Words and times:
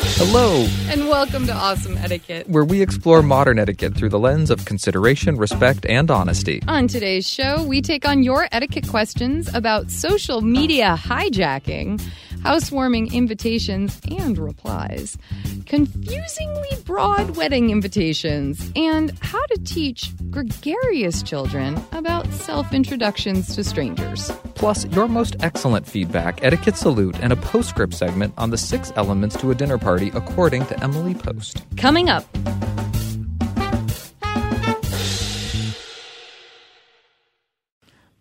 Hello, 0.00 0.64
and 0.90 1.08
welcome 1.08 1.46
to 1.46 1.52
Awesome 1.52 1.96
Etiquette. 1.96 2.48
where 2.48 2.64
we 2.64 2.80
explore 2.82 3.20
modern 3.20 3.58
etiquette 3.58 3.94
through 3.96 4.10
the 4.10 4.18
lens 4.18 4.48
of 4.48 4.64
consideration, 4.64 5.36
respect, 5.36 5.84
and 5.86 6.08
honesty. 6.10 6.62
On 6.68 6.86
today's 6.86 7.28
show, 7.28 7.64
we 7.64 7.82
take 7.82 8.06
on 8.06 8.22
your 8.22 8.48
etiquette 8.52 8.86
questions 8.88 9.52
about 9.52 9.90
social 9.90 10.40
media 10.40 10.96
hijacking, 10.96 12.00
housewarming 12.42 13.12
invitations 13.12 14.00
and 14.10 14.38
replies, 14.38 15.18
confusingly 15.66 16.70
broad 16.84 17.36
wedding 17.36 17.70
invitations, 17.70 18.72
and 18.76 19.12
how 19.20 19.44
to 19.46 19.58
teach 19.64 20.10
gregarious 20.30 21.22
children 21.22 21.80
about 21.92 22.26
self 22.32 22.72
introductions 22.72 23.54
to 23.54 23.64
strangers. 23.64 24.30
Plus, 24.54 24.86
your 24.86 25.08
most 25.08 25.36
excellent 25.40 25.86
feedback, 25.86 26.42
etiquette 26.42 26.76
salute, 26.76 27.16
and 27.20 27.32
a 27.32 27.36
postscript 27.36 27.94
segment 27.94 28.34
on 28.36 28.50
the 28.50 28.58
six 28.58 28.92
elements 28.96 29.36
to 29.36 29.50
a 29.50 29.54
dinner 29.54 29.78
party 29.78 30.10
according 30.14 30.66
to 30.66 30.82
Emily 30.82 31.14
Post. 31.14 31.62
Coming 31.76 32.08
up. 32.08 32.24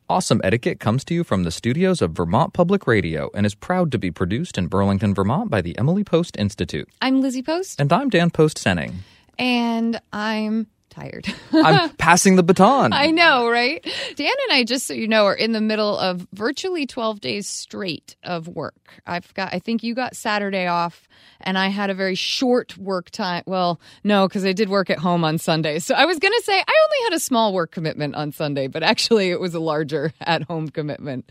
Awesome 0.09 0.39
Etiquette 0.41 0.79
comes 0.79 1.03
to 1.05 1.13
you 1.13 1.23
from 1.25 1.43
the 1.43 1.51
studios 1.51 2.01
of 2.01 2.11
Vermont 2.11 2.53
Public 2.53 2.87
Radio 2.87 3.29
and 3.33 3.45
is 3.45 3.53
proud 3.55 3.91
to 3.91 3.97
be 3.97 4.09
produced 4.09 4.57
in 4.57 4.67
Burlington, 4.67 5.13
Vermont 5.13 5.49
by 5.49 5.61
the 5.61 5.77
Emily 5.77 6.05
Post 6.05 6.37
Institute. 6.37 6.87
I'm 7.01 7.19
Lizzie 7.21 7.43
Post, 7.43 7.81
And 7.81 7.91
I'm 7.91 8.07
Dan 8.09 8.29
Post 8.29 8.57
Senning. 8.57 8.93
and 9.37 9.99
I'm 10.13 10.67
tired. 10.89 11.27
I'm 11.51 11.89
passing 11.91 12.35
the 12.35 12.43
baton. 12.43 12.93
I 12.93 13.11
know, 13.11 13.49
right? 13.49 13.83
Dan 14.15 14.31
and 14.49 14.57
I, 14.57 14.63
just 14.63 14.87
so 14.87 14.93
you 14.93 15.07
know, 15.07 15.25
are 15.25 15.35
in 15.35 15.51
the 15.51 15.61
middle 15.61 15.97
of 15.97 16.27
virtually 16.33 16.85
12 16.85 17.21
days 17.21 17.47
straight 17.47 18.15
of 18.23 18.47
work. 18.47 19.01
I've 19.05 19.33
got, 19.33 19.53
I 19.53 19.59
think 19.59 19.83
you 19.83 19.93
got 19.95 20.15
Saturday 20.15 20.67
off, 20.67 21.07
and 21.41 21.57
I 21.57 21.67
had 21.67 21.89
a 21.89 21.93
very 21.93 22.15
short 22.15 22.77
work 22.77 23.09
time. 23.09 23.43
Well, 23.45 23.79
no, 24.03 24.27
because 24.27 24.45
I 24.45 24.53
did 24.53 24.69
work 24.69 24.89
at 24.89 24.97
home 24.97 25.23
on 25.23 25.37
Sunday. 25.37 25.79
So 25.79 25.93
I 25.95 26.05
was 26.05 26.19
going 26.19 26.33
to 26.33 26.43
say 26.43 26.53
I 26.53 26.61
only 26.61 27.03
had 27.09 27.13
a 27.13 27.19
small 27.19 27.53
work 27.53 27.71
commitment 27.71 28.15
on 28.15 28.31
Sunday, 28.31 28.67
but 28.67 28.83
actually 28.83 29.29
it 29.29 29.39
was 29.39 29.53
a 29.53 29.59
larger 29.59 30.13
at 30.21 30.43
home 30.43 30.69
commitment. 30.69 31.29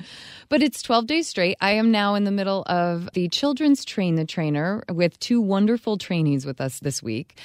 But 0.48 0.62
it's 0.62 0.82
12 0.82 1.06
days 1.06 1.28
straight. 1.28 1.56
I 1.60 1.72
am 1.72 1.90
now 1.90 2.14
in 2.14 2.24
the 2.24 2.30
middle 2.30 2.62
of 2.66 3.08
the 3.14 3.28
Children's 3.28 3.84
Train 3.84 4.14
the 4.14 4.24
Trainer 4.24 4.84
with 4.88 5.18
two 5.18 5.40
wonderful 5.40 5.98
trainees 5.98 6.46
with 6.46 6.60
us 6.60 6.80
this 6.80 7.02
week. 7.02 7.38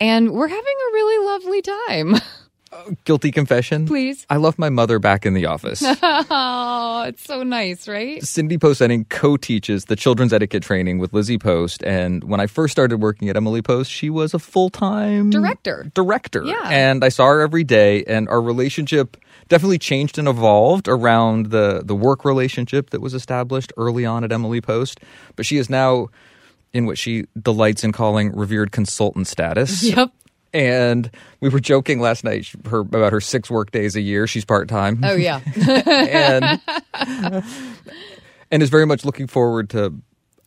And 0.00 0.32
we're 0.32 0.48
having 0.48 0.64
a 0.64 0.92
really 0.92 1.26
lovely 1.26 1.62
time. 1.62 2.16
Guilty 3.04 3.30
confession. 3.30 3.86
Please. 3.86 4.26
I 4.28 4.36
love 4.36 4.58
my 4.58 4.68
mother 4.68 4.98
back 4.98 5.24
in 5.24 5.34
the 5.34 5.46
office. 5.46 5.82
Oh, 6.36 7.04
it's 7.06 7.22
so 7.24 7.42
nice, 7.42 7.86
right? 7.86 8.22
Cindy 8.22 8.56
Post 8.56 8.80
Senning 8.80 9.06
co-teaches 9.10 9.84
the 9.86 9.94
children's 9.96 10.32
etiquette 10.32 10.62
training 10.62 10.98
with 10.98 11.12
Lizzie 11.12 11.38
Post, 11.38 11.82
and 11.84 12.24
when 12.24 12.40
I 12.40 12.46
first 12.46 12.72
started 12.72 13.02
working 13.02 13.28
at 13.28 13.36
Emily 13.36 13.60
Post, 13.60 13.90
she 13.90 14.08
was 14.08 14.32
a 14.32 14.38
full-time 14.38 15.28
Director. 15.30 15.90
Director, 15.94 16.42
Yeah. 16.44 16.62
and 16.64 17.04
I 17.04 17.10
saw 17.10 17.26
her 17.26 17.40
every 17.42 17.62
day, 17.64 18.04
and 18.04 18.26
our 18.28 18.40
relationship 18.40 19.18
definitely 19.48 19.78
changed 19.78 20.18
and 20.18 20.26
evolved 20.28 20.88
around 20.88 21.46
the 21.50 21.82
the 21.84 21.94
work 21.94 22.24
relationship 22.24 22.90
that 22.90 23.00
was 23.02 23.12
established 23.12 23.72
early 23.76 24.06
on 24.06 24.24
at 24.24 24.32
Emily 24.32 24.60
Post. 24.62 25.00
But 25.36 25.44
she 25.46 25.58
is 25.58 25.68
now 25.68 26.08
in 26.74 26.84
what 26.84 26.98
she 26.98 27.24
delights 27.40 27.84
in 27.84 27.92
calling 27.92 28.34
revered 28.36 28.72
consultant 28.72 29.26
status. 29.26 29.82
Yep. 29.94 30.10
And 30.52 31.10
we 31.40 31.48
were 31.48 31.58
joking 31.58 31.98
last 31.98 32.22
night 32.22 32.46
her, 32.66 32.78
about 32.78 33.10
her 33.12 33.20
six 33.20 33.50
work 33.50 33.72
days 33.72 33.96
a 33.96 34.00
year. 34.00 34.28
She's 34.28 34.44
part 34.44 34.68
time 34.68 35.00
Oh, 35.02 35.14
yeah. 35.16 35.40
and 35.66 37.42
and 38.52 38.62
is 38.62 38.70
very 38.70 38.86
much 38.86 39.04
looking 39.04 39.26
forward 39.26 39.70
to 39.70 39.94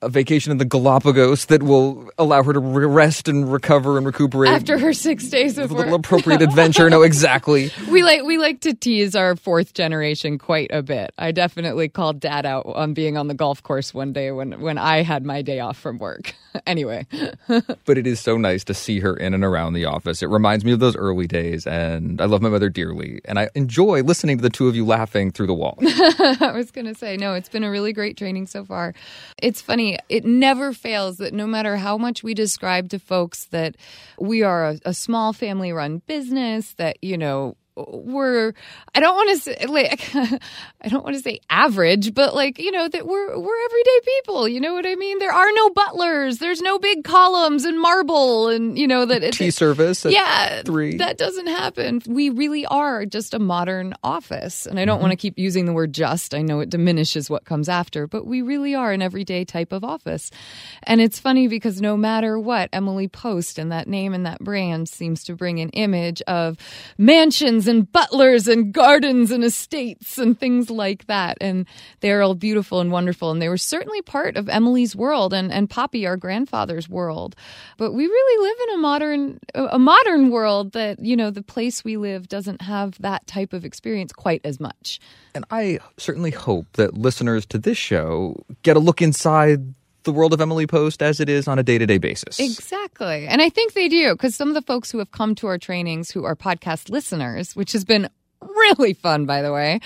a 0.02 0.10
vacation 0.10 0.52
in 0.52 0.58
the 0.58 0.66
Galapagos 0.66 1.46
that 1.46 1.64
will 1.64 2.10
allow 2.18 2.44
her 2.44 2.54
to 2.54 2.60
rest 2.60 3.28
and 3.28 3.52
recover 3.52 3.98
and 3.98 4.06
recuperate 4.06 4.52
After 4.52 4.78
her 4.78 4.94
six 4.94 5.28
days 5.30 5.58
of 5.58 5.72
a 5.72 5.74
little 5.74 5.96
appropriate 5.96 6.42
adventure. 6.42 6.90
No, 6.90 7.02
exactly. 7.02 7.72
We 7.88 8.04
like 8.04 8.24
we 8.24 8.38
like 8.38 8.60
to 8.62 8.74
tease 8.74 9.16
our 9.16 9.36
fourth 9.36 9.74
generation 9.74 10.38
quite 10.38 10.70
a 10.72 10.84
bit. 10.84 11.14
I 11.18 11.32
definitely 11.32 11.88
called 11.90 12.20
dad 12.20 12.46
out 12.46 12.66
on 12.66 12.94
being 12.94 13.18
on 13.18 13.28
the 13.28 13.34
golf 13.34 13.64
course 13.64 13.94
one 13.94 14.14
day 14.14 14.32
when 14.32 14.60
when 14.60 14.78
I 14.78 15.04
had 15.04 15.26
my 15.26 15.42
day 15.42 15.60
off 15.60 15.78
from 15.78 15.98
work. 15.98 16.36
anyway, 16.68 17.06
But 17.86 17.98
it 17.98 18.08
is 18.08 18.20
so 18.20 18.38
nice 18.38 18.64
to 18.66 18.74
see 18.74 19.00
her 19.00 19.16
in 19.16 19.34
and 19.34 19.44
around 19.44 19.74
the 19.74 19.86
office. 19.86 20.22
It 20.22 20.28
reminds 20.28 20.66
me 20.66 20.72
of 20.72 20.80
those 20.80 20.96
early 20.96 21.28
days, 21.28 21.66
and 21.66 22.22
I 22.22 22.26
love 22.26 22.42
my 22.42 22.50
mother 22.50 22.70
dearly. 22.70 23.22
And 23.26 23.40
I 23.40 23.50
enjoy 23.56 24.02
listening 24.04 24.38
to 24.38 24.42
the 24.42 24.50
two 24.50 24.68
of 24.68 24.76
you 24.76 24.86
laughing 24.86 25.32
through 25.32 25.48
the 25.48 25.54
wall. 25.54 25.78
I 25.82 26.52
was 26.54 26.72
going 26.72 26.86
to 26.86 26.96
say 26.96 27.18
no, 27.18 27.34
it's 27.34 27.50
been 27.50 27.64
a 27.64 27.72
really 27.72 27.94
great 27.94 28.18
training 28.18 28.48
so 28.48 28.64
far. 28.66 28.94
It's 29.42 29.62
funny, 29.62 29.98
it 30.10 30.26
never 30.26 30.74
fails 30.74 31.18
that 31.18 31.34
no 31.34 31.48
matter 31.48 31.78
how 31.78 31.98
much 31.98 32.24
we 32.24 32.34
describe 32.34 32.90
to 32.90 33.00
folks 33.00 33.46
that 33.46 33.76
we 34.20 34.44
are 34.44 34.66
a, 34.66 34.80
a 34.86 34.94
small 34.94 35.34
family 35.34 35.72
run 35.72 36.02
business 36.08 36.74
that, 36.74 36.98
you 37.04 37.18
know, 37.18 37.56
we're 37.88 38.54
I 38.96 39.00
don't 39.00 39.16
want 39.16 39.30
to 39.30 39.38
say 39.38 39.66
like 39.68 40.10
I 40.16 40.88
don't 40.88 41.04
want 41.04 41.16
to 41.16 41.22
say 41.22 41.40
average, 41.50 42.14
but 42.14 42.34
like 42.34 42.60
you 42.60 42.72
know 42.72 42.88
that 42.88 43.08
we're 43.08 43.40
we're 43.40 43.66
everyday 43.66 44.00
people. 44.06 44.48
You 44.48 44.60
know 44.60 44.74
what 44.74 44.86
I 44.86 44.96
mean? 44.96 45.20
There 45.20 45.34
are 45.34 45.52
no 45.54 45.70
butlers. 45.70 46.40
There's 46.40 46.62
no 46.62 46.80
big 46.80 47.04
columns 47.04 47.66
and 47.66 47.80
marble, 47.80 48.50
and 48.50 48.78
you 48.78 48.88
know 48.88 49.06
that 49.06 49.24
it's 49.24 49.38
Tea 49.38 49.52
service. 49.52 50.06
Yeah, 50.06 50.62
three. 50.64 50.98
That 50.98 51.18
doesn't 51.18 51.48
happen. 51.48 52.02
We 52.08 52.30
really 52.30 52.66
are 52.66 53.06
just 53.06 53.34
a 53.34 53.40
modern 53.40 53.94
office. 54.04 54.66
And 54.66 54.80
I 54.80 54.86
don't 54.86 55.00
want 55.00 55.12
to 55.12 55.16
mm-hmm. 55.18 55.22
keep 55.22 55.40
using 55.40 55.66
the 55.66 55.74
word 55.74 55.94
just. 55.94 56.34
I 56.34 56.42
know 56.42 56.60
it 56.60 56.70
diminishes 56.70 57.30
what 57.30 57.46
comes 57.46 57.70
after, 57.70 58.08
but 58.08 58.26
we 58.26 58.42
really 58.42 58.76
are 58.76 58.92
an 58.92 59.02
everyday 59.02 59.46
type 59.46 59.72
of 59.72 59.84
office. 59.84 60.32
And 60.84 61.02
it's 61.02 61.20
funny 61.20 61.48
because 61.48 61.82
no 61.82 61.98
matter 61.98 62.40
what, 62.40 62.70
Emily 62.74 63.08
Post 63.08 63.58
and 63.58 63.72
that 63.72 63.88
name 63.88 64.14
and 64.14 64.26
that 64.26 64.40
brand 64.40 64.90
seems 64.90 65.24
to 65.26 65.36
bring 65.36 65.60
an 65.60 65.70
image 65.70 66.22
of 66.24 66.58
mansions 66.98 67.67
and 67.68 67.92
butlers 67.92 68.48
and 68.48 68.74
gardens 68.74 69.32
and 69.32 69.44
estates 69.44 70.18
and 70.18 70.40
things 70.40 70.70
like 70.70 71.06
that. 71.08 71.38
And 71.42 71.66
they're 72.00 72.22
all 72.22 72.36
beautiful 72.36 72.80
and 72.80 72.92
wonderful. 72.92 73.32
And 73.32 73.42
they 73.42 73.50
were 73.50 73.58
certainly 73.58 74.02
part 74.02 74.38
of 74.38 74.50
Emily's 74.50 74.96
world 74.96 75.34
and, 75.34 75.52
and 75.52 75.70
Poppy, 75.70 76.06
our 76.06 76.18
grandfather's 76.18 76.90
world. 76.90 77.36
But 77.78 77.94
we 77.94 78.06
really 78.06 78.50
live 78.50 78.58
in 78.68 78.76
a 78.76 78.78
modern 78.78 79.40
a 79.56 79.80
modern 79.80 80.30
world 80.30 80.72
that, 80.74 81.00
you 81.00 81.16
know, 81.16 81.32
the 81.32 81.44
place 81.44 81.84
we 81.84 81.98
live 81.98 82.28
doesn't 82.28 82.62
have 82.62 83.00
that 83.02 83.26
type 83.28 83.54
of 83.54 83.66
experience 83.66 84.12
quite 84.14 84.42
as 84.44 84.60
much. 84.60 85.00
And 85.36 85.46
I 85.52 85.80
certainly 85.98 86.32
hope 86.32 86.66
that 86.74 86.98
listeners 86.98 87.46
to 87.48 87.58
this 87.58 87.78
show 87.78 88.44
get 88.64 88.76
a 88.78 88.80
look 88.80 89.02
inside 89.02 89.74
the 90.08 90.14
world 90.14 90.34
of 90.34 90.42
Emily 90.42 90.66
Post 90.66 91.04
as 91.04 91.20
it 91.20 91.28
is 91.28 91.48
on 91.48 91.60
a 91.60 91.64
day 91.64 91.78
to 91.78 91.86
day 91.86 91.98
basis. 91.98 92.40
Exactly. 92.40 93.28
And 93.28 93.42
I 93.42 93.50
think 93.50 93.74
they 93.74 93.90
do 93.90 94.14
because 94.14 94.36
some 94.36 94.48
of 94.48 94.56
the 94.56 94.62
folks 94.62 94.90
who 94.90 95.00
have 95.00 95.12
come 95.12 95.36
to 95.36 95.48
our 95.48 95.58
trainings 95.58 96.10
who 96.10 96.24
are 96.24 96.36
podcast 96.36 96.90
listeners, 96.90 97.56
which 97.56 97.74
has 97.74 97.84
been 97.84 98.10
really 98.78 98.94
fun, 98.94 99.26
by 99.26 99.42
the 99.42 99.52
way, 99.54 99.80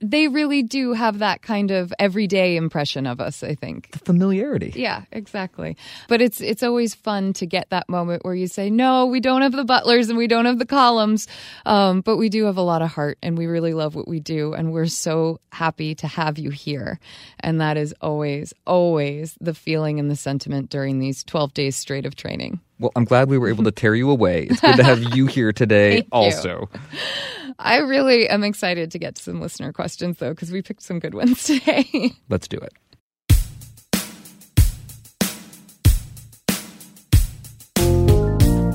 they 0.00 0.28
really 0.28 0.62
do 0.62 0.92
have 0.92 1.18
that 1.20 1.42
kind 1.42 1.70
of 1.70 1.92
everyday 1.98 2.56
impression 2.56 3.06
of 3.06 3.20
us, 3.20 3.42
I 3.42 3.54
think. 3.54 3.90
The 3.92 3.98
familiarity. 4.00 4.72
Yeah, 4.74 5.02
exactly. 5.12 5.76
But 6.08 6.20
it's 6.20 6.40
it's 6.40 6.62
always 6.62 6.94
fun 6.94 7.32
to 7.34 7.46
get 7.46 7.70
that 7.70 7.88
moment 7.88 8.24
where 8.24 8.34
you 8.34 8.46
say, 8.46 8.70
"No, 8.70 9.06
we 9.06 9.20
don't 9.20 9.42
have 9.42 9.52
the 9.52 9.64
butlers 9.64 10.08
and 10.08 10.18
we 10.18 10.26
don't 10.26 10.44
have 10.46 10.58
the 10.58 10.66
columns, 10.66 11.26
um, 11.64 12.00
but 12.00 12.16
we 12.16 12.28
do 12.28 12.44
have 12.44 12.56
a 12.56 12.62
lot 12.62 12.82
of 12.82 12.90
heart 12.90 13.18
and 13.22 13.36
we 13.38 13.46
really 13.46 13.74
love 13.74 13.94
what 13.94 14.08
we 14.08 14.20
do, 14.20 14.52
and 14.52 14.72
we're 14.72 14.86
so 14.86 15.40
happy 15.52 15.94
to 15.96 16.06
have 16.06 16.38
you 16.38 16.50
here." 16.50 16.98
And 17.40 17.60
that 17.60 17.76
is 17.76 17.94
always, 18.00 18.52
always 18.66 19.36
the 19.40 19.54
feeling 19.54 19.98
and 20.00 20.10
the 20.10 20.16
sentiment 20.16 20.70
during 20.70 20.98
these 20.98 21.24
twelve 21.24 21.54
days 21.54 21.76
straight 21.76 22.06
of 22.06 22.16
training. 22.16 22.60
Well, 22.78 22.92
I'm 22.94 23.04
glad 23.04 23.30
we 23.30 23.38
were 23.38 23.48
able 23.48 23.64
to 23.64 23.70
tear 23.70 23.94
you 23.94 24.10
away. 24.10 24.48
It's 24.50 24.60
good 24.60 24.76
to 24.76 24.84
have 24.84 25.02
you 25.16 25.26
here 25.26 25.52
today 25.52 26.06
also. 26.12 26.68
you. 26.74 27.45
I 27.58 27.78
really 27.78 28.28
am 28.28 28.44
excited 28.44 28.90
to 28.90 28.98
get 28.98 29.16
to 29.16 29.22
some 29.22 29.40
listener 29.40 29.72
questions, 29.72 30.18
though, 30.18 30.30
because 30.30 30.50
we 30.50 30.62
picked 30.62 30.82
some 30.82 30.98
good 30.98 31.14
ones 31.14 31.44
today. 31.44 32.12
Let's 32.28 32.48
do 32.48 32.58
it. 32.58 32.72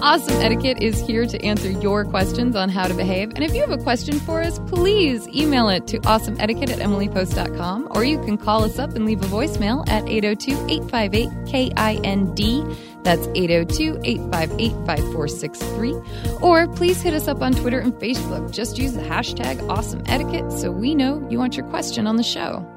Awesome 0.02 0.42
Etiquette 0.42 0.82
is 0.82 1.00
here 1.00 1.28
to 1.28 1.40
answer 1.46 1.70
your 1.70 2.04
questions 2.04 2.56
on 2.56 2.70
how 2.70 2.88
to 2.88 2.94
behave. 2.96 3.34
And 3.36 3.44
if 3.44 3.54
you 3.54 3.62
have 3.62 3.70
a 3.70 3.78
question 3.78 4.20
for 4.20 4.42
us, 4.42 4.58
please 4.66 5.28
email 5.28 5.70
it 5.70 5.86
to 5.88 6.00
awesomeetiquette 6.00 6.72
at 6.72 6.80
emilypost.com 6.80 7.88
or 7.92 8.04
you 8.04 8.20
can 8.24 8.36
call 8.36 8.64
us 8.64 8.80
up 8.80 8.96
and 8.96 9.06
leave 9.06 9.22
a 9.22 9.28
voicemail 9.28 9.88
at 9.88 10.10
802 10.10 10.54
858 10.74 11.76
KIND. 11.76 12.78
That's 13.04 13.28
802 13.36 14.02
858 14.04 14.72
5463. 14.88 15.94
Or 16.42 16.68
please 16.68 17.00
hit 17.00 17.14
us 17.14 17.28
up 17.28 17.44
on 17.44 17.54
Twitter 17.54 17.80
and 17.80 17.94
Facebook. 17.94 18.52
Just 18.52 18.80
use 18.80 18.94
the 18.94 19.04
hashtag 19.04 19.62
awesome 19.70 20.02
etiquette 20.08 20.52
so 20.52 20.72
we 20.72 20.96
know 20.96 21.28
you 21.30 21.38
want 21.38 21.56
your 21.56 21.68
question 21.68 22.08
on 22.08 22.16
the 22.16 22.24
show. 22.24 22.68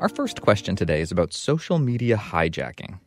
Our 0.00 0.10
first 0.10 0.42
question 0.42 0.76
today 0.76 1.00
is 1.00 1.10
about 1.10 1.32
social 1.32 1.78
media 1.78 2.18
hijacking. 2.18 3.00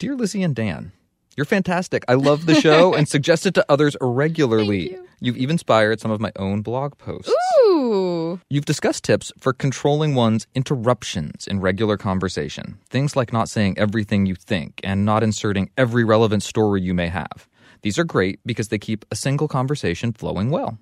Dear 0.00 0.16
Lizzie 0.16 0.42
and 0.42 0.56
Dan, 0.56 0.90
you're 1.36 1.44
fantastic. 1.44 2.04
I 2.08 2.14
love 2.14 2.46
the 2.46 2.54
show 2.54 2.94
and 2.96 3.08
suggest 3.08 3.46
it 3.46 3.54
to 3.54 3.64
others 3.68 3.96
regularly. 4.00 4.88
Thank 4.88 5.00
you. 5.00 5.08
You've 5.20 5.36
even 5.38 5.54
inspired 5.54 6.00
some 6.00 6.10
of 6.10 6.20
my 6.20 6.32
own 6.36 6.60
blog 6.62 6.98
posts. 6.98 7.32
Ooh. 7.68 8.38
You've 8.50 8.66
discussed 8.66 9.04
tips 9.04 9.32
for 9.38 9.52
controlling 9.52 10.14
one's 10.14 10.46
interruptions 10.54 11.46
in 11.46 11.60
regular 11.60 11.96
conversation. 11.96 12.78
Things 12.90 13.16
like 13.16 13.32
not 13.32 13.48
saying 13.48 13.78
everything 13.78 14.26
you 14.26 14.34
think 14.34 14.80
and 14.84 15.04
not 15.04 15.22
inserting 15.22 15.70
every 15.78 16.04
relevant 16.04 16.42
story 16.42 16.82
you 16.82 16.92
may 16.92 17.08
have. 17.08 17.48
These 17.82 17.98
are 17.98 18.04
great 18.04 18.40
because 18.44 18.68
they 18.68 18.78
keep 18.78 19.04
a 19.10 19.16
single 19.16 19.48
conversation 19.48 20.12
flowing 20.12 20.50
well. 20.50 20.78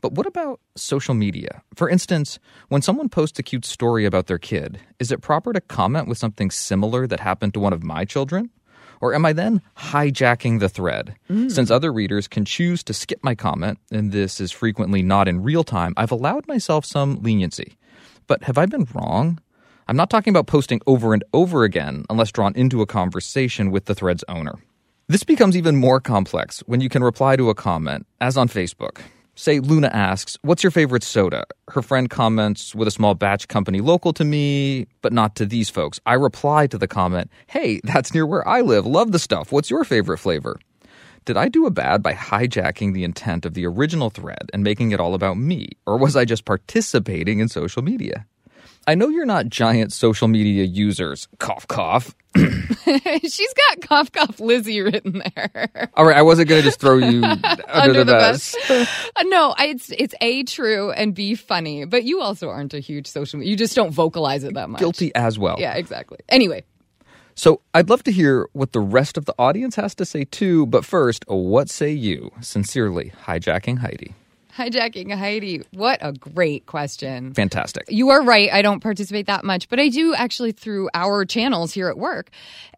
But 0.00 0.12
what 0.12 0.26
about 0.26 0.60
social 0.76 1.14
media? 1.14 1.62
For 1.74 1.88
instance, 1.88 2.38
when 2.68 2.82
someone 2.82 3.08
posts 3.08 3.38
a 3.38 3.42
cute 3.42 3.64
story 3.64 4.04
about 4.06 4.26
their 4.26 4.38
kid, 4.38 4.80
is 4.98 5.12
it 5.12 5.20
proper 5.20 5.52
to 5.52 5.60
comment 5.60 6.08
with 6.08 6.18
something 6.18 6.50
similar 6.50 7.06
that 7.06 7.20
happened 7.20 7.54
to 7.54 7.60
one 7.60 7.72
of 7.72 7.82
my 7.82 8.04
children? 8.04 8.50
Or 9.00 9.14
am 9.14 9.24
I 9.24 9.32
then 9.32 9.62
hijacking 9.78 10.60
the 10.60 10.68
thread? 10.68 11.16
Mm. 11.30 11.50
Since 11.50 11.70
other 11.70 11.92
readers 11.92 12.28
can 12.28 12.44
choose 12.44 12.82
to 12.84 12.94
skip 12.94 13.20
my 13.22 13.34
comment, 13.34 13.78
and 13.90 14.12
this 14.12 14.40
is 14.40 14.52
frequently 14.52 15.02
not 15.02 15.26
in 15.26 15.42
real 15.42 15.64
time, 15.64 15.94
I've 15.96 16.12
allowed 16.12 16.46
myself 16.46 16.84
some 16.84 17.20
leniency. 17.22 17.76
But 18.26 18.44
have 18.44 18.58
I 18.58 18.66
been 18.66 18.86
wrong? 18.94 19.40
I'm 19.88 19.96
not 19.96 20.10
talking 20.10 20.30
about 20.30 20.46
posting 20.46 20.80
over 20.86 21.14
and 21.14 21.24
over 21.32 21.64
again 21.64 22.04
unless 22.10 22.30
drawn 22.30 22.54
into 22.54 22.82
a 22.82 22.86
conversation 22.86 23.70
with 23.70 23.86
the 23.86 23.94
thread's 23.94 24.24
owner. 24.28 24.54
This 25.08 25.24
becomes 25.24 25.56
even 25.56 25.74
more 25.74 25.98
complex 25.98 26.60
when 26.66 26.80
you 26.80 26.88
can 26.88 27.02
reply 27.02 27.34
to 27.34 27.50
a 27.50 27.54
comment, 27.54 28.06
as 28.20 28.36
on 28.36 28.48
Facebook. 28.48 28.98
Say 29.34 29.60
Luna 29.60 29.88
asks, 29.92 30.36
What's 30.42 30.62
your 30.62 30.70
favorite 30.70 31.02
soda? 31.02 31.44
Her 31.68 31.82
friend 31.82 32.10
comments 32.10 32.74
with 32.74 32.88
a 32.88 32.90
small 32.90 33.14
batch 33.14 33.48
company 33.48 33.80
local 33.80 34.12
to 34.14 34.24
me, 34.24 34.86
but 35.02 35.12
not 35.12 35.34
to 35.36 35.46
these 35.46 35.70
folks. 35.70 36.00
I 36.04 36.14
reply 36.14 36.66
to 36.68 36.78
the 36.78 36.88
comment, 36.88 37.30
Hey, 37.46 37.80
that's 37.84 38.12
near 38.12 38.26
where 38.26 38.46
I 38.46 38.60
live. 38.60 38.86
Love 38.86 39.12
the 39.12 39.18
stuff. 39.18 39.52
What's 39.52 39.70
your 39.70 39.84
favorite 39.84 40.18
flavor? 40.18 40.58
Did 41.24 41.36
I 41.36 41.48
do 41.48 41.66
a 41.66 41.70
bad 41.70 42.02
by 42.02 42.14
hijacking 42.14 42.94
the 42.94 43.04
intent 43.04 43.44
of 43.44 43.54
the 43.54 43.66
original 43.66 44.10
thread 44.10 44.50
and 44.52 44.64
making 44.64 44.92
it 44.92 45.00
all 45.00 45.14
about 45.14 45.36
me? 45.36 45.68
Or 45.86 45.98
was 45.98 46.16
I 46.16 46.24
just 46.24 46.44
participating 46.44 47.40
in 47.40 47.48
social 47.48 47.82
media? 47.82 48.26
I 48.90 48.96
know 48.96 49.08
you're 49.08 49.24
not 49.24 49.46
giant 49.48 49.92
social 49.92 50.26
media 50.26 50.64
users. 50.64 51.28
Cough, 51.38 51.68
cough. 51.68 52.12
She's 52.34 53.54
got 53.54 53.80
cough 53.88 54.10
cough 54.10 54.40
Lizzie 54.40 54.80
written 54.80 55.22
there. 55.36 55.90
All 55.94 56.04
right, 56.04 56.16
I 56.16 56.22
wasn't 56.22 56.48
going 56.48 56.60
to 56.60 56.64
just 56.66 56.80
throw 56.80 56.96
you 56.96 57.22
under, 57.68 58.02
the, 58.02 58.12
bus. 58.12 58.56
Uh, 58.68 58.84
no, 59.26 59.54
I- 59.56 59.66
it's 59.66 59.90
it's 59.90 60.14
a 60.20 60.42
true 60.42 60.90
and 60.90 61.14
b 61.14 61.36
funny, 61.36 61.84
but 61.84 62.02
you 62.02 62.20
also 62.20 62.48
aren't 62.48 62.74
a 62.74 62.80
huge 62.80 63.06
social 63.06 63.38
media. 63.38 63.52
You 63.52 63.56
just 63.56 63.76
don't 63.76 63.92
vocalize 63.92 64.42
it 64.42 64.54
that 64.54 64.68
much. 64.68 64.80
Guilty 64.80 65.14
as 65.14 65.38
well. 65.38 65.56
Yeah, 65.60 65.74
exactly. 65.74 66.18
Anyway, 66.28 66.64
So 67.36 67.60
I'd 67.74 67.88
love 67.88 68.02
to 68.04 68.12
hear 68.12 68.48
what 68.54 68.72
the 68.72 68.80
rest 68.80 69.16
of 69.16 69.24
the 69.26 69.34
audience 69.38 69.76
has 69.76 69.94
to 69.96 70.04
say 70.04 70.24
too. 70.24 70.66
But 70.66 70.84
first, 70.84 71.24
what 71.28 71.70
say 71.70 71.92
you? 71.92 72.32
Sincerely, 72.40 73.12
hijacking 73.24 73.78
Heidi. 73.78 74.14
Hijacking 74.60 75.16
Heidi. 75.16 75.62
What 75.72 75.98
a 76.02 76.12
great 76.12 76.66
question. 76.66 77.32
Fantastic. 77.32 77.84
You 77.88 78.10
are 78.10 78.22
right. 78.22 78.52
I 78.52 78.60
don't 78.60 78.80
participate 78.80 79.26
that 79.26 79.44
much, 79.44 79.68
but 79.68 79.80
I 79.80 79.88
do 79.88 80.14
actually 80.14 80.52
through 80.52 80.90
our 80.92 81.24
channels 81.24 81.72
here 81.72 81.88
at 81.88 81.96
work. 81.96 82.30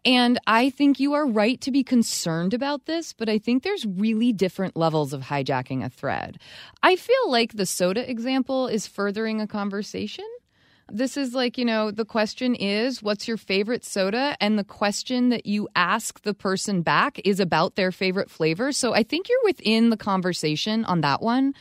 And 0.05 0.39
I 0.47 0.69
think 0.69 0.99
you 0.99 1.13
are 1.13 1.27
right 1.27 1.59
to 1.61 1.71
be 1.71 1.83
concerned 1.83 2.53
about 2.53 2.85
this, 2.85 3.13
but 3.13 3.27
I 3.27 3.37
think 3.37 3.63
there's 3.63 3.85
really 3.85 4.31
different 4.31 4.77
levels 4.77 5.13
of 5.13 5.21
hijacking 5.23 5.83
a 5.83 5.89
thread. 5.89 6.39
I 6.81 6.95
feel 6.95 7.29
like 7.29 7.53
the 7.53 7.65
soda 7.65 8.09
example 8.09 8.67
is 8.67 8.87
furthering 8.87 9.41
a 9.41 9.47
conversation. 9.47 10.25
This 10.91 11.17
is 11.17 11.33
like, 11.33 11.57
you 11.57 11.65
know, 11.65 11.91
the 11.91 12.05
question 12.05 12.55
is, 12.55 13.01
what's 13.01 13.27
your 13.27 13.37
favorite 13.37 13.85
soda? 13.85 14.35
And 14.39 14.59
the 14.59 14.63
question 14.63 15.29
that 15.29 15.45
you 15.45 15.67
ask 15.75 16.21
the 16.21 16.33
person 16.33 16.81
back 16.81 17.19
is 17.25 17.39
about 17.39 17.75
their 17.75 17.91
favorite 17.91 18.29
flavor. 18.29 18.71
So 18.71 18.93
I 18.93 19.03
think 19.03 19.29
you're 19.29 19.43
within 19.43 19.89
the 19.89 19.97
conversation 19.97 20.85
on 20.85 21.01
that 21.01 21.21
one. 21.21 21.53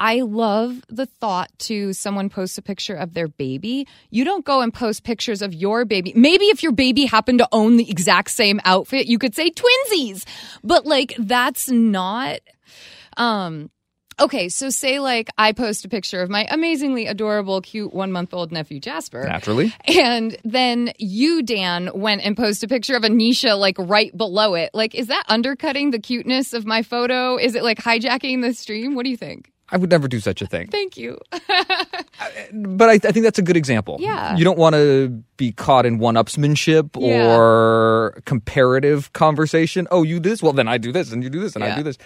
I 0.00 0.20
love 0.22 0.82
the 0.88 1.04
thought 1.04 1.50
to 1.60 1.92
someone 1.92 2.30
posts 2.30 2.56
a 2.56 2.62
picture 2.62 2.94
of 2.94 3.12
their 3.12 3.28
baby. 3.28 3.86
You 4.08 4.24
don't 4.24 4.46
go 4.46 4.62
and 4.62 4.72
post 4.72 5.04
pictures 5.04 5.42
of 5.42 5.52
your 5.52 5.84
baby. 5.84 6.14
Maybe 6.16 6.46
if 6.46 6.62
your 6.62 6.72
baby 6.72 7.04
happened 7.04 7.40
to 7.40 7.48
own 7.52 7.76
the 7.76 7.88
exact 7.90 8.30
same 8.30 8.60
outfit, 8.64 9.08
you 9.08 9.18
could 9.18 9.34
say 9.34 9.50
twinsies. 9.50 10.24
But 10.64 10.86
like 10.86 11.14
that's 11.18 11.68
not 11.68 12.40
um 13.18 13.70
Okay, 14.20 14.48
so 14.50 14.68
say 14.70 15.00
like 15.00 15.30
I 15.38 15.52
post 15.52 15.84
a 15.84 15.88
picture 15.88 16.20
of 16.20 16.28
my 16.28 16.46
amazingly 16.50 17.06
adorable, 17.06 17.60
cute 17.62 17.94
one 17.94 18.12
month 18.12 18.34
old 18.34 18.52
nephew 18.52 18.78
Jasper. 18.78 19.24
Naturally. 19.24 19.74
And 19.86 20.36
then 20.44 20.92
you, 20.98 21.42
Dan, 21.42 21.90
went 21.94 22.20
and 22.22 22.36
posted 22.36 22.70
a 22.70 22.74
picture 22.74 22.94
of 22.96 23.02
Anisha 23.02 23.58
like 23.58 23.76
right 23.78 24.14
below 24.16 24.54
it. 24.54 24.70
Like, 24.74 24.94
is 24.94 25.06
that 25.06 25.24
undercutting 25.28 25.90
the 25.90 25.98
cuteness 25.98 26.52
of 26.52 26.66
my 26.66 26.82
photo? 26.82 27.36
Is 27.38 27.54
it 27.54 27.62
like 27.62 27.78
hijacking 27.78 28.42
the 28.42 28.52
stream? 28.52 28.94
What 28.94 29.04
do 29.04 29.10
you 29.10 29.16
think? 29.16 29.50
I 29.72 29.76
would 29.76 29.88
never 29.90 30.08
do 30.08 30.18
such 30.18 30.42
a 30.42 30.46
thing. 30.46 30.66
Thank 30.68 30.96
you. 30.96 31.18
But 32.52 32.88
I, 32.90 32.92
I 32.94 32.98
think 32.98 33.22
that's 33.22 33.38
a 33.38 33.42
good 33.42 33.56
example. 33.56 33.96
Yeah. 34.00 34.36
You 34.36 34.44
don't 34.44 34.58
want 34.58 34.74
to 34.74 35.22
be 35.36 35.52
caught 35.52 35.86
in 35.86 35.98
one 35.98 36.16
upsmanship 36.16 36.90
Yeah. 37.00 37.34
or 37.34 38.20
comparative 38.26 39.12
conversation. 39.14 39.86
Oh, 39.90 40.02
you 40.02 40.20
do 40.20 40.28
this? 40.28 40.42
Well, 40.42 40.52
then 40.52 40.68
I 40.68 40.76
do 40.78 40.92
this, 40.92 41.12
and 41.12 41.22
you 41.22 41.30
do 41.30 41.40
this, 41.40 41.54
and 41.54 41.64
I 41.64 41.76
do 41.76 41.82
this. 41.82 41.96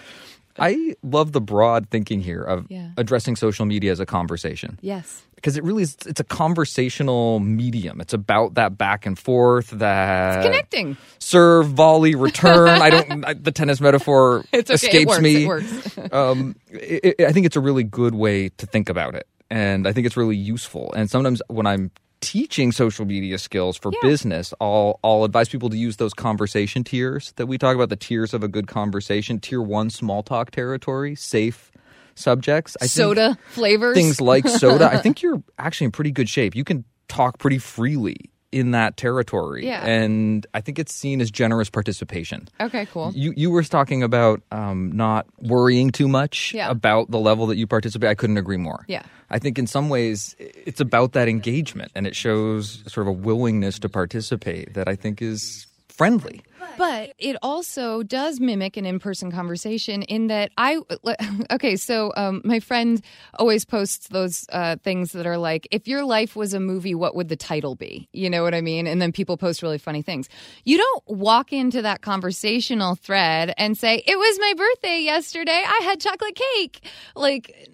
I 0.57 0.95
love 1.03 1.31
the 1.33 1.41
broad 1.41 1.89
thinking 1.89 2.21
here 2.21 2.41
of 2.41 2.65
Yeah. 2.69 2.89
addressing 2.97 3.35
social 3.35 3.65
media 3.65 3.91
as 3.91 3.99
a 3.99 4.05
conversation. 4.05 4.79
yes. 4.81 5.21
because 5.35 5.57
it 5.57 5.63
really 5.63 5.83
is 5.83 5.95
it's 6.07 6.19
a 6.19 6.23
conversational 6.23 7.39
medium 7.39 8.01
it's 8.01 8.13
about 8.13 8.55
that 8.55 8.77
back 8.79 9.05
and 9.05 9.19
forth 9.19 9.69
that 9.71 10.41
Connecting. 10.43 10.97
serve 11.19 11.67
volley 11.67 12.15
return 12.15 12.69
i 12.69 12.89
don't 12.89 13.23
I, 13.25 13.33
the 13.47 13.51
tennis 13.51 13.79
metaphor 13.79 14.43
It's 14.51 14.71
okay. 14.71 14.75
escapes 14.87 15.09
works. 15.09 15.21
me 15.21 15.43
It 15.43 15.47
works. 15.47 15.99
um, 16.11 16.55
it, 16.71 17.15
it- 17.19 17.25
i 17.27 17.31
think 17.31 17.45
it's 17.45 17.55
a 17.55 17.59
really 17.61 17.83
good 17.83 18.15
way 18.15 18.49
to 18.57 18.65
think 18.65 18.89
about 18.89 19.13
it 19.13 19.27
and 19.51 19.87
i 19.87 19.93
think 19.93 20.07
it's 20.07 20.17
really 20.17 20.35
useful 20.37 20.91
and 20.93 21.11
sometimes 21.11 21.41
when 21.47 21.67
i'm 21.67 21.91
teaching 22.21 22.71
social 22.71 23.05
media 23.05 23.37
skills 23.37 23.77
for 23.77 23.91
Yeah. 23.93 23.99
business 24.09 24.53
I'll, 24.59 24.99
I'll 25.03 25.23
advise 25.23 25.49
people 25.49 25.69
to 25.69 25.77
use 25.77 25.97
those 25.97 26.13
conversation 26.13 26.83
tiers 26.83 27.33
that 27.35 27.45
we 27.47 27.57
talk 27.57 27.75
about 27.75 27.89
the 27.89 27.95
tiers 27.95 28.33
of 28.33 28.43
a 28.43 28.47
good 28.47 28.67
conversation 28.67 29.39
tier 29.39 29.61
one 29.61 29.89
small 29.89 30.23
talk 30.23 30.51
territory 30.51 31.15
safe 31.15 31.71
subjects 32.15 32.77
I 32.81 32.85
think- 32.85 32.91
Soda 32.91 33.37
flavors. 33.49 33.95
things 33.95 34.21
like 34.21 34.47
soda, 34.47 34.89
I 34.91 34.97
think 35.01 35.21
you're 35.21 35.43
actually 35.59 35.85
in 35.85 35.91
pretty 35.91 36.11
good 36.11 36.29
shape. 36.29 36.55
You 36.55 36.63
can 36.63 36.85
talk 37.07 37.37
pretty 37.39 37.57
freely 37.59 38.31
in 38.55 38.71
that 38.71 38.95
territory. 38.95 39.65
Yeah. 39.67 39.85
And 39.85 40.47
I 40.53 40.61
think 40.61 40.79
it's 40.79 40.93
seen 40.95 41.19
as 41.19 41.29
generous 41.29 41.69
participation. 41.69 42.47
Okay, 42.61 42.85
cool. 42.87 43.11
You 43.13 43.33
you 43.35 43.51
were 43.51 43.63
talking 43.63 44.01
about 44.01 44.41
um, 44.51 44.91
not 44.93 45.25
worrying 45.39 45.91
too 45.91 46.07
much 46.07 46.53
Yeah. 46.53 46.69
about 46.71 47.11
the 47.11 47.19
level 47.19 47.47
that 47.47 47.57
you 47.57 47.67
participate. 47.67 48.09
I 48.09 48.15
couldn't 48.15 48.37
agree 48.37 48.57
more. 48.57 48.85
Yeah. 48.87 49.03
I 49.29 49.39
think 49.39 49.59
in 49.59 49.67
some 49.67 49.89
ways 49.89 50.35
it's 50.39 50.79
about 50.79 51.11
that 51.13 51.27
engagement 51.27 51.91
and 51.95 52.07
it 52.07 52.15
shows 52.15 52.81
sort 52.87 53.07
of 53.07 53.09
a 53.09 53.17
willingness 53.27 53.77
to 53.79 53.89
participate 53.89 54.73
that 54.75 54.87
I 54.87 54.95
think 54.95 55.21
is 55.21 55.67
friendly. 55.89 56.41
But 56.77 57.13
it 57.17 57.37
also 57.41 58.03
does 58.03 58.39
mimic 58.39 58.77
an 58.77 58.85
in-person 58.85 59.31
conversation 59.31 60.01
in 60.03 60.27
that 60.27 60.51
I 60.57 60.79
okay. 61.51 61.75
So 61.75 62.11
um, 62.17 62.41
my 62.43 62.59
friend 62.59 63.01
always 63.35 63.65
posts 63.65 64.07
those 64.09 64.45
uh, 64.51 64.75
things 64.83 65.13
that 65.13 65.25
are 65.25 65.37
like, 65.37 65.67
"If 65.71 65.87
your 65.87 66.03
life 66.03 66.35
was 66.35 66.53
a 66.53 66.59
movie, 66.59 66.95
what 66.95 67.15
would 67.15 67.29
the 67.29 67.35
title 67.35 67.75
be?" 67.75 68.09
You 68.13 68.29
know 68.29 68.43
what 68.43 68.53
I 68.53 68.61
mean? 68.61 68.87
And 68.87 69.01
then 69.01 69.11
people 69.11 69.37
post 69.37 69.61
really 69.61 69.77
funny 69.77 70.01
things. 70.01 70.27
You 70.63 70.77
don't 70.77 71.03
walk 71.07 71.53
into 71.53 71.81
that 71.81 72.01
conversational 72.01 72.95
thread 72.95 73.53
and 73.57 73.77
say, 73.77 74.03
"It 74.05 74.17
was 74.17 74.39
my 74.39 74.53
birthday 74.57 74.99
yesterday. 75.01 75.63
I 75.65 75.81
had 75.83 75.99
chocolate 75.99 76.35
cake." 76.35 76.87
Like, 77.15 77.69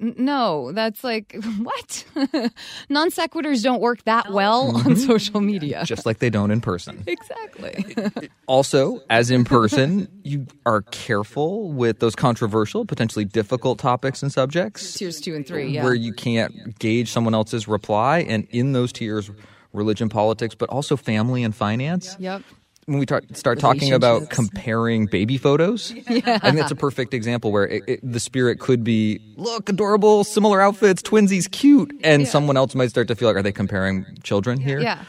n- 0.00 0.14
no, 0.18 0.72
that's 0.72 1.04
like 1.04 1.36
what? 1.62 2.04
Non 2.88 3.10
sequiturs 3.10 3.62
don't 3.62 3.80
work 3.80 4.04
that 4.04 4.32
well 4.32 4.76
on 4.76 4.96
social 4.96 5.40
media. 5.40 5.82
Just 5.84 6.06
like 6.06 6.18
they 6.18 6.30
don't 6.30 6.50
in 6.50 6.60
person. 6.60 7.04
Exactly. 7.06 7.94
Also, 8.46 9.00
as 9.08 9.30
in 9.30 9.44
person, 9.44 10.08
you 10.24 10.44
are 10.66 10.82
careful 10.82 11.70
with 11.70 12.00
those 12.00 12.16
controversial, 12.16 12.84
potentially 12.84 13.24
difficult 13.24 13.78
topics 13.78 14.24
and 14.24 14.32
subjects. 14.32 14.94
Tiers 14.94 15.20
two 15.20 15.36
and 15.36 15.46
three, 15.46 15.68
yeah. 15.68 15.84
Where 15.84 15.94
you 15.94 16.12
can't 16.12 16.76
gauge 16.80 17.12
someone 17.12 17.32
else's 17.32 17.68
reply. 17.68 18.20
And 18.20 18.48
in 18.50 18.72
those 18.72 18.92
tiers, 18.92 19.30
religion, 19.72 20.08
politics, 20.08 20.56
but 20.56 20.68
also 20.68 20.96
family 20.96 21.44
and 21.44 21.54
finance. 21.54 22.16
Yep. 22.18 22.42
When 22.86 22.98
we 22.98 23.06
start 23.34 23.60
talking 23.60 23.92
about 23.92 24.30
comparing 24.30 25.06
baby 25.06 25.38
photos, 25.38 25.92
yeah. 26.08 26.40
I 26.42 26.50
think 26.50 26.56
that's 26.56 26.72
a 26.72 26.76
perfect 26.76 27.14
example 27.14 27.52
where 27.52 27.68
it, 27.68 27.84
it, 27.86 28.00
the 28.02 28.18
spirit 28.18 28.58
could 28.58 28.82
be, 28.82 29.20
look, 29.36 29.68
adorable, 29.68 30.24
similar 30.24 30.60
outfits, 30.60 31.02
twinsies, 31.02 31.48
cute. 31.48 31.92
And 32.02 32.26
someone 32.26 32.56
else 32.56 32.74
might 32.74 32.90
start 32.90 33.06
to 33.08 33.14
feel 33.14 33.28
like, 33.28 33.36
are 33.36 33.42
they 33.42 33.52
comparing 33.52 34.06
children 34.24 34.58
here? 34.58 34.80
Yeah. 34.80 35.04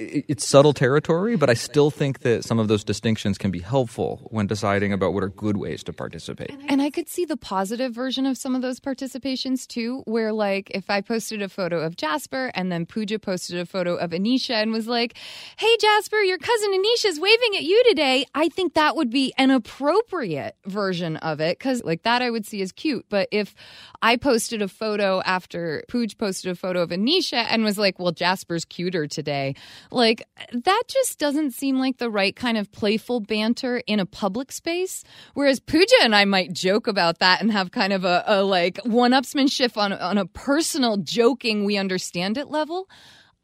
It's 0.00 0.46
subtle 0.46 0.72
territory, 0.72 1.36
but 1.36 1.50
I 1.50 1.54
still 1.54 1.90
think 1.90 2.20
that 2.20 2.44
some 2.44 2.58
of 2.58 2.68
those 2.68 2.84
distinctions 2.84 3.36
can 3.38 3.50
be 3.50 3.58
helpful 3.58 4.28
when 4.30 4.46
deciding 4.46 4.92
about 4.92 5.12
what 5.12 5.22
are 5.22 5.28
good 5.28 5.56
ways 5.56 5.82
to 5.84 5.92
participate. 5.92 6.52
And 6.68 6.80
I 6.80 6.90
could 6.90 7.08
see 7.08 7.24
the 7.24 7.36
positive 7.36 7.92
version 7.92 8.26
of 8.26 8.38
some 8.38 8.54
of 8.54 8.62
those 8.62 8.80
participations 8.80 9.66
too, 9.66 10.02
where 10.06 10.32
like 10.32 10.70
if 10.70 10.88
I 10.88 11.00
posted 11.00 11.42
a 11.42 11.48
photo 11.48 11.80
of 11.80 11.96
Jasper 11.96 12.50
and 12.54 12.72
then 12.72 12.86
Pooja 12.86 13.18
posted 13.18 13.58
a 13.58 13.66
photo 13.66 13.96
of 13.96 14.10
Anisha 14.10 14.54
and 14.54 14.72
was 14.72 14.86
like, 14.86 15.16
"Hey 15.58 15.76
Jasper, 15.80 16.20
your 16.22 16.38
cousin 16.38 16.70
Anisha's 16.72 17.20
waving 17.20 17.56
at 17.56 17.64
you 17.64 17.82
today." 17.88 18.24
I 18.34 18.48
think 18.48 18.74
that 18.74 18.96
would 18.96 19.10
be 19.10 19.32
an 19.36 19.50
appropriate 19.50 20.56
version 20.66 21.16
of 21.18 21.40
it 21.40 21.58
cuz 21.60 21.84
like 21.84 22.02
that 22.04 22.22
I 22.22 22.30
would 22.30 22.46
see 22.46 22.62
as 22.62 22.72
cute. 22.72 23.06
But 23.08 23.28
if 23.30 23.54
I 24.02 24.16
posted 24.16 24.62
a 24.62 24.68
photo 24.68 25.20
after 25.26 25.84
Pooj 25.88 26.16
posted 26.16 26.50
a 26.50 26.54
photo 26.54 26.80
of 26.80 26.90
Anisha 26.90 27.46
and 27.50 27.64
was 27.64 27.76
like, 27.76 27.98
"Well, 27.98 28.12
Jasper's 28.12 28.64
cuter 28.64 29.06
today." 29.06 29.54
Like, 29.90 30.22
that 30.52 30.82
just 30.88 31.18
doesn't 31.18 31.52
seem 31.52 31.78
like 31.78 31.98
the 31.98 32.10
right 32.10 32.34
kind 32.34 32.56
of 32.56 32.70
playful 32.70 33.20
banter 33.20 33.82
in 33.86 34.00
a 34.00 34.06
public 34.06 34.52
space. 34.52 35.04
Whereas 35.34 35.60
Pooja 35.60 35.96
and 36.02 36.14
I 36.14 36.24
might 36.24 36.52
joke 36.52 36.86
about 36.86 37.18
that 37.18 37.40
and 37.40 37.50
have 37.50 37.70
kind 37.70 37.92
of 37.92 38.04
a, 38.04 38.22
a 38.26 38.42
like 38.42 38.78
one 38.84 39.12
upsmanship 39.12 39.76
on, 39.76 39.92
on 39.92 40.18
a 40.18 40.26
personal 40.26 40.96
joking, 40.98 41.64
we 41.64 41.76
understand 41.76 42.38
it 42.38 42.48
level. 42.48 42.88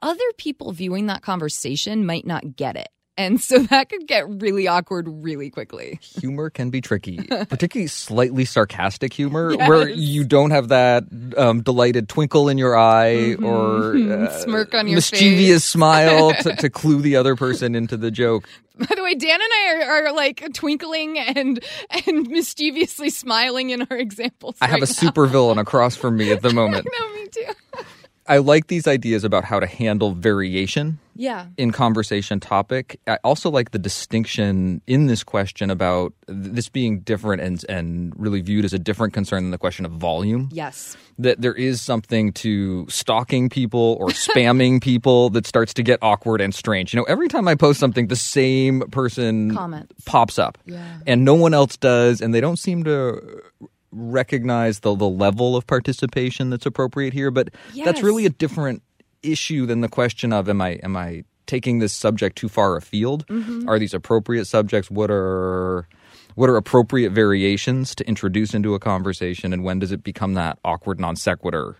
Other 0.02 0.32
people 0.36 0.72
viewing 0.72 1.06
that 1.06 1.22
conversation 1.22 2.06
might 2.06 2.26
not 2.26 2.56
get 2.56 2.76
it. 2.76 2.88
And 3.16 3.40
so 3.40 3.58
that 3.70 3.88
could 3.88 4.06
get 4.06 4.28
really 4.28 4.68
awkward 4.68 5.06
really 5.08 5.50
quickly. 5.50 5.98
Humor 6.20 6.50
can 6.50 6.70
be 6.70 6.80
tricky, 6.80 7.18
particularly 7.18 7.88
slightly 7.88 8.44
sarcastic 8.44 9.12
humor 9.12 9.54
yes. 9.58 9.68
where 9.68 9.88
you 9.88 10.24
don't 10.24 10.50
have 10.50 10.68
that 10.68 11.04
um, 11.36 11.62
delighted 11.62 12.08
twinkle 12.08 12.48
in 12.48 12.58
your 12.58 12.76
eye 12.76 13.36
mm-hmm. 13.36 13.44
or 13.44 13.96
uh, 14.26 14.30
smirk 14.40 14.74
on 14.74 14.86
your 14.86 14.96
mischievous 14.96 15.64
smile 15.64 16.34
to, 16.34 16.54
to, 16.56 16.70
clue 16.70 17.00
the 17.00 17.16
other 17.16 17.36
person 17.36 17.74
into 17.74 17.96
the 17.96 18.10
joke. 18.10 18.48
By 18.78 18.94
the 18.94 19.02
way, 19.02 19.14
Dan 19.14 19.40
and 19.40 19.42
I 19.42 19.74
are, 19.74 19.90
are 19.90 20.12
like 20.12 20.52
twinkling 20.52 21.18
and 21.18 21.64
and 22.06 22.28
mischievously 22.28 23.08
smiling 23.08 23.70
in 23.70 23.86
our 23.90 23.96
examples. 23.96 24.56
I 24.60 24.66
have 24.66 24.82
a 24.82 24.86
super 24.86 25.26
villain 25.26 25.56
across 25.56 25.96
from 25.96 26.18
me 26.18 26.30
at 26.30 26.42
the 26.42 26.52
moment. 26.52 26.86
Know, 27.00 27.14
me 27.14 27.28
too. 27.28 27.52
I 28.28 28.38
like 28.38 28.66
these 28.66 28.86
ideas 28.86 29.24
about 29.24 29.44
how 29.44 29.60
to 29.60 29.66
handle 29.66 30.12
variation 30.12 30.98
yeah. 31.14 31.46
in 31.56 31.70
conversation 31.72 32.40
topic. 32.40 33.00
I 33.06 33.18
also 33.24 33.50
like 33.50 33.70
the 33.70 33.78
distinction 33.78 34.82
in 34.86 35.06
this 35.06 35.22
question 35.24 35.70
about 35.70 36.12
this 36.26 36.68
being 36.68 37.00
different 37.00 37.42
and 37.42 37.64
and 37.68 38.12
really 38.16 38.40
viewed 38.40 38.64
as 38.64 38.72
a 38.72 38.78
different 38.78 39.14
concern 39.14 39.44
than 39.44 39.50
the 39.50 39.58
question 39.58 39.84
of 39.84 39.92
volume. 39.92 40.48
Yes. 40.52 40.96
That 41.18 41.40
there 41.40 41.54
is 41.54 41.80
something 41.80 42.32
to 42.34 42.86
stalking 42.88 43.48
people 43.48 43.96
or 44.00 44.08
spamming 44.08 44.82
people 44.82 45.30
that 45.30 45.46
starts 45.46 45.74
to 45.74 45.82
get 45.82 45.98
awkward 46.02 46.40
and 46.40 46.54
strange. 46.54 46.92
You 46.92 47.00
know, 47.00 47.04
every 47.04 47.28
time 47.28 47.48
I 47.48 47.54
post 47.54 47.80
something, 47.80 48.08
the 48.08 48.16
same 48.16 48.80
person 48.90 49.54
Comments. 49.54 49.92
pops 50.04 50.38
up. 50.38 50.58
Yeah. 50.66 50.98
And 51.06 51.24
no 51.24 51.34
one 51.34 51.54
else 51.54 51.76
does, 51.76 52.20
and 52.20 52.34
they 52.34 52.40
don't 52.40 52.58
seem 52.58 52.84
to 52.84 53.42
recognize 53.96 54.80
the, 54.80 54.94
the 54.94 55.08
level 55.08 55.56
of 55.56 55.66
participation 55.66 56.50
that's 56.50 56.66
appropriate 56.66 57.12
here, 57.12 57.30
but 57.30 57.48
yes. 57.72 57.84
that's 57.84 58.02
really 58.02 58.26
a 58.26 58.30
different 58.30 58.82
issue 59.22 59.66
than 59.66 59.80
the 59.80 59.88
question 59.88 60.32
of 60.32 60.48
am 60.48 60.60
I 60.60 60.72
am 60.82 60.96
I 60.96 61.24
taking 61.46 61.78
this 61.78 61.92
subject 61.92 62.36
too 62.36 62.48
far 62.48 62.76
afield? 62.76 63.26
Mm-hmm. 63.28 63.68
Are 63.68 63.78
these 63.78 63.94
appropriate 63.94 64.44
subjects? 64.46 64.90
What 64.90 65.10
are 65.10 65.88
what 66.34 66.50
are 66.50 66.56
appropriate 66.56 67.10
variations 67.10 67.94
to 67.94 68.06
introduce 68.06 68.52
into 68.52 68.74
a 68.74 68.78
conversation 68.78 69.52
and 69.52 69.64
when 69.64 69.78
does 69.78 69.90
it 69.90 70.02
become 70.04 70.34
that 70.34 70.58
awkward 70.64 71.00
non 71.00 71.16
sequitur 71.16 71.76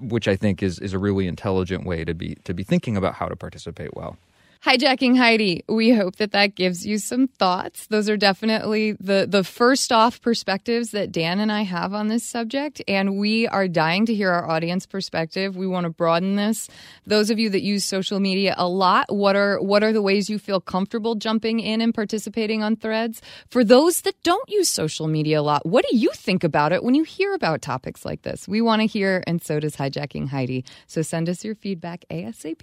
which 0.00 0.26
I 0.28 0.36
think 0.36 0.62
is 0.62 0.78
is 0.78 0.92
a 0.92 0.98
really 0.98 1.26
intelligent 1.26 1.84
way 1.86 2.04
to 2.04 2.14
be 2.14 2.36
to 2.44 2.54
be 2.54 2.64
thinking 2.64 2.96
about 2.96 3.14
how 3.14 3.28
to 3.28 3.36
participate 3.36 3.94
well. 3.94 4.16
Hijacking 4.64 5.16
Heidi, 5.16 5.64
we 5.68 5.90
hope 5.90 6.16
that 6.16 6.30
that 6.30 6.54
gives 6.54 6.86
you 6.86 6.98
some 6.98 7.26
thoughts. 7.26 7.88
Those 7.88 8.08
are 8.08 8.16
definitely 8.16 8.92
the, 8.92 9.26
the 9.28 9.42
first 9.42 9.90
off 9.90 10.22
perspectives 10.22 10.92
that 10.92 11.10
Dan 11.10 11.40
and 11.40 11.50
I 11.50 11.62
have 11.62 11.92
on 11.92 12.06
this 12.06 12.22
subject. 12.22 12.80
And 12.86 13.18
we 13.18 13.48
are 13.48 13.66
dying 13.66 14.06
to 14.06 14.14
hear 14.14 14.30
our 14.30 14.48
audience 14.48 14.86
perspective. 14.86 15.56
We 15.56 15.66
want 15.66 15.86
to 15.86 15.90
broaden 15.90 16.36
this. 16.36 16.68
Those 17.04 17.28
of 17.28 17.40
you 17.40 17.50
that 17.50 17.62
use 17.62 17.84
social 17.84 18.20
media 18.20 18.54
a 18.56 18.68
lot, 18.68 19.12
what 19.12 19.34
are, 19.34 19.60
what 19.60 19.82
are 19.82 19.92
the 19.92 20.00
ways 20.00 20.30
you 20.30 20.38
feel 20.38 20.60
comfortable 20.60 21.16
jumping 21.16 21.58
in 21.58 21.80
and 21.80 21.92
participating 21.92 22.62
on 22.62 22.76
threads? 22.76 23.20
For 23.48 23.64
those 23.64 24.02
that 24.02 24.22
don't 24.22 24.48
use 24.48 24.70
social 24.70 25.08
media 25.08 25.40
a 25.40 25.42
lot, 25.42 25.66
what 25.66 25.84
do 25.90 25.96
you 25.96 26.10
think 26.14 26.44
about 26.44 26.70
it 26.70 26.84
when 26.84 26.94
you 26.94 27.02
hear 27.02 27.34
about 27.34 27.62
topics 27.62 28.04
like 28.04 28.22
this? 28.22 28.46
We 28.46 28.60
want 28.60 28.80
to 28.80 28.86
hear, 28.86 29.24
and 29.26 29.42
so 29.42 29.58
does 29.58 29.74
Hijacking 29.74 30.28
Heidi. 30.28 30.64
So 30.86 31.02
send 31.02 31.28
us 31.28 31.44
your 31.44 31.56
feedback 31.56 32.04
ASAP. 32.12 32.62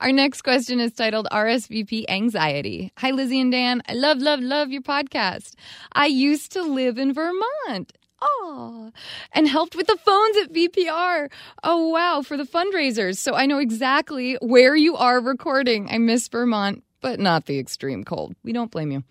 Our 0.00 0.12
next 0.12 0.42
question 0.42 0.80
is 0.80 0.92
titled 0.92 1.28
RSVP 1.30 2.04
Anxiety. 2.08 2.92
Hi, 2.98 3.10
Lizzie 3.10 3.40
and 3.40 3.52
Dan. 3.52 3.82
I 3.88 3.94
love, 3.94 4.18
love, 4.18 4.40
love 4.40 4.70
your 4.70 4.82
podcast. 4.82 5.54
I 5.92 6.06
used 6.06 6.52
to 6.52 6.62
live 6.62 6.98
in 6.98 7.12
Vermont. 7.12 7.92
Oh, 8.20 8.90
and 9.32 9.46
helped 9.46 9.76
with 9.76 9.86
the 9.86 9.98
phones 9.98 10.36
at 10.38 10.52
VPR. 10.52 11.30
Oh, 11.62 11.88
wow, 11.88 12.22
for 12.22 12.36
the 12.36 12.44
fundraisers. 12.44 13.18
So 13.18 13.34
I 13.34 13.46
know 13.46 13.58
exactly 13.58 14.38
where 14.40 14.74
you 14.74 14.96
are 14.96 15.20
recording. 15.20 15.88
I 15.90 15.98
miss 15.98 16.28
Vermont, 16.28 16.82
but 17.00 17.20
not 17.20 17.46
the 17.46 17.58
extreme 17.58 18.02
cold. 18.02 18.34
We 18.42 18.52
don't 18.52 18.70
blame 18.70 18.90
you. 18.90 19.04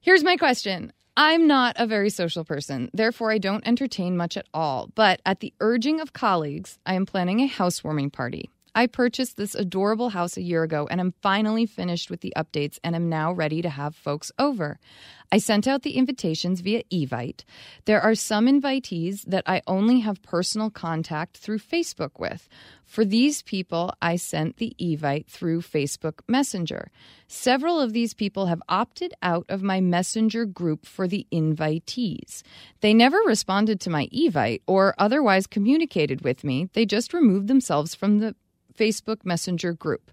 Here's 0.00 0.24
my 0.24 0.36
question 0.36 0.92
I'm 1.16 1.46
not 1.46 1.76
a 1.78 1.86
very 1.86 2.10
social 2.10 2.44
person, 2.44 2.90
therefore, 2.92 3.30
I 3.30 3.38
don't 3.38 3.66
entertain 3.66 4.16
much 4.16 4.36
at 4.36 4.46
all. 4.54 4.90
But 4.94 5.20
at 5.26 5.40
the 5.40 5.52
urging 5.60 6.00
of 6.00 6.12
colleagues, 6.12 6.78
I 6.86 6.94
am 6.94 7.06
planning 7.06 7.40
a 7.40 7.46
housewarming 7.46 8.10
party. 8.10 8.50
I 8.74 8.86
purchased 8.86 9.36
this 9.36 9.54
adorable 9.54 10.10
house 10.10 10.36
a 10.36 10.42
year 10.42 10.62
ago 10.62 10.86
and 10.90 11.00
I'm 11.00 11.14
finally 11.22 11.66
finished 11.66 12.10
with 12.10 12.20
the 12.20 12.32
updates 12.36 12.78
and 12.84 12.94
am 12.94 13.08
now 13.08 13.32
ready 13.32 13.62
to 13.62 13.68
have 13.68 13.94
folks 13.94 14.30
over. 14.38 14.78
I 15.32 15.38
sent 15.38 15.68
out 15.68 15.82
the 15.82 15.96
invitations 15.96 16.60
via 16.60 16.82
Evite. 16.92 17.44
There 17.84 18.00
are 18.00 18.16
some 18.16 18.46
invitees 18.46 19.22
that 19.26 19.44
I 19.46 19.62
only 19.66 20.00
have 20.00 20.22
personal 20.22 20.70
contact 20.70 21.36
through 21.36 21.60
Facebook 21.60 22.18
with. 22.18 22.48
For 22.84 23.04
these 23.04 23.42
people, 23.42 23.92
I 24.02 24.16
sent 24.16 24.56
the 24.56 24.74
Evite 24.80 25.28
through 25.28 25.60
Facebook 25.62 26.20
Messenger. 26.26 26.90
Several 27.28 27.80
of 27.80 27.92
these 27.92 28.12
people 28.12 28.46
have 28.46 28.62
opted 28.68 29.14
out 29.22 29.46
of 29.48 29.62
my 29.62 29.80
Messenger 29.80 30.46
group 30.46 30.84
for 30.84 31.06
the 31.06 31.26
invitees. 31.32 32.42
They 32.80 32.92
never 32.92 33.18
responded 33.18 33.80
to 33.80 33.90
my 33.90 34.08
Evite 34.08 34.62
or 34.66 34.96
otherwise 34.98 35.46
communicated 35.46 36.22
with 36.22 36.42
me. 36.42 36.68
They 36.72 36.84
just 36.84 37.14
removed 37.14 37.46
themselves 37.46 37.94
from 37.94 38.18
the 38.18 38.34
Facebook 38.80 39.24
Messenger 39.24 39.74
group. 39.74 40.10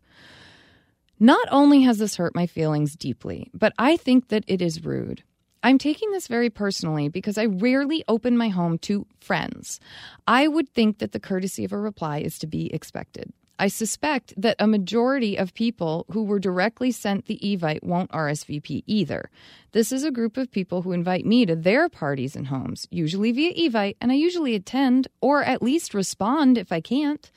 Not 1.20 1.48
only 1.52 1.84
has 1.84 1.98
this 1.98 2.18
hurt 2.18 2.36
my 2.36 2.46
feelings 2.46 2.96
deeply, 2.96 3.50
but 3.54 3.74
I 3.80 3.96
think 3.98 4.28
that 4.28 4.44
it 4.48 4.62
is 4.62 4.84
rude. 4.86 5.24
I'm 5.64 5.78
taking 5.78 6.12
this 6.12 6.28
very 6.28 6.50
personally 6.50 7.10
because 7.10 7.38
I 7.38 7.46
rarely 7.46 8.04
open 8.08 8.38
my 8.38 8.50
home 8.50 8.78
to 8.80 9.08
friends. 9.20 9.80
I 10.28 10.48
would 10.48 10.70
think 10.70 11.00
that 11.00 11.14
the 11.14 11.20
courtesy 11.20 11.66
of 11.66 11.72
a 11.72 11.78
reply 11.78 12.20
is 12.20 12.38
to 12.40 12.48
be 12.48 12.72
expected. 12.74 13.34
I 13.60 13.70
suspect 13.70 14.36
that 14.38 14.56
a 14.60 14.68
majority 14.68 15.36
of 15.36 15.56
people 15.56 16.06
who 16.12 16.24
were 16.24 16.38
directly 16.38 16.92
sent 16.92 17.26
the 17.26 17.40
Evite 17.40 17.82
won't 17.82 18.12
RSVP 18.12 18.84
either. 18.86 19.32
This 19.72 19.92
is 19.92 20.04
a 20.04 20.12
group 20.12 20.38
of 20.38 20.52
people 20.52 20.84
who 20.84 20.92
invite 20.92 21.26
me 21.26 21.46
to 21.48 21.56
their 21.56 21.90
parties 21.90 22.36
and 22.36 22.48
homes, 22.48 22.88
usually 22.92 23.32
via 23.32 23.54
Evite, 23.54 23.96
and 24.00 24.12
I 24.12 24.16
usually 24.16 24.54
attend 24.54 25.08
or 25.22 25.44
at 25.44 25.64
least 25.64 25.96
respond 25.96 26.58
if 26.60 26.72
I 26.72 26.82
can't. 26.82 27.32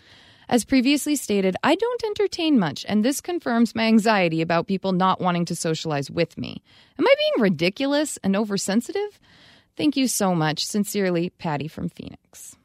As 0.51 0.65
previously 0.65 1.15
stated, 1.15 1.57
I 1.63 1.77
don't 1.77 2.05
entertain 2.05 2.59
much, 2.59 2.85
and 2.89 3.05
this 3.05 3.21
confirms 3.21 3.77
my 3.77 3.85
anxiety 3.85 4.43
about 4.43 4.67
people 4.67 4.91
not 4.91 5.21
wanting 5.21 5.45
to 5.45 5.55
socialize 5.55 6.11
with 6.11 6.37
me. 6.37 6.61
Am 6.99 7.07
I 7.07 7.15
being 7.17 7.45
ridiculous 7.45 8.19
and 8.25 8.35
oversensitive? 8.35 9.21
Thank 9.77 9.97
you 9.97 10.09
so 10.09 10.35
much. 10.35 10.67
Sincerely, 10.67 11.31
Patty 11.31 11.69
from 11.69 11.89
Phoenix. 11.89 12.57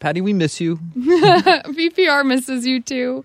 Patty, 0.00 0.20
we 0.20 0.34
miss 0.34 0.60
you. 0.60 0.76
VPR 0.98 2.26
misses 2.26 2.66
you 2.66 2.82
too. 2.82 3.24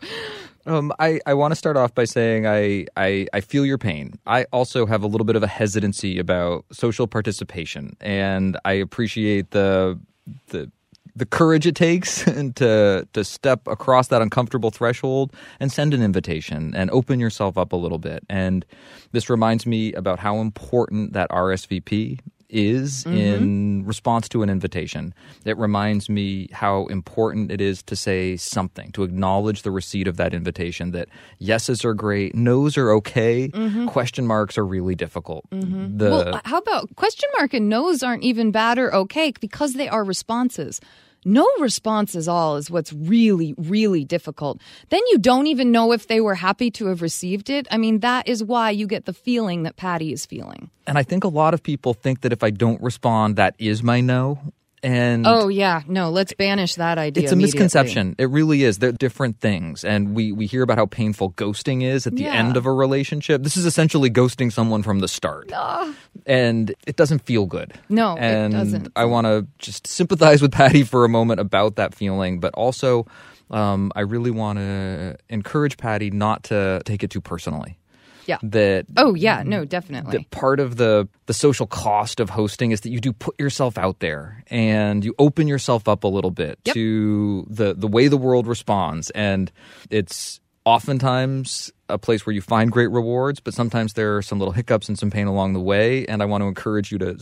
Um, 0.65 0.93
I, 0.97 1.19
I 1.25 1.33
want 1.33 1.51
to 1.51 1.57
start 1.57 1.75
off 1.75 1.93
by 1.93 2.05
saying 2.05 2.47
I, 2.47 2.85
I, 2.95 3.27
I 3.33 3.41
feel 3.41 3.65
your 3.65 3.77
pain. 3.77 4.13
I 4.25 4.45
also 4.53 4.85
have 4.85 5.03
a 5.03 5.07
little 5.07 5.25
bit 5.25 5.35
of 5.35 5.43
a 5.43 5.47
hesitancy 5.47 6.19
about 6.19 6.63
social 6.71 7.05
participation, 7.05 7.97
and 7.99 8.57
I 8.63 8.73
appreciate 8.73 9.51
the 9.51 9.99
the 10.47 10.71
the 11.15 11.25
courage 11.25 11.67
it 11.67 11.75
takes 11.75 12.23
to 12.55 13.07
to 13.13 13.23
step 13.23 13.67
across 13.67 14.07
that 14.07 14.21
uncomfortable 14.21 14.71
threshold 14.71 15.33
and 15.59 15.71
send 15.71 15.93
an 15.93 16.01
invitation 16.01 16.73
and 16.75 16.89
open 16.91 17.19
yourself 17.19 17.57
up 17.57 17.73
a 17.73 17.75
little 17.75 17.99
bit. 17.99 18.23
And 18.29 18.65
this 19.11 19.29
reminds 19.29 19.65
me 19.65 19.93
about 19.93 20.19
how 20.19 20.37
important 20.37 21.13
that 21.13 21.29
RSVP 21.29 22.19
is 22.51 23.03
mm-hmm. 23.03 23.17
in 23.17 23.85
response 23.85 24.29
to 24.29 24.43
an 24.43 24.49
invitation. 24.49 25.13
It 25.45 25.57
reminds 25.57 26.09
me 26.09 26.49
how 26.51 26.85
important 26.87 27.51
it 27.51 27.61
is 27.61 27.81
to 27.83 27.95
say 27.95 28.37
something, 28.37 28.91
to 28.91 29.03
acknowledge 29.03 29.63
the 29.63 29.71
receipt 29.71 30.07
of 30.07 30.17
that 30.17 30.33
invitation 30.33 30.91
that 30.91 31.09
yeses 31.39 31.83
are 31.83 31.93
great, 31.93 32.35
nos 32.35 32.77
are 32.77 32.91
okay, 32.91 33.47
mm-hmm. 33.49 33.87
question 33.87 34.27
marks 34.27 34.57
are 34.57 34.65
really 34.65 34.95
difficult. 34.95 35.49
Mm-hmm. 35.51 35.97
The, 35.97 36.09
well, 36.09 36.41
how 36.45 36.57
about 36.57 36.95
question 36.95 37.29
mark 37.37 37.53
and 37.53 37.69
nos 37.69 38.03
aren't 38.03 38.23
even 38.23 38.51
bad 38.51 38.77
or 38.77 38.93
okay 38.93 39.33
because 39.39 39.73
they 39.73 39.87
are 39.87 40.03
responses 40.03 40.81
no 41.25 41.47
response 41.59 42.15
at 42.15 42.27
all 42.27 42.55
is 42.55 42.71
what's 42.71 42.91
really, 42.93 43.53
really 43.57 44.03
difficult. 44.03 44.59
Then 44.89 45.01
you 45.11 45.17
don't 45.17 45.47
even 45.47 45.71
know 45.71 45.91
if 45.91 46.07
they 46.07 46.21
were 46.21 46.35
happy 46.35 46.71
to 46.71 46.87
have 46.87 47.01
received 47.01 47.49
it. 47.49 47.67
I 47.71 47.77
mean, 47.77 47.99
that 47.99 48.27
is 48.27 48.43
why 48.43 48.71
you 48.71 48.87
get 48.87 49.05
the 49.05 49.13
feeling 49.13 49.63
that 49.63 49.75
Patty 49.75 50.11
is 50.11 50.25
feeling. 50.25 50.69
And 50.87 50.97
I 50.97 51.03
think 51.03 51.23
a 51.23 51.27
lot 51.27 51.53
of 51.53 51.61
people 51.61 51.93
think 51.93 52.21
that 52.21 52.33
if 52.33 52.43
I 52.43 52.49
don't 52.49 52.81
respond, 52.81 53.35
that 53.35 53.55
is 53.59 53.83
my 53.83 54.01
no. 54.01 54.39
And 54.83 55.27
oh 55.27 55.47
yeah, 55.47 55.83
no, 55.87 56.09
let's 56.09 56.33
banish 56.33 56.75
that 56.75 56.97
idea. 56.97 57.23
It's 57.23 57.31
a 57.31 57.35
misconception. 57.35 58.15
It 58.17 58.29
really 58.29 58.63
is. 58.63 58.79
They're 58.79 58.91
different 58.91 59.39
things, 59.39 59.83
and 59.83 60.15
we 60.15 60.31
we 60.31 60.47
hear 60.47 60.63
about 60.63 60.77
how 60.77 60.87
painful 60.87 61.33
ghosting 61.33 61.83
is 61.83 62.07
at 62.07 62.15
the 62.15 62.23
yeah. 62.23 62.33
end 62.33 62.57
of 62.57 62.65
a 62.65 62.73
relationship. 62.73 63.43
This 63.43 63.57
is 63.57 63.65
essentially 63.65 64.09
ghosting 64.09 64.51
someone 64.51 64.81
from 64.81 64.99
the 64.99 65.07
start, 65.07 65.51
uh, 65.53 65.93
and 66.25 66.73
it 66.87 66.95
doesn't 66.95 67.19
feel 67.19 67.45
good. 67.45 67.73
No, 67.89 68.17
and 68.17 68.53
it 68.53 68.57
doesn't. 68.57 68.87
I 68.95 69.05
want 69.05 69.27
to 69.27 69.45
just 69.59 69.85
sympathize 69.85 70.41
with 70.41 70.51
Patty 70.61 70.83
for 70.83 71.05
a 71.05 71.09
moment 71.09 71.39
about 71.39 71.75
that 71.75 71.93
feeling, 71.93 72.39
but 72.39 72.53
also. 72.55 73.05
Um, 73.49 73.91
I 73.97 73.99
really 73.99 74.31
want 74.31 74.59
to 74.59 75.17
encourage 75.27 75.75
Patty 75.75 76.09
not 76.09 76.43
to 76.43 76.81
take 76.85 77.03
it 77.03 77.09
too 77.09 77.19
personally. 77.19 77.77
Yeah. 78.25 78.37
That 78.43 78.85
Oh 78.97 79.15
yeah, 79.15 79.43
no, 79.45 79.65
definitely. 79.65 80.17
That 80.17 80.31
part 80.31 80.59
of 80.59 80.77
the 80.77 81.07
the 81.25 81.33
social 81.33 81.67
cost 81.67 82.19
of 82.19 82.29
hosting 82.29 82.71
is 82.71 82.81
that 82.81 82.89
you 82.89 82.99
do 82.99 83.13
put 83.13 83.39
yourself 83.39 83.77
out 83.77 83.99
there 83.99 84.43
and 84.47 85.03
you 85.03 85.15
open 85.19 85.47
yourself 85.47 85.87
up 85.87 86.03
a 86.03 86.07
little 86.07 86.31
bit 86.31 86.59
yep. 86.65 86.73
to 86.73 87.45
the 87.49 87.73
the 87.73 87.87
way 87.87 88.07
the 88.07 88.17
world 88.17 88.47
responds 88.47 89.09
and 89.11 89.51
it's 89.89 90.39
oftentimes 90.65 91.71
a 91.89 91.97
place 91.97 92.25
where 92.25 92.33
you 92.33 92.41
find 92.41 92.71
great 92.71 92.91
rewards, 92.91 93.39
but 93.39 93.53
sometimes 93.53 93.93
there 93.93 94.17
are 94.17 94.21
some 94.21 94.39
little 94.39 94.53
hiccups 94.53 94.87
and 94.89 94.97
some 94.97 95.11
pain 95.11 95.27
along 95.27 95.53
the 95.53 95.59
way. 95.59 96.05
And 96.05 96.21
I 96.21 96.25
want 96.25 96.41
to 96.41 96.47
encourage 96.47 96.91
you 96.91 96.97
to 96.99 97.17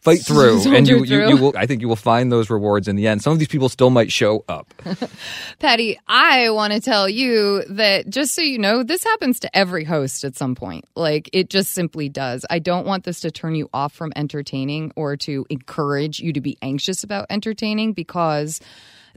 fight 0.00 0.20
through 0.26 0.74
and 0.74 0.88
you, 0.88 1.04
you, 1.04 1.28
you, 1.28 1.36
will 1.36 1.52
i 1.56 1.66
think 1.66 1.80
you 1.80 1.88
will 1.88 1.96
find 1.96 2.32
those 2.32 2.50
rewards 2.50 2.88
in 2.88 2.96
the 2.96 3.06
end. 3.06 3.22
Some 3.22 3.32
of 3.32 3.38
these 3.38 3.48
people 3.48 3.68
still 3.68 3.90
might 3.90 4.10
show 4.12 4.44
up. 4.48 4.72
Patty 5.58 5.98
i 6.06 6.50
want 6.50 6.72
to 6.72 6.80
tell 6.80 7.08
you 7.08 7.64
that 7.68 8.08
just 8.08 8.34
so 8.34 8.42
you 8.42 8.58
know 8.58 8.82
this 8.82 9.04
happens 9.04 9.40
to 9.40 9.56
every 9.56 9.84
host 9.84 10.24
at 10.24 10.36
some 10.36 10.54
point. 10.54 10.86
Like 10.94 11.30
it 11.32 11.50
just 11.50 11.72
simply 11.72 12.08
does. 12.08 12.44
I 12.50 12.58
don't 12.58 12.86
want 12.86 13.04
this 13.04 13.20
to 13.20 13.30
turn 13.30 13.54
you 13.54 13.68
off 13.72 13.92
from 13.92 14.12
entertaining 14.16 14.92
or 14.96 15.16
to 15.18 15.46
encourage 15.50 16.20
you 16.20 16.32
to 16.32 16.40
be 16.40 16.56
anxious 16.62 17.04
about 17.04 17.26
entertaining 17.30 17.92
because 17.92 18.60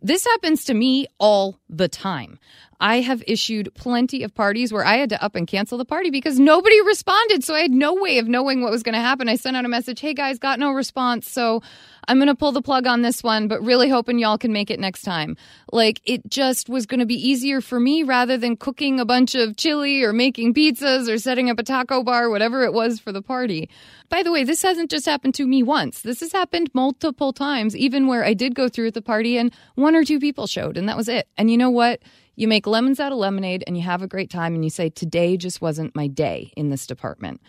this 0.03 0.25
happens 0.25 0.65
to 0.65 0.73
me 0.73 1.07
all 1.17 1.57
the 1.69 1.87
time. 1.87 2.37
I 2.79 2.99
have 2.99 3.23
issued 3.25 3.73
plenty 3.73 4.23
of 4.23 4.35
parties 4.35 4.73
where 4.73 4.85
I 4.85 4.97
had 4.97 5.09
to 5.11 5.23
up 5.23 5.35
and 5.35 5.47
cancel 5.47 5.77
the 5.77 5.85
party 5.85 6.09
because 6.09 6.37
nobody 6.37 6.81
responded. 6.81 7.43
So 7.43 7.55
I 7.55 7.61
had 7.61 7.71
no 7.71 7.93
way 7.93 8.17
of 8.17 8.27
knowing 8.27 8.61
what 8.61 8.71
was 8.71 8.83
going 8.83 8.95
to 8.95 8.99
happen. 8.99 9.29
I 9.29 9.37
sent 9.37 9.55
out 9.55 9.63
a 9.63 9.69
message, 9.69 10.01
hey 10.01 10.13
guys, 10.13 10.37
got 10.37 10.59
no 10.59 10.71
response. 10.71 11.29
So 11.29 11.63
I'm 12.07 12.17
going 12.17 12.27
to 12.27 12.35
pull 12.35 12.51
the 12.51 12.61
plug 12.61 12.87
on 12.87 13.01
this 13.01 13.23
one, 13.23 13.47
but 13.47 13.61
really 13.61 13.89
hoping 13.89 14.19
y'all 14.19 14.37
can 14.37 14.51
make 14.51 14.69
it 14.69 14.79
next 14.79 15.01
time. 15.01 15.37
Like 15.71 16.01
it 16.05 16.27
just 16.29 16.69
was 16.69 16.85
going 16.85 16.99
to 16.99 17.05
be 17.05 17.15
easier 17.15 17.61
for 17.61 17.79
me 17.79 18.03
rather 18.03 18.37
than 18.37 18.57
cooking 18.57 18.99
a 18.99 19.05
bunch 19.05 19.35
of 19.35 19.55
chili 19.57 20.03
or 20.03 20.13
making 20.13 20.53
pizzas 20.53 21.07
or 21.07 21.17
setting 21.17 21.49
up 21.49 21.59
a 21.59 21.63
taco 21.63 22.03
bar, 22.03 22.29
whatever 22.29 22.63
it 22.63 22.73
was 22.73 22.99
for 22.99 23.11
the 23.11 23.21
party. 23.21 23.69
By 24.09 24.23
the 24.23 24.31
way, 24.31 24.43
this 24.43 24.61
hasn't 24.61 24.91
just 24.91 25.05
happened 25.05 25.35
to 25.35 25.47
me 25.47 25.63
once. 25.63 26.01
This 26.01 26.19
has 26.19 26.31
happened 26.31 26.69
multiple 26.73 27.33
times, 27.33 27.75
even 27.75 28.07
where 28.07 28.23
I 28.23 28.33
did 28.33 28.55
go 28.55 28.69
through 28.69 28.87
at 28.87 28.93
the 28.93 29.01
party 29.01 29.37
and 29.37 29.53
one 29.75 29.95
or 29.95 30.03
two 30.03 30.19
people 30.19 30.47
showed, 30.47 30.77
and 30.77 30.87
that 30.89 30.97
was 30.97 31.07
it. 31.07 31.27
And 31.37 31.49
you 31.49 31.57
know 31.57 31.69
what? 31.69 32.01
You 32.35 32.47
make 32.47 32.65
lemons 32.65 32.99
out 32.99 33.11
of 33.11 33.19
lemonade 33.19 33.63
and 33.67 33.77
you 33.77 33.83
have 33.83 34.01
a 34.01 34.07
great 34.07 34.29
time 34.29 34.55
and 34.55 34.63
you 34.63 34.69
say, 34.69 34.89
Today 34.89 35.37
just 35.37 35.61
wasn't 35.61 35.95
my 35.95 36.07
day 36.07 36.51
in 36.57 36.69
this 36.69 36.87
department. 36.87 37.41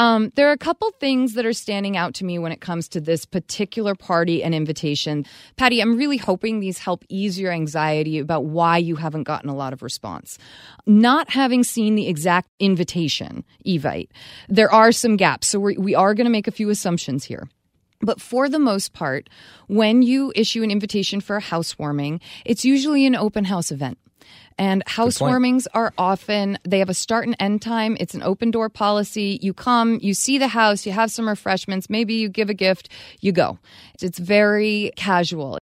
Um, 0.00 0.32
there 0.34 0.48
are 0.48 0.52
a 0.52 0.56
couple 0.56 0.90
things 0.92 1.34
that 1.34 1.44
are 1.44 1.52
standing 1.52 1.94
out 1.94 2.14
to 2.14 2.24
me 2.24 2.38
when 2.38 2.52
it 2.52 2.62
comes 2.62 2.88
to 2.88 3.02
this 3.02 3.26
particular 3.26 3.94
party 3.94 4.42
and 4.42 4.54
invitation. 4.54 5.26
Patty, 5.56 5.82
I'm 5.82 5.98
really 5.98 6.16
hoping 6.16 6.58
these 6.58 6.78
help 6.78 7.04
ease 7.10 7.38
your 7.38 7.52
anxiety 7.52 8.18
about 8.18 8.46
why 8.46 8.78
you 8.78 8.96
haven't 8.96 9.24
gotten 9.24 9.50
a 9.50 9.54
lot 9.54 9.74
of 9.74 9.82
response. 9.82 10.38
Not 10.86 11.28
having 11.28 11.62
seen 11.64 11.96
the 11.96 12.08
exact 12.08 12.48
invitation, 12.58 13.44
Evite, 13.66 14.08
there 14.48 14.72
are 14.72 14.90
some 14.90 15.18
gaps. 15.18 15.48
So 15.48 15.60
we're, 15.60 15.78
we 15.78 15.94
are 15.94 16.14
going 16.14 16.24
to 16.24 16.30
make 16.30 16.48
a 16.48 16.50
few 16.50 16.70
assumptions 16.70 17.24
here. 17.24 17.46
But 18.00 18.22
for 18.22 18.48
the 18.48 18.58
most 18.58 18.94
part, 18.94 19.28
when 19.66 20.00
you 20.00 20.32
issue 20.34 20.62
an 20.62 20.70
invitation 20.70 21.20
for 21.20 21.36
a 21.36 21.42
housewarming, 21.42 22.22
it's 22.46 22.64
usually 22.64 23.04
an 23.04 23.16
open 23.16 23.44
house 23.44 23.70
event. 23.70 23.98
And 24.60 24.84
housewarmings 24.84 25.66
are 25.72 25.94
often, 25.96 26.58
they 26.64 26.80
have 26.80 26.90
a 26.90 26.94
start 26.94 27.26
and 27.26 27.34
end 27.40 27.62
time. 27.62 27.96
It's 27.98 28.12
an 28.12 28.22
open 28.22 28.50
door 28.50 28.68
policy. 28.68 29.38
You 29.40 29.54
come, 29.54 29.98
you 30.02 30.12
see 30.12 30.36
the 30.36 30.48
house, 30.48 30.84
you 30.84 30.92
have 30.92 31.10
some 31.10 31.26
refreshments, 31.26 31.88
maybe 31.88 32.12
you 32.12 32.28
give 32.28 32.50
a 32.50 32.54
gift, 32.54 32.90
you 33.20 33.32
go. 33.32 33.58
It's 34.02 34.18
very 34.18 34.92
casual. 34.96 35.56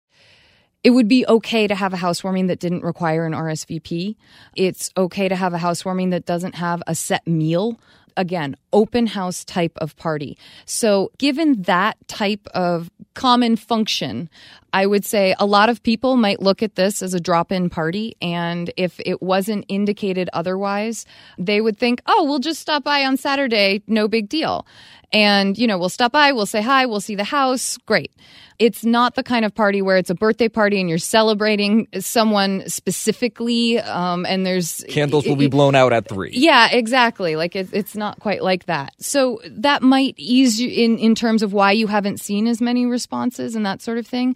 it 0.83 0.91
would 0.91 1.07
be 1.07 1.25
okay 1.27 1.69
to 1.69 1.77
have 1.77 1.93
a 1.93 1.97
housewarming 1.97 2.49
that 2.49 2.59
didn't 2.59 2.83
require 2.83 3.25
an 3.25 3.35
RSVP. 3.35 4.17
It's 4.57 4.91
okay 4.97 5.29
to 5.29 5.37
have 5.37 5.55
a 5.55 5.59
housewarming 5.59 6.11
that 6.11 6.27
doesn't 6.27 6.57
have 6.57 6.83
a 6.89 6.95
set 6.97 7.27
meal. 7.27 7.79
Again, 8.19 8.57
open 8.73 9.07
house 9.07 9.45
type 9.45 9.73
of 9.81 9.97
party. 9.97 10.37
So, 10.67 11.13
given 11.19 11.63
that 11.63 11.97
type 12.09 12.47
of 12.53 12.91
common 13.15 13.57
function, 13.57 14.29
I 14.73 14.87
would 14.87 15.05
say 15.05 15.35
a 15.39 15.47
lot 15.47 15.69
of 15.69 15.83
people 15.83 16.17
might 16.17 16.43
look 16.43 16.63
at 16.63 16.75
this 16.75 17.01
as 17.01 17.15
a 17.15 17.21
drop 17.21 17.51
in 17.51 17.71
party. 17.71 18.17
And 18.21 18.71
if 18.77 19.01
it 19.05 19.23
wasn't 19.23 19.65
indicated 19.69 20.29
otherwise, 20.33 21.07
they 21.39 21.61
would 21.61 21.79
think, 21.79 22.03
oh, 22.07 22.25
we'll 22.25 22.39
just 22.39 22.61
stop 22.61 22.85
by 22.85 23.05
on 23.05 23.17
Saturday, 23.17 23.83
no 23.87 24.09
big 24.09 24.29
deal. 24.29 24.67
And, 25.12 25.57
you 25.57 25.66
know, 25.66 25.79
we'll 25.79 25.88
stop 25.88 26.12
by, 26.12 26.33
we'll 26.33 26.47
say 26.47 26.61
hi, 26.61 26.87
we'll 26.87 27.01
see 27.01 27.14
the 27.14 27.25
house, 27.25 27.79
great. 27.87 28.12
It's 28.59 28.85
not 28.85 29.14
the 29.14 29.23
kind 29.23 29.44
of 29.44 29.55
party 29.55 29.81
where 29.81 29.97
it's 29.97 30.11
a 30.11 30.14
birthday 30.14 30.49
party 30.49 30.81
and 30.81 30.88
you're 30.88 30.99
celebrating 30.99 31.87
someone 32.01 32.68
specifically, 32.68 33.79
um, 33.79 34.27
and 34.27 34.44
there's 34.44 34.85
candles 34.88 35.27
will 35.27 35.37
be 35.37 35.47
blown 35.47 35.77
out 35.77 35.92
at 35.92 36.09
three. 36.09 36.33
Yeah, 36.35 36.68
exactly. 36.71 37.37
Like 37.37 37.55
it, 37.55 37.68
it's 37.73 37.94
not 37.94 38.18
quite 38.18 38.42
like 38.42 38.66
that. 38.66 38.94
So 38.99 39.40
that 39.47 39.83
might 39.83 40.14
ease 40.16 40.61
you 40.61 40.68
in 40.68 40.99
in 40.99 41.14
terms 41.14 41.44
of 41.44 41.53
why 41.53 41.71
you 41.73 41.87
haven't 41.87 42.18
seen 42.18 42.49
as 42.49 42.61
many 42.61 42.85
responses 42.85 43.55
and 43.55 43.64
that 43.64 43.81
sort 43.81 43.97
of 43.97 44.07
thing. 44.07 44.35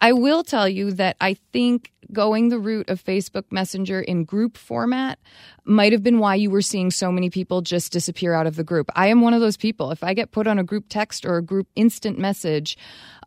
I 0.00 0.12
will 0.12 0.44
tell 0.44 0.68
you 0.68 0.92
that 0.92 1.16
I 1.20 1.34
think 1.52 1.92
going 2.12 2.48
the 2.48 2.58
route 2.58 2.88
of 2.88 3.02
Facebook 3.02 3.44
Messenger 3.50 4.00
in 4.00 4.24
group 4.24 4.56
format 4.56 5.18
might 5.64 5.92
have 5.92 6.02
been 6.02 6.18
why 6.18 6.34
you 6.36 6.50
were 6.50 6.62
seeing 6.62 6.90
so 6.90 7.10
many 7.10 7.30
people 7.30 7.62
just 7.62 7.92
disappear 7.92 8.32
out 8.32 8.46
of 8.46 8.56
the 8.56 8.64
group. 8.64 8.90
I 8.94 9.08
am 9.08 9.20
one 9.20 9.34
of 9.34 9.40
those 9.40 9.56
people. 9.56 9.90
If 9.90 10.04
I 10.04 10.14
get 10.14 10.30
put 10.30 10.46
on 10.46 10.58
a 10.58 10.64
group 10.64 10.86
text 10.88 11.24
or 11.24 11.36
a 11.36 11.42
group 11.42 11.68
instant 11.74 12.18
message, 12.18 12.76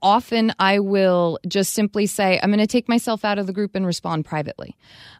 often 0.01 0.53
I 0.59 0.79
will 0.79 1.39
just 1.47 1.73
simply 1.73 2.05
say, 2.05 2.39
I'm 2.41 2.49
going 2.49 2.59
to 2.59 2.67
take 2.67 2.89
myself 2.89 3.25
out 3.25 3.39
of 3.39 3.47
the 3.47 3.53
group 3.53 3.75
and 3.75 3.85
respond 3.85 4.25
privately. 4.25 4.75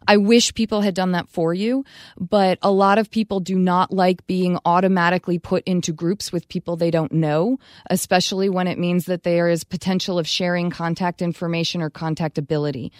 I 0.06 0.16
wish 0.16 0.54
people 0.54 0.80
had 0.80 0.94
done 0.94 1.12
that 1.12 1.28
for 1.28 1.52
you, 1.54 1.84
but 2.18 2.58
a 2.62 2.70
lot 2.70 2.98
of 2.98 3.10
people 3.10 3.40
do 3.40 3.58
not 3.58 3.92
like 3.92 4.26
being 4.26 4.58
automatically 4.64 5.38
put 5.38 5.62
into 5.64 5.92
groups 5.92 6.32
with 6.32 6.48
people 6.48 6.76
they 6.76 6.90
don't 6.90 7.12
know, 7.12 7.58
especially 7.90 8.48
when 8.48 8.66
it 8.66 8.78
means 8.78 9.06
that 9.06 9.22
there 9.22 9.48
is 9.48 9.64
potential 9.64 10.18
of 10.18 10.26
sharing 10.26 10.70
contact 10.70 11.22
information 11.22 11.82
or 11.82 11.90
contactability. 11.90 12.90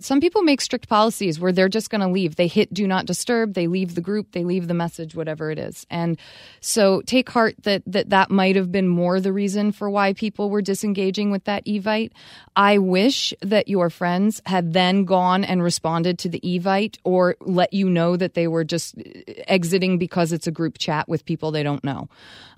Some 0.00 0.20
people 0.20 0.42
make 0.42 0.60
strict 0.60 0.88
policies 0.88 1.40
where 1.40 1.50
they're 1.50 1.68
just 1.68 1.90
going 1.90 2.02
to 2.02 2.06
leave. 2.06 2.36
They 2.36 2.46
hit 2.46 2.72
do 2.72 2.86
not 2.86 3.04
disturb, 3.04 3.54
they 3.54 3.66
leave 3.66 3.96
the 3.96 4.00
group, 4.00 4.30
they 4.30 4.44
leave 4.44 4.68
the 4.68 4.74
message, 4.74 5.16
whatever 5.16 5.50
it 5.50 5.58
is. 5.58 5.86
And 5.90 6.16
so 6.60 7.02
take 7.02 7.28
heart 7.28 7.56
that 7.64 7.82
that, 7.86 8.10
that 8.10 8.30
might 8.30 8.54
have 8.54 8.70
been 8.70 8.86
more 8.86 9.20
the 9.20 9.32
reason 9.32 9.72
for 9.72 9.90
why 9.90 10.12
people 10.12 10.50
were 10.50 10.62
disengaging 10.62 11.32
with 11.32 11.42
that 11.44 11.66
Evite. 11.66 12.12
I 12.54 12.78
wish 12.78 13.34
that 13.42 13.66
your 13.66 13.90
friends 13.90 14.40
had 14.46 14.72
then 14.72 15.04
gone 15.04 15.42
and 15.42 15.64
responded 15.64 16.20
to 16.20 16.28
the 16.28 16.40
Evite 16.40 16.98
or 17.02 17.34
let 17.40 17.72
you 17.72 17.88
know 17.88 18.16
that 18.16 18.34
they 18.34 18.46
were 18.46 18.62
just 18.62 18.96
uh, 18.98 19.02
exiting 19.48 19.98
because 19.98 20.32
it's 20.32 20.46
a 20.46 20.52
group 20.52 20.78
chat 20.78 21.08
with 21.08 21.24
people 21.24 21.50
they 21.50 21.64
don't 21.64 21.82
know. 21.82 22.08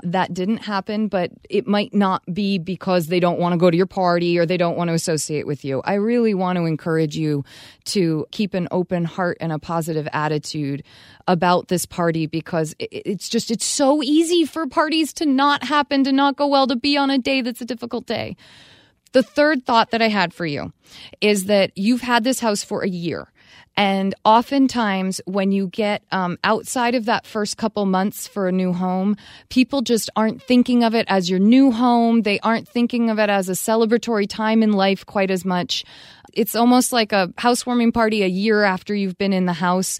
That 0.02 0.34
didn't 0.34 0.58
happen, 0.58 1.08
but 1.08 1.30
it 1.48 1.66
might 1.66 1.94
not 1.94 2.22
be 2.32 2.58
because 2.58 3.06
they 3.06 3.20
don't 3.20 3.38
want 3.38 3.54
to 3.54 3.58
go 3.58 3.70
to 3.70 3.76
your 3.76 3.86
party 3.86 4.38
or 4.38 4.44
they 4.44 4.58
don't 4.58 4.76
want 4.76 4.88
to 4.88 4.94
associate 4.94 5.46
with 5.46 5.64
you. 5.64 5.80
I 5.84 5.94
really 5.94 6.34
want 6.34 6.56
to 6.56 6.64
encourage 6.64 7.16
you 7.16 7.29
to 7.84 8.26
keep 8.30 8.54
an 8.54 8.68
open 8.70 9.04
heart 9.04 9.38
and 9.40 9.52
a 9.52 9.58
positive 9.58 10.08
attitude 10.12 10.82
about 11.26 11.68
this 11.68 11.86
party 11.86 12.26
because 12.26 12.74
it's 12.78 13.28
just 13.28 13.50
it's 13.50 13.66
so 13.66 14.02
easy 14.02 14.44
for 14.44 14.66
parties 14.66 15.12
to 15.14 15.26
not 15.26 15.64
happen 15.64 16.04
to 16.04 16.12
not 16.12 16.36
go 16.36 16.46
well 16.46 16.66
to 16.66 16.76
be 16.76 16.96
on 16.96 17.10
a 17.10 17.18
day 17.18 17.40
that's 17.40 17.60
a 17.60 17.64
difficult 17.64 18.06
day. 18.06 18.36
The 19.12 19.22
third 19.22 19.66
thought 19.66 19.90
that 19.90 20.02
I 20.02 20.08
had 20.08 20.32
for 20.32 20.46
you 20.46 20.72
is 21.20 21.46
that 21.46 21.72
you've 21.76 22.02
had 22.02 22.22
this 22.24 22.40
house 22.40 22.62
for 22.62 22.82
a 22.82 22.88
year. 22.88 23.32
And 23.76 24.14
oftentimes, 24.24 25.20
when 25.24 25.52
you 25.52 25.68
get 25.68 26.02
um, 26.12 26.38
outside 26.44 26.94
of 26.94 27.06
that 27.06 27.26
first 27.26 27.56
couple 27.56 27.86
months 27.86 28.26
for 28.26 28.46
a 28.46 28.52
new 28.52 28.72
home, 28.72 29.16
people 29.48 29.80
just 29.80 30.10
aren't 30.16 30.42
thinking 30.42 30.84
of 30.84 30.94
it 30.94 31.06
as 31.08 31.30
your 31.30 31.38
new 31.38 31.70
home. 31.70 32.22
They 32.22 32.40
aren't 32.40 32.68
thinking 32.68 33.08
of 33.08 33.18
it 33.18 33.30
as 33.30 33.48
a 33.48 33.52
celebratory 33.52 34.28
time 34.28 34.62
in 34.62 34.72
life 34.72 35.06
quite 35.06 35.30
as 35.30 35.44
much. 35.44 35.84
It's 36.34 36.54
almost 36.54 36.92
like 36.92 37.12
a 37.12 37.32
housewarming 37.38 37.92
party 37.92 38.22
a 38.22 38.28
year 38.28 38.62
after 38.64 38.94
you've 38.94 39.18
been 39.18 39.32
in 39.32 39.46
the 39.46 39.52
house 39.52 39.98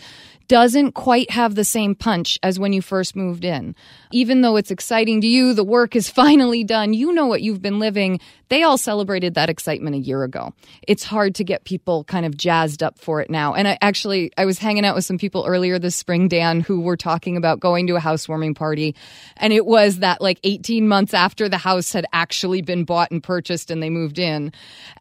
doesn't 0.50 0.94
quite 0.94 1.30
have 1.30 1.54
the 1.54 1.64
same 1.64 1.94
punch 1.94 2.36
as 2.42 2.58
when 2.58 2.72
you 2.72 2.82
first 2.82 3.14
moved 3.14 3.44
in. 3.44 3.72
Even 4.10 4.40
though 4.40 4.56
it's 4.56 4.72
exciting 4.72 5.20
to 5.20 5.28
you, 5.28 5.54
the 5.54 5.62
work 5.62 5.94
is 5.94 6.08
finally 6.22 6.64
done, 6.64 6.92
you 6.92 7.12
know 7.12 7.26
what 7.26 7.40
you've 7.40 7.62
been 7.62 7.78
living. 7.78 8.18
They 8.48 8.64
all 8.64 8.76
celebrated 8.76 9.34
that 9.34 9.48
excitement 9.48 9.94
a 9.94 10.00
year 10.00 10.24
ago. 10.24 10.52
It's 10.88 11.04
hard 11.04 11.36
to 11.36 11.44
get 11.44 11.62
people 11.62 12.02
kind 12.02 12.26
of 12.26 12.36
jazzed 12.36 12.82
up 12.82 12.98
for 12.98 13.20
it 13.20 13.30
now. 13.30 13.54
And 13.54 13.68
I 13.68 13.78
actually, 13.80 14.32
I 14.36 14.44
was 14.44 14.58
hanging 14.58 14.84
out 14.84 14.96
with 14.96 15.04
some 15.04 15.18
people 15.18 15.44
earlier 15.46 15.78
this 15.78 15.94
spring, 15.94 16.26
Dan, 16.26 16.60
who 16.62 16.80
were 16.80 16.96
talking 16.96 17.36
about 17.36 17.60
going 17.60 17.86
to 17.86 17.94
a 17.94 18.00
housewarming 18.00 18.54
party. 18.54 18.96
And 19.36 19.52
it 19.52 19.64
was 19.64 20.00
that 20.00 20.20
like 20.20 20.40
18 20.42 20.88
months 20.88 21.14
after 21.14 21.48
the 21.48 21.58
house 21.58 21.92
had 21.92 22.06
actually 22.12 22.60
been 22.60 22.82
bought 22.82 23.12
and 23.12 23.22
purchased 23.22 23.70
and 23.70 23.80
they 23.80 23.88
moved 23.88 24.18
in. 24.18 24.52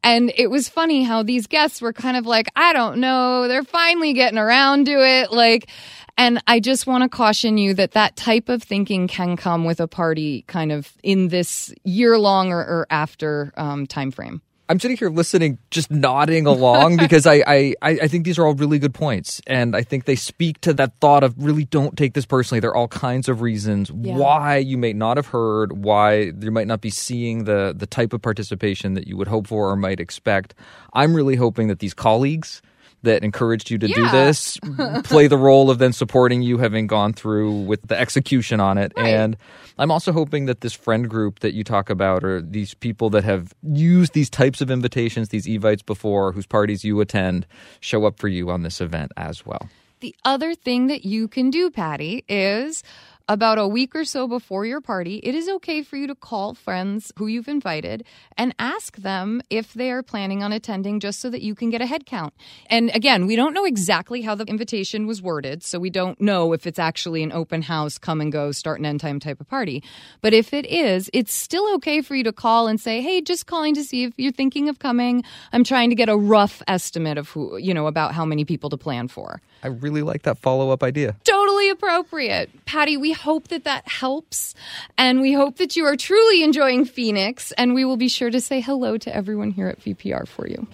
And 0.04 0.32
it 0.38 0.52
was 0.52 0.70
funny 0.70 1.02
how 1.02 1.24
these 1.24 1.48
guests 1.48 1.82
were 1.82 1.92
kind 1.92 2.18
of 2.18 2.28
like, 2.28 2.50
I 2.56 2.72
don't 2.74 3.00
know, 3.00 3.48
they're 3.48 3.64
finally 3.64 4.14
getting 4.14 4.38
around 4.38 4.86
to 4.86 4.92
it. 4.92 5.32
Like, 5.40 5.70
and 6.18 6.44
I 6.48 6.60
just 6.60 6.86
want 6.86 7.04
to 7.04 7.10
caution 7.10 7.58
you 7.58 7.74
that 7.76 7.94
that 7.94 8.18
type 8.18 8.50
of 8.50 8.62
thinking 8.62 9.08
can 9.08 9.38
come 9.38 9.64
with 9.64 9.80
a 9.80 9.88
party 9.88 10.44
kind 10.48 10.74
of 10.74 10.92
in 11.02 11.30
this 11.30 11.74
year 11.86 12.20
long 12.20 12.52
or, 12.52 12.60
or 12.60 12.88
after 12.90 13.54
um, 13.56 13.88
time 13.88 14.12
frame. 14.12 14.42
I'm 14.68 14.80
sitting 14.80 14.98
here 14.98 15.10
listening, 15.10 15.58
just 15.72 15.90
nodding 15.90 16.46
along 16.46 16.98
because 16.98 17.26
I, 17.26 17.42
I, 17.48 17.76
I 17.82 18.08
think 18.08 18.26
these 18.26 18.38
are 18.38 18.46
all 18.46 18.54
really 18.54 18.78
good 18.80 18.94
points. 18.94 19.42
And 19.48 19.76
I 19.76 19.82
think 19.82 20.06
they 20.06 20.16
speak 20.16 20.62
to 20.62 20.74
that 20.74 20.94
thought 21.00 21.24
of 21.24 21.34
really 21.38 21.66
don't 21.66 21.98
take 21.98 22.14
this 22.14 22.26
personally. 22.26 22.60
There 22.60 22.70
are 22.70 22.76
all 22.76 22.90
kinds 22.90 23.30
of 23.30 23.42
reasons 23.42 23.90
yeah. 23.90 24.16
why 24.16 24.58
you 24.58 24.78
may 24.78 24.94
not 24.94 25.18
have 25.18 25.28
heard, 25.28 25.84
why 25.84 26.34
you 26.40 26.52
might 26.52 26.68
not 26.68 26.82
be 26.82 26.92
seeing 26.92 27.46
the, 27.46 27.74
the 27.76 27.88
type 27.88 28.14
of 28.14 28.22
participation 28.22 28.94
that 28.94 29.08
you 29.08 29.18
would 29.18 29.30
hope 29.30 29.48
for 29.48 29.72
or 29.72 29.76
might 29.76 30.00
expect. 30.00 30.54
I'm 30.94 31.16
really 31.16 31.36
hoping 31.36 31.70
that 31.70 31.80
these 31.80 31.96
colleagues 31.96 32.62
that 33.04 33.24
encouraged 33.24 33.70
you 33.70 33.78
to 33.78 33.88
yeah. 33.88 33.96
do 33.96 34.10
this 34.10 34.58
play 35.04 35.28
the 35.28 35.38
role 35.38 35.70
of 35.70 35.78
then 35.78 35.94
supporting 35.94 36.42
you 36.42 36.58
having 36.58 36.88
gone 36.88 37.14
through 37.14 37.62
with 37.62 37.82
the 37.88 38.00
execution 38.00 38.60
on 38.60 38.78
it 38.78 38.92
right. 38.96 39.08
and 39.08 39.38
i'm 39.78 39.92
also 39.92 40.12
hoping 40.12 40.46
that 40.46 40.62
this 40.62 40.74
friend 40.74 41.10
group 41.10 41.40
that 41.40 41.54
you 41.54 41.64
talk 41.64 41.90
about 41.90 42.24
or 42.24 42.42
these 42.42 42.74
people 42.74 43.10
that 43.10 43.24
have 43.24 43.54
used 43.64 44.14
these 44.14 44.30
types 44.30 44.62
of 44.62 44.70
invitations 44.70 45.30
these 45.30 45.48
evites 45.48 45.86
before 45.86 46.32
whose 46.32 46.46
parties 46.46 46.84
you 46.84 47.00
attend 47.00 47.46
show 47.80 48.06
up 48.06 48.20
for 48.20 48.28
you 48.28 48.50
on 48.50 48.64
this 48.64 48.82
event 48.82 49.12
as 49.18 49.46
well 49.46 49.70
the 50.02 50.16
other 50.24 50.56
thing 50.56 50.88
that 50.88 51.06
you 51.06 51.28
can 51.28 51.50
do 51.50 51.70
patty 51.70 52.24
is 52.28 52.84
about 53.30 53.60
a 53.60 53.68
week 53.68 53.96
or 53.96 54.04
so 54.04 54.28
before 54.28 54.66
your 54.66 54.82
party, 54.82 55.18
it 55.18 55.36
is 55.36 55.48
okay 55.48 55.84
for 55.84 55.96
you 55.96 56.08
to 56.08 56.16
call 56.16 56.56
friends 56.56 57.14
who 57.18 57.28
you've 57.28 57.48
invited 57.48 58.04
and 58.36 58.56
ask 58.58 58.98
them 58.98 59.40
if 59.52 59.72
they 59.74 59.92
are 59.92 60.02
planning 60.02 60.42
on 60.42 60.52
attending 60.52 61.00
just 61.00 61.20
so 61.20 61.30
that 61.30 61.44
you 61.44 61.54
can 61.54 61.70
get 61.70 61.80
a 61.80 61.86
head 61.86 62.08
count. 62.08 62.34
And 62.72 62.90
again, 62.96 63.28
we 63.28 63.36
don't 63.36 63.54
know 63.54 63.66
exactly 63.66 64.24
how 64.24 64.34
the 64.34 64.46
invitation 64.46 65.06
was 65.06 65.22
worded, 65.22 65.64
so 65.64 65.78
we 65.78 65.92
don't 65.92 66.20
know 66.20 66.54
if 66.54 66.66
it's 66.66 66.80
actually 66.80 67.22
an 67.22 67.32
open 67.32 67.62
house, 67.62 68.00
come 68.00 68.20
and 68.20 68.32
go, 68.32 68.52
start 68.52 68.80
and 68.80 68.88
end 68.88 69.00
time 69.00 69.20
type 69.20 69.40
of 69.40 69.48
party. 69.48 69.84
But 70.22 70.34
if 70.34 70.52
it 70.52 70.66
is, 70.66 71.10
it's 71.14 71.34
still 71.34 71.76
okay 71.76 72.02
for 72.02 72.16
you 72.16 72.24
to 72.24 72.34
call 72.34 72.68
and 72.68 72.82
say, 72.82 73.00
hey, 73.00 73.22
just 73.22 73.46
calling 73.46 73.76
to 73.76 73.84
see 73.84 74.06
if 74.06 74.14
you're 74.18 74.32
thinking 74.32 74.70
of 74.70 74.80
coming. 74.80 75.24
I'm 75.54 75.64
trying 75.64 75.92
to 75.92 75.96
get 75.96 76.10
a 76.10 76.18
rough 76.18 76.64
estimate 76.68 77.20
of 77.20 77.30
who, 77.30 77.58
you 77.58 77.76
know, 77.76 77.86
about 77.86 78.16
how 78.16 78.26
many 78.26 78.44
people 78.44 78.72
to 78.72 78.78
plan 78.78 79.08
for. 79.08 79.40
I 79.62 79.68
really 79.68 80.02
like 80.02 80.24
that 80.24 80.40
follow 80.40 80.72
up 80.72 80.82
idea. 80.82 81.16
Totally 81.24 81.70
appropriate. 81.70 82.50
Patty, 82.70 82.98
we 82.98 83.14
hope 83.14 83.48
that 83.48 83.64
that 83.64 83.88
helps. 83.88 84.54
And 84.96 85.22
we 85.22 85.34
hope 85.34 85.58
that 85.58 85.76
you 85.76 85.86
are 85.86 85.96
truly 85.96 86.44
enjoying 86.44 86.86
Phoenix. 86.86 87.52
And 87.54 87.74
we 87.74 87.84
will 87.84 87.98
be 87.98 88.08
sure 88.08 88.30
to 88.30 88.40
say 88.40 88.62
hello 88.62 88.96
to 88.96 89.16
everyone 89.16 89.50
here 89.50 89.68
at 89.70 89.80
VPR 89.80 90.28
for 90.28 90.48
you. 90.48 90.68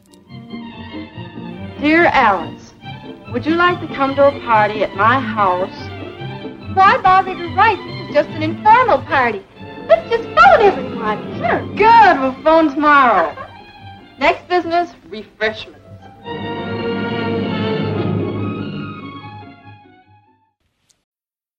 Dear 1.80 2.08
Alice, 2.08 2.74
would 3.32 3.46
you 3.46 3.56
like 3.56 3.80
to 3.80 3.88
come 3.96 4.14
to 4.16 4.28
a 4.28 4.40
party 4.42 4.84
at 4.84 4.94
my 4.98 5.22
house? 5.22 5.72
Why 6.76 6.98
bother 7.02 7.34
to 7.34 7.56
write? 7.56 7.78
This 7.78 8.10
is 8.10 8.14
just 8.14 8.30
an 8.32 8.44
informal 8.44 8.98
party. 9.04 9.42
Let's 9.88 10.10
just 10.10 10.24
phone 10.24 10.62
everyone. 10.64 11.38
Sure. 11.38 11.66
Good. 11.78 12.20
We'll 12.20 12.44
phone 12.44 12.74
tomorrow. 12.74 13.34
Next 14.20 14.50
business, 14.50 14.92
refreshments. 15.08 15.80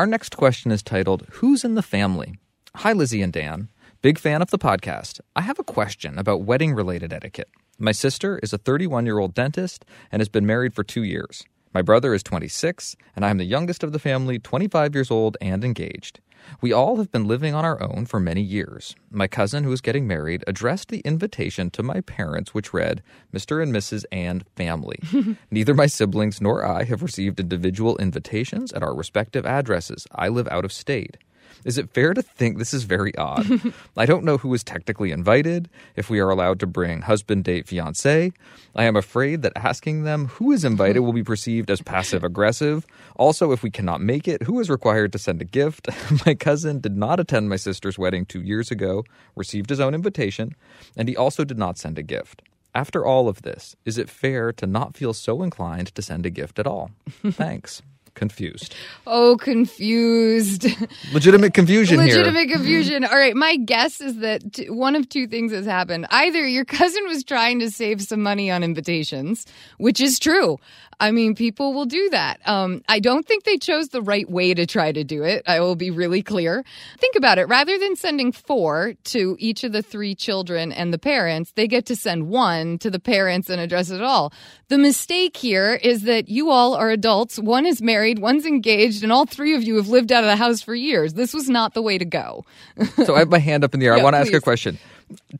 Our 0.00 0.06
next 0.06 0.34
question 0.34 0.70
is 0.70 0.82
titled 0.82 1.26
Who's 1.30 1.62
in 1.62 1.74
the 1.74 1.82
Family? 1.82 2.38
Hi, 2.76 2.94
Lizzie 2.94 3.20
and 3.20 3.30
Dan. 3.30 3.68
Big 4.00 4.18
fan 4.18 4.40
of 4.40 4.48
the 4.48 4.58
podcast. 4.58 5.20
I 5.36 5.42
have 5.42 5.58
a 5.58 5.62
question 5.62 6.18
about 6.18 6.40
wedding 6.40 6.72
related 6.72 7.12
etiquette. 7.12 7.50
My 7.78 7.92
sister 7.92 8.40
is 8.42 8.54
a 8.54 8.56
31 8.56 9.04
year 9.04 9.18
old 9.18 9.34
dentist 9.34 9.84
and 10.10 10.20
has 10.20 10.30
been 10.30 10.46
married 10.46 10.72
for 10.72 10.84
two 10.84 11.02
years. 11.02 11.44
My 11.74 11.82
brother 11.82 12.14
is 12.14 12.22
26, 12.22 12.96
and 13.14 13.26
I 13.26 13.28
am 13.28 13.36
the 13.36 13.44
youngest 13.44 13.84
of 13.84 13.92
the 13.92 13.98
family, 13.98 14.38
25 14.38 14.94
years 14.94 15.10
old 15.10 15.36
and 15.38 15.62
engaged. 15.62 16.20
We 16.60 16.72
all 16.72 16.96
have 16.96 17.10
been 17.12 17.26
living 17.26 17.54
on 17.54 17.64
our 17.64 17.82
own 17.82 18.06
for 18.06 18.20
many 18.20 18.42
years. 18.42 18.94
My 19.10 19.26
cousin, 19.26 19.64
who 19.64 19.72
is 19.72 19.80
getting 19.80 20.06
married, 20.06 20.44
addressed 20.46 20.88
the 20.88 21.00
invitation 21.00 21.70
to 21.70 21.82
my 21.82 22.00
parents, 22.00 22.54
which 22.54 22.72
read, 22.72 23.02
Mr. 23.32 23.62
and 23.62 23.72
Mrs. 23.72 24.04
and 24.12 24.44
family. 24.56 25.00
Neither 25.50 25.74
my 25.74 25.86
siblings 25.86 26.40
nor 26.40 26.64
I 26.64 26.84
have 26.84 27.02
received 27.02 27.40
individual 27.40 27.96
invitations 27.98 28.72
at 28.72 28.82
our 28.82 28.94
respective 28.94 29.46
addresses. 29.46 30.06
I 30.12 30.28
live 30.28 30.48
out 30.48 30.64
of 30.64 30.72
state. 30.72 31.16
Is 31.64 31.78
it 31.78 31.90
fair 31.90 32.14
to 32.14 32.22
think 32.22 32.58
this 32.58 32.72
is 32.74 32.84
very 32.84 33.16
odd? 33.16 33.46
I 33.96 34.06
don't 34.06 34.24
know 34.24 34.38
who 34.38 34.52
is 34.54 34.64
technically 34.64 35.10
invited, 35.10 35.68
if 35.96 36.08
we 36.08 36.20
are 36.20 36.30
allowed 36.30 36.60
to 36.60 36.66
bring 36.66 37.02
husband, 37.02 37.44
date, 37.44 37.66
fiance. 37.66 38.32
I 38.74 38.84
am 38.84 38.96
afraid 38.96 39.42
that 39.42 39.52
asking 39.56 40.04
them 40.04 40.26
who 40.26 40.52
is 40.52 40.64
invited 40.64 41.00
will 41.00 41.12
be 41.12 41.24
perceived 41.24 41.70
as 41.70 41.82
passive 41.82 42.24
aggressive. 42.24 42.86
Also, 43.16 43.52
if 43.52 43.62
we 43.62 43.70
cannot 43.70 44.00
make 44.00 44.28
it, 44.28 44.44
who 44.44 44.60
is 44.60 44.70
required 44.70 45.12
to 45.12 45.18
send 45.18 45.42
a 45.42 45.44
gift? 45.44 45.88
my 46.26 46.34
cousin 46.34 46.80
did 46.80 46.96
not 46.96 47.20
attend 47.20 47.48
my 47.48 47.56
sister's 47.56 47.98
wedding 47.98 48.24
two 48.24 48.42
years 48.42 48.70
ago, 48.70 49.04
received 49.36 49.70
his 49.70 49.80
own 49.80 49.94
invitation, 49.94 50.54
and 50.96 51.08
he 51.08 51.16
also 51.16 51.44
did 51.44 51.58
not 51.58 51.78
send 51.78 51.98
a 51.98 52.02
gift. 52.02 52.42
After 52.74 53.04
all 53.04 53.28
of 53.28 53.42
this, 53.42 53.74
is 53.84 53.98
it 53.98 54.08
fair 54.08 54.52
to 54.52 54.66
not 54.66 54.96
feel 54.96 55.12
so 55.12 55.42
inclined 55.42 55.92
to 55.94 56.02
send 56.02 56.24
a 56.24 56.30
gift 56.30 56.58
at 56.58 56.66
all? 56.66 56.92
Thanks. 57.26 57.82
Confused. 58.14 58.74
Oh, 59.06 59.36
confused. 59.36 60.66
Legitimate 61.12 61.54
confusion 61.54 62.00
here. 62.00 62.08
Legitimate 62.08 62.48
confusion. 62.50 63.04
All 63.04 63.16
right. 63.16 63.34
My 63.36 63.56
guess 63.56 64.00
is 64.00 64.18
that 64.18 64.52
t- 64.52 64.70
one 64.70 64.96
of 64.96 65.08
two 65.08 65.26
things 65.26 65.52
has 65.52 65.66
happened. 65.66 66.06
Either 66.10 66.46
your 66.46 66.64
cousin 66.64 67.04
was 67.06 67.24
trying 67.24 67.60
to 67.60 67.70
save 67.70 68.02
some 68.02 68.22
money 68.22 68.50
on 68.50 68.62
invitations, 68.62 69.46
which 69.78 70.00
is 70.00 70.18
true. 70.18 70.58
I 71.00 71.12
mean, 71.12 71.34
people 71.34 71.72
will 71.72 71.86
do 71.86 72.10
that. 72.10 72.40
Um, 72.46 72.82
I 72.86 73.00
don't 73.00 73.26
think 73.26 73.44
they 73.44 73.56
chose 73.56 73.88
the 73.88 74.02
right 74.02 74.30
way 74.30 74.52
to 74.52 74.66
try 74.66 74.92
to 74.92 75.02
do 75.02 75.22
it. 75.22 75.42
I 75.46 75.60
will 75.60 75.74
be 75.74 75.90
really 75.90 76.22
clear. 76.22 76.62
Think 76.98 77.16
about 77.16 77.38
it. 77.38 77.48
Rather 77.48 77.78
than 77.78 77.96
sending 77.96 78.32
four 78.32 78.92
to 79.04 79.34
each 79.38 79.64
of 79.64 79.72
the 79.72 79.80
three 79.80 80.14
children 80.14 80.72
and 80.72 80.92
the 80.92 80.98
parents, 80.98 81.52
they 81.56 81.66
get 81.66 81.86
to 81.86 81.96
send 81.96 82.28
one 82.28 82.78
to 82.80 82.90
the 82.90 83.00
parents 83.00 83.48
and 83.48 83.60
address 83.62 83.88
it 83.88 84.02
all. 84.02 84.30
The 84.68 84.76
mistake 84.76 85.38
here 85.38 85.72
is 85.74 86.02
that 86.02 86.28
you 86.28 86.50
all 86.50 86.74
are 86.74 86.90
adults. 86.90 87.38
One 87.38 87.64
is 87.64 87.80
married, 87.80 87.99
one's 88.18 88.46
engaged, 88.46 89.02
and 89.02 89.12
all 89.12 89.26
three 89.26 89.54
of 89.54 89.62
you 89.62 89.76
have 89.76 89.88
lived 89.88 90.10
out 90.12 90.24
of 90.24 90.28
the 90.28 90.36
house 90.36 90.62
for 90.62 90.74
years. 90.74 91.14
This 91.14 91.32
was 91.34 91.48
not 91.48 91.74
the 91.74 91.82
way 91.82 91.98
to 91.98 92.04
go. 92.04 92.44
so 93.04 93.14
I 93.14 93.20
have 93.20 93.28
my 93.30 93.38
hand 93.38 93.64
up 93.64 93.74
in 93.74 93.80
the 93.80 93.86
air. 93.86 93.94
I 93.94 94.02
want 94.02 94.14
to 94.14 94.18
ask 94.18 94.32
a 94.32 94.40
question. 94.40 94.78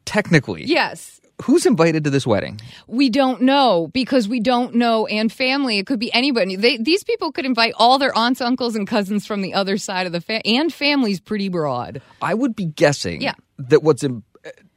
Technically, 0.04 0.64
yes. 0.64 1.20
who's 1.42 1.66
invited 1.66 2.04
to 2.04 2.10
this 2.10 2.26
wedding? 2.26 2.60
We 2.86 3.08
don't 3.10 3.42
know 3.42 3.88
because 3.92 4.28
we 4.28 4.40
don't 4.40 4.74
know 4.74 5.06
and 5.06 5.32
family. 5.32 5.78
It 5.78 5.86
could 5.86 6.00
be 6.00 6.12
anybody. 6.12 6.56
They, 6.56 6.76
these 6.76 7.04
people 7.04 7.32
could 7.32 7.44
invite 7.46 7.74
all 7.76 7.98
their 7.98 8.16
aunts, 8.16 8.40
uncles, 8.40 8.74
and 8.76 8.86
cousins 8.86 9.26
from 9.26 9.42
the 9.42 9.54
other 9.54 9.76
side 9.78 10.06
of 10.06 10.12
the 10.12 10.20
fa- 10.20 10.44
and 10.46 10.72
family's 10.72 11.20
pretty 11.20 11.48
broad. 11.48 12.02
I 12.20 12.34
would 12.34 12.56
be 12.56 12.66
guessing 12.66 13.20
Yeah. 13.22 13.34
that 13.58 13.82
what's 13.82 14.02
im- 14.02 14.24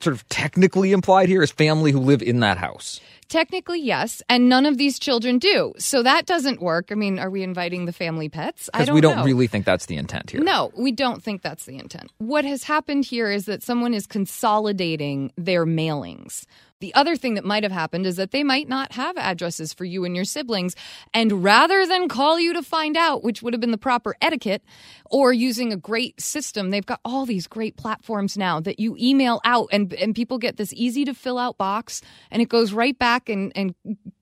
sort 0.02 0.16
of 0.16 0.28
technically 0.30 0.92
implied 0.92 1.30
here 1.30 1.42
is 1.42 1.52
family 1.52 1.92
who 1.92 2.00
live 2.00 2.22
in 2.22 2.42
that 2.42 2.58
house. 2.58 3.00
Technically, 3.34 3.82
yes, 3.82 4.22
and 4.30 4.48
none 4.48 4.68
of 4.68 4.78
these 4.78 5.00
children 5.00 5.40
do. 5.40 5.74
So 5.80 6.04
that 6.04 6.28
doesn't 6.28 6.62
work. 6.62 6.92
I 6.92 6.94
mean, 6.94 7.18
are 7.18 7.32
we 7.32 7.42
inviting 7.42 7.86
the 7.86 7.92
family 7.92 8.30
pets? 8.30 8.70
I 8.76 8.82
Because 8.82 8.94
we 8.94 9.02
don't 9.02 9.18
know. 9.18 9.24
really 9.24 9.48
think 9.48 9.66
that's 9.66 9.88
the 9.88 9.96
intent 9.96 10.30
here. 10.30 10.40
No, 10.40 10.72
we 10.78 10.92
don't 10.92 11.24
think 11.24 11.42
that's 11.42 11.66
the 11.66 11.80
intent. 11.80 12.12
What 12.20 12.46
has 12.46 12.62
happened 12.62 13.06
here 13.06 13.32
is 13.32 13.46
that 13.46 13.64
someone 13.64 13.96
is 13.96 14.06
consolidating 14.06 15.32
their 15.36 15.66
mailings. 15.66 16.46
The 16.84 16.94
other 16.96 17.16
thing 17.16 17.36
that 17.36 17.46
might 17.46 17.64
have 17.64 17.72
happened 17.72 18.06
is 18.06 18.18
that 18.18 18.32
they 18.32 18.44
might 18.44 18.68
not 18.68 18.92
have 18.92 19.16
addresses 19.16 19.72
for 19.72 19.86
you 19.86 20.04
and 20.04 20.18
your 20.18 20.26
siblings. 20.26 20.76
And 21.14 21.42
rather 21.42 21.88
than 21.88 22.10
call 22.10 22.42
you 22.42 22.52
to 22.56 22.62
find 22.62 22.98
out, 22.98 23.24
which 23.24 23.42
would 23.42 23.54
have 23.54 23.62
been 23.62 23.72
the 23.72 23.78
proper 23.78 24.18
etiquette, 24.22 24.62
or 25.06 25.32
using 25.32 25.72
a 25.72 25.78
great 25.78 26.20
system, 26.20 26.72
they've 26.72 26.86
got 26.86 27.00
all 27.06 27.26
these 27.26 27.48
great 27.48 27.78
platforms 27.78 28.38
now 28.38 28.60
that 28.60 28.82
you 28.82 28.98
email 29.00 29.40
out 29.46 29.70
and, 29.72 29.94
and 29.94 30.14
people 30.14 30.38
get 30.38 30.58
this 30.58 30.74
easy 30.74 31.06
to 31.06 31.14
fill 31.14 31.38
out 31.38 31.58
box 31.58 32.02
and 32.30 32.42
it 32.42 32.50
goes 32.50 32.74
right 32.74 33.00
back 33.00 33.30
and, 33.30 33.54
and 33.56 33.76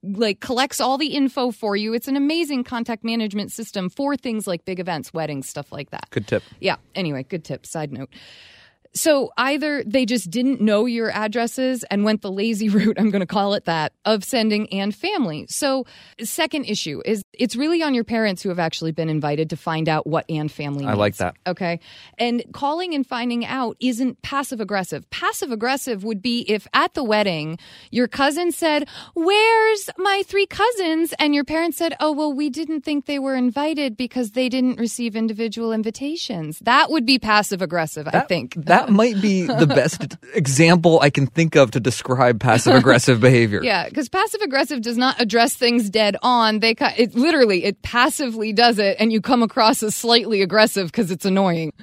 like 0.03 0.39
collects 0.39 0.79
all 0.79 0.99
the 0.99 1.15
info 1.15 1.49
for 1.49 1.75
you. 1.75 1.95
It's 1.95 2.07
an 2.07 2.15
amazing 2.15 2.63
contact 2.63 3.03
management 3.03 3.51
system 3.51 3.89
for 3.89 4.15
things 4.15 4.45
like 4.45 4.65
big 4.65 4.79
events, 4.79 5.11
weddings, 5.15 5.49
stuff 5.49 5.71
like 5.71 5.89
that. 5.89 6.11
Good 6.11 6.27
tip. 6.27 6.43
Yeah. 6.59 6.75
Anyway, 6.93 7.23
good 7.23 7.43
tip. 7.43 7.65
Side 7.65 7.91
note. 7.91 8.11
So 8.93 9.31
either 9.37 9.83
they 9.85 10.05
just 10.05 10.29
didn't 10.29 10.61
know 10.61 10.85
your 10.85 11.11
addresses 11.11 11.83
and 11.89 12.03
went 12.03 12.21
the 12.21 12.31
lazy 12.31 12.69
route, 12.69 12.97
I'm 12.99 13.09
going 13.09 13.21
to 13.21 13.25
call 13.25 13.53
it 13.53 13.65
that, 13.65 13.93
of 14.05 14.23
sending 14.23 14.71
and 14.73 14.93
family. 14.93 15.45
So 15.49 15.85
second 16.21 16.65
issue 16.65 17.01
is 17.05 17.23
it's 17.33 17.55
really 17.55 17.81
on 17.81 17.93
your 17.93 18.03
parents 18.03 18.41
who 18.41 18.49
have 18.49 18.59
actually 18.59 18.91
been 18.91 19.09
invited 19.09 19.49
to 19.51 19.57
find 19.57 19.87
out 19.87 20.05
what 20.05 20.25
and 20.29 20.51
family 20.51 20.85
I 20.85 20.93
like 20.93 21.17
that. 21.17 21.35
Okay. 21.47 21.79
And 22.17 22.43
calling 22.53 22.93
and 22.93 23.05
finding 23.05 23.45
out 23.45 23.77
isn't 23.79 24.21
passive 24.21 24.59
aggressive. 24.59 25.09
Passive 25.09 25.51
aggressive 25.51 26.03
would 26.03 26.21
be 26.21 26.41
if 26.47 26.67
at 26.73 26.93
the 26.93 27.03
wedding 27.03 27.57
your 27.91 28.07
cousin 28.07 28.51
said, 28.51 28.87
Where's 29.13 29.89
my 29.97 30.23
three 30.25 30.45
cousins? 30.45 31.13
And 31.19 31.33
your 31.33 31.43
parents 31.43 31.77
said, 31.77 31.95
Oh, 31.99 32.11
well, 32.11 32.33
we 32.33 32.49
didn't 32.49 32.81
think 32.81 33.05
they 33.05 33.19
were 33.19 33.35
invited 33.35 33.97
because 33.97 34.31
they 34.31 34.49
didn't 34.49 34.79
receive 34.79 35.15
individual 35.15 35.71
invitations. 35.71 36.59
That 36.59 36.91
would 36.91 37.05
be 37.05 37.19
passive 37.19 37.61
aggressive, 37.61 38.07
I 38.07 38.21
think. 38.21 38.55
That 38.55 38.80
might 38.89 39.21
be 39.21 39.43
the 39.43 39.67
best 39.67 40.17
example 40.33 40.99
I 40.99 41.09
can 41.09 41.27
think 41.27 41.55
of 41.55 41.71
to 41.71 41.79
describe 41.79 42.39
passive 42.39 42.75
aggressive 42.75 43.19
behavior. 43.21 43.61
Yeah, 43.63 43.87
because 43.87 44.09
passive 44.09 44.41
aggressive 44.41 44.81
does 44.81 44.97
not 44.97 45.19
address 45.19 45.55
things 45.55 45.89
dead 45.89 46.15
on. 46.21 46.59
They 46.59 46.75
it 46.97 47.15
literally 47.15 47.63
it 47.65 47.81
passively 47.81 48.53
does 48.53 48.79
it, 48.79 48.97
and 48.99 49.11
you 49.11 49.21
come 49.21 49.43
across 49.43 49.83
as 49.83 49.95
slightly 49.95 50.41
aggressive 50.41 50.87
because 50.87 51.11
it's 51.11 51.25
annoying. 51.25 51.73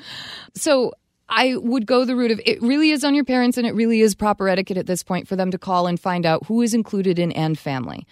So 0.55 0.93
I 1.29 1.57
would 1.57 1.87
go 1.87 2.05
the 2.05 2.17
route 2.17 2.31
of 2.31 2.41
it 2.45 2.61
really 2.63 2.91
is 2.91 3.05
on 3.05 3.15
your 3.15 3.25
parents, 3.25 3.59
and 3.59 3.67
it 3.67 3.75
really 3.75 4.01
is 4.01 4.15
proper 4.15 4.49
etiquette 4.49 4.79
at 4.79 4.87
this 4.87 5.03
point 5.03 5.29
for 5.29 5.37
them 5.37 5.51
to 5.51 5.59
call 5.59 5.87
and 5.87 6.01
find 6.01 6.25
out 6.25 6.47
who 6.47 6.63
is 6.63 6.75
included 6.75 7.19
in 7.19 7.33
and 7.33 7.59
family. 7.59 8.07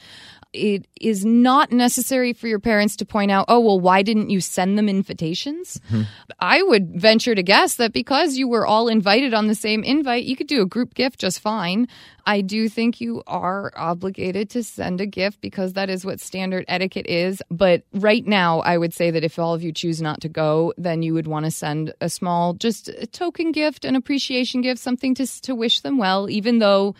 It 0.56 0.86
is 1.00 1.24
not 1.24 1.70
necessary 1.70 2.32
for 2.32 2.48
your 2.48 2.58
parents 2.58 2.96
to 2.96 3.04
point 3.04 3.30
out, 3.30 3.44
oh, 3.48 3.60
well, 3.60 3.78
why 3.78 4.02
didn't 4.02 4.30
you 4.30 4.40
send 4.40 4.78
them 4.78 4.88
invitations? 4.88 5.80
Mm-hmm. 5.90 6.02
I 6.40 6.62
would 6.62 7.00
venture 7.00 7.34
to 7.34 7.42
guess 7.42 7.76
that 7.76 7.92
because 7.92 8.36
you 8.36 8.48
were 8.48 8.66
all 8.66 8.88
invited 8.88 9.34
on 9.34 9.46
the 9.46 9.54
same 9.54 9.84
invite, 9.84 10.24
you 10.24 10.36
could 10.36 10.46
do 10.46 10.62
a 10.62 10.66
group 10.66 10.94
gift 10.94 11.20
just 11.20 11.40
fine. 11.40 11.88
I 12.24 12.40
do 12.40 12.68
think 12.68 13.00
you 13.00 13.22
are 13.26 13.72
obligated 13.76 14.50
to 14.50 14.64
send 14.64 15.00
a 15.00 15.06
gift 15.06 15.40
because 15.40 15.74
that 15.74 15.88
is 15.88 16.04
what 16.04 16.18
standard 16.18 16.64
etiquette 16.66 17.06
is. 17.06 17.40
But 17.50 17.84
right 17.92 18.26
now, 18.26 18.60
I 18.60 18.78
would 18.78 18.92
say 18.92 19.12
that 19.12 19.22
if 19.22 19.38
all 19.38 19.54
of 19.54 19.62
you 19.62 19.72
choose 19.72 20.02
not 20.02 20.20
to 20.22 20.28
go, 20.28 20.72
then 20.76 21.02
you 21.02 21.14
would 21.14 21.28
want 21.28 21.44
to 21.44 21.50
send 21.50 21.94
a 22.00 22.08
small, 22.08 22.54
just 22.54 22.88
a 22.88 23.06
token 23.06 23.52
gift, 23.52 23.84
an 23.84 23.94
appreciation 23.94 24.60
gift, 24.60 24.80
something 24.80 25.14
to, 25.14 25.42
to 25.42 25.54
wish 25.54 25.80
them 25.80 25.98
well, 25.98 26.28
even 26.28 26.58
though 26.58 26.96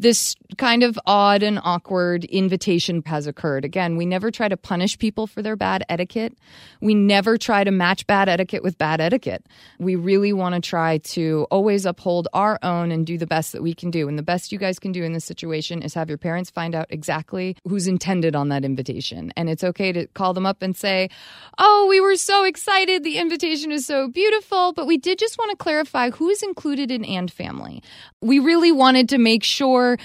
this 0.00 0.34
kind 0.56 0.82
of 0.82 0.98
odd 1.06 1.42
and 1.42 1.60
awkward 1.62 2.24
invitation 2.24 3.02
has 3.04 3.26
occurred. 3.26 3.66
Again, 3.66 3.96
we 3.96 4.06
never 4.06 4.30
try 4.30 4.48
to 4.48 4.56
punish 4.56 4.98
people 4.98 5.26
for 5.26 5.42
their 5.42 5.56
bad 5.56 5.84
etiquette. 5.90 6.34
We 6.80 6.94
never 6.94 7.36
try 7.36 7.64
to 7.64 7.70
match 7.70 8.06
bad 8.06 8.28
etiquette 8.28 8.62
with 8.62 8.78
bad 8.78 9.00
etiquette. 9.00 9.44
We 9.78 9.96
really 9.96 10.32
want 10.32 10.54
to 10.54 10.60
try 10.62 10.98
to 10.98 11.46
always 11.50 11.84
uphold 11.84 12.28
our 12.32 12.58
own 12.62 12.90
and 12.90 13.06
do 13.06 13.18
the 13.18 13.26
best 13.26 13.52
that 13.52 13.62
we 13.62 13.74
can 13.74 13.90
do. 13.90 14.08
And 14.08 14.18
the 14.18 14.22
best 14.22 14.52
you 14.52 14.58
guys 14.58 14.78
can 14.78 14.90
do 14.90 15.04
in 15.04 15.12
this 15.12 15.26
situation 15.26 15.82
is 15.82 15.92
have 15.92 16.08
your 16.08 16.18
parents 16.18 16.48
find 16.48 16.74
out 16.74 16.86
exactly 16.88 17.56
who's 17.68 17.86
intended 17.86 18.34
on 18.34 18.48
that 18.48 18.64
invitation. 18.64 19.32
And 19.36 19.50
it's 19.50 19.62
okay 19.62 19.92
to 19.92 20.06
call 20.08 20.32
them 20.32 20.46
up 20.46 20.62
and 20.62 20.74
say, 20.74 21.10
Oh, 21.58 21.86
we 21.90 22.00
were 22.00 22.16
so 22.16 22.44
excited. 22.44 23.04
The 23.04 23.18
invitation 23.18 23.70
is 23.70 23.84
so 23.84 24.08
beautiful. 24.08 24.72
But 24.72 24.86
we 24.86 24.96
did 24.96 25.18
just 25.18 25.36
want 25.36 25.50
to 25.50 25.56
clarify 25.56 26.08
who 26.10 26.30
is 26.30 26.42
included 26.42 26.90
in 26.90 27.04
and 27.04 27.30
family. 27.30 27.82
We 28.22 28.38
really 28.38 28.72
wanted 28.72 29.08
to 29.10 29.18
make 29.18 29.42
sure 29.44 29.98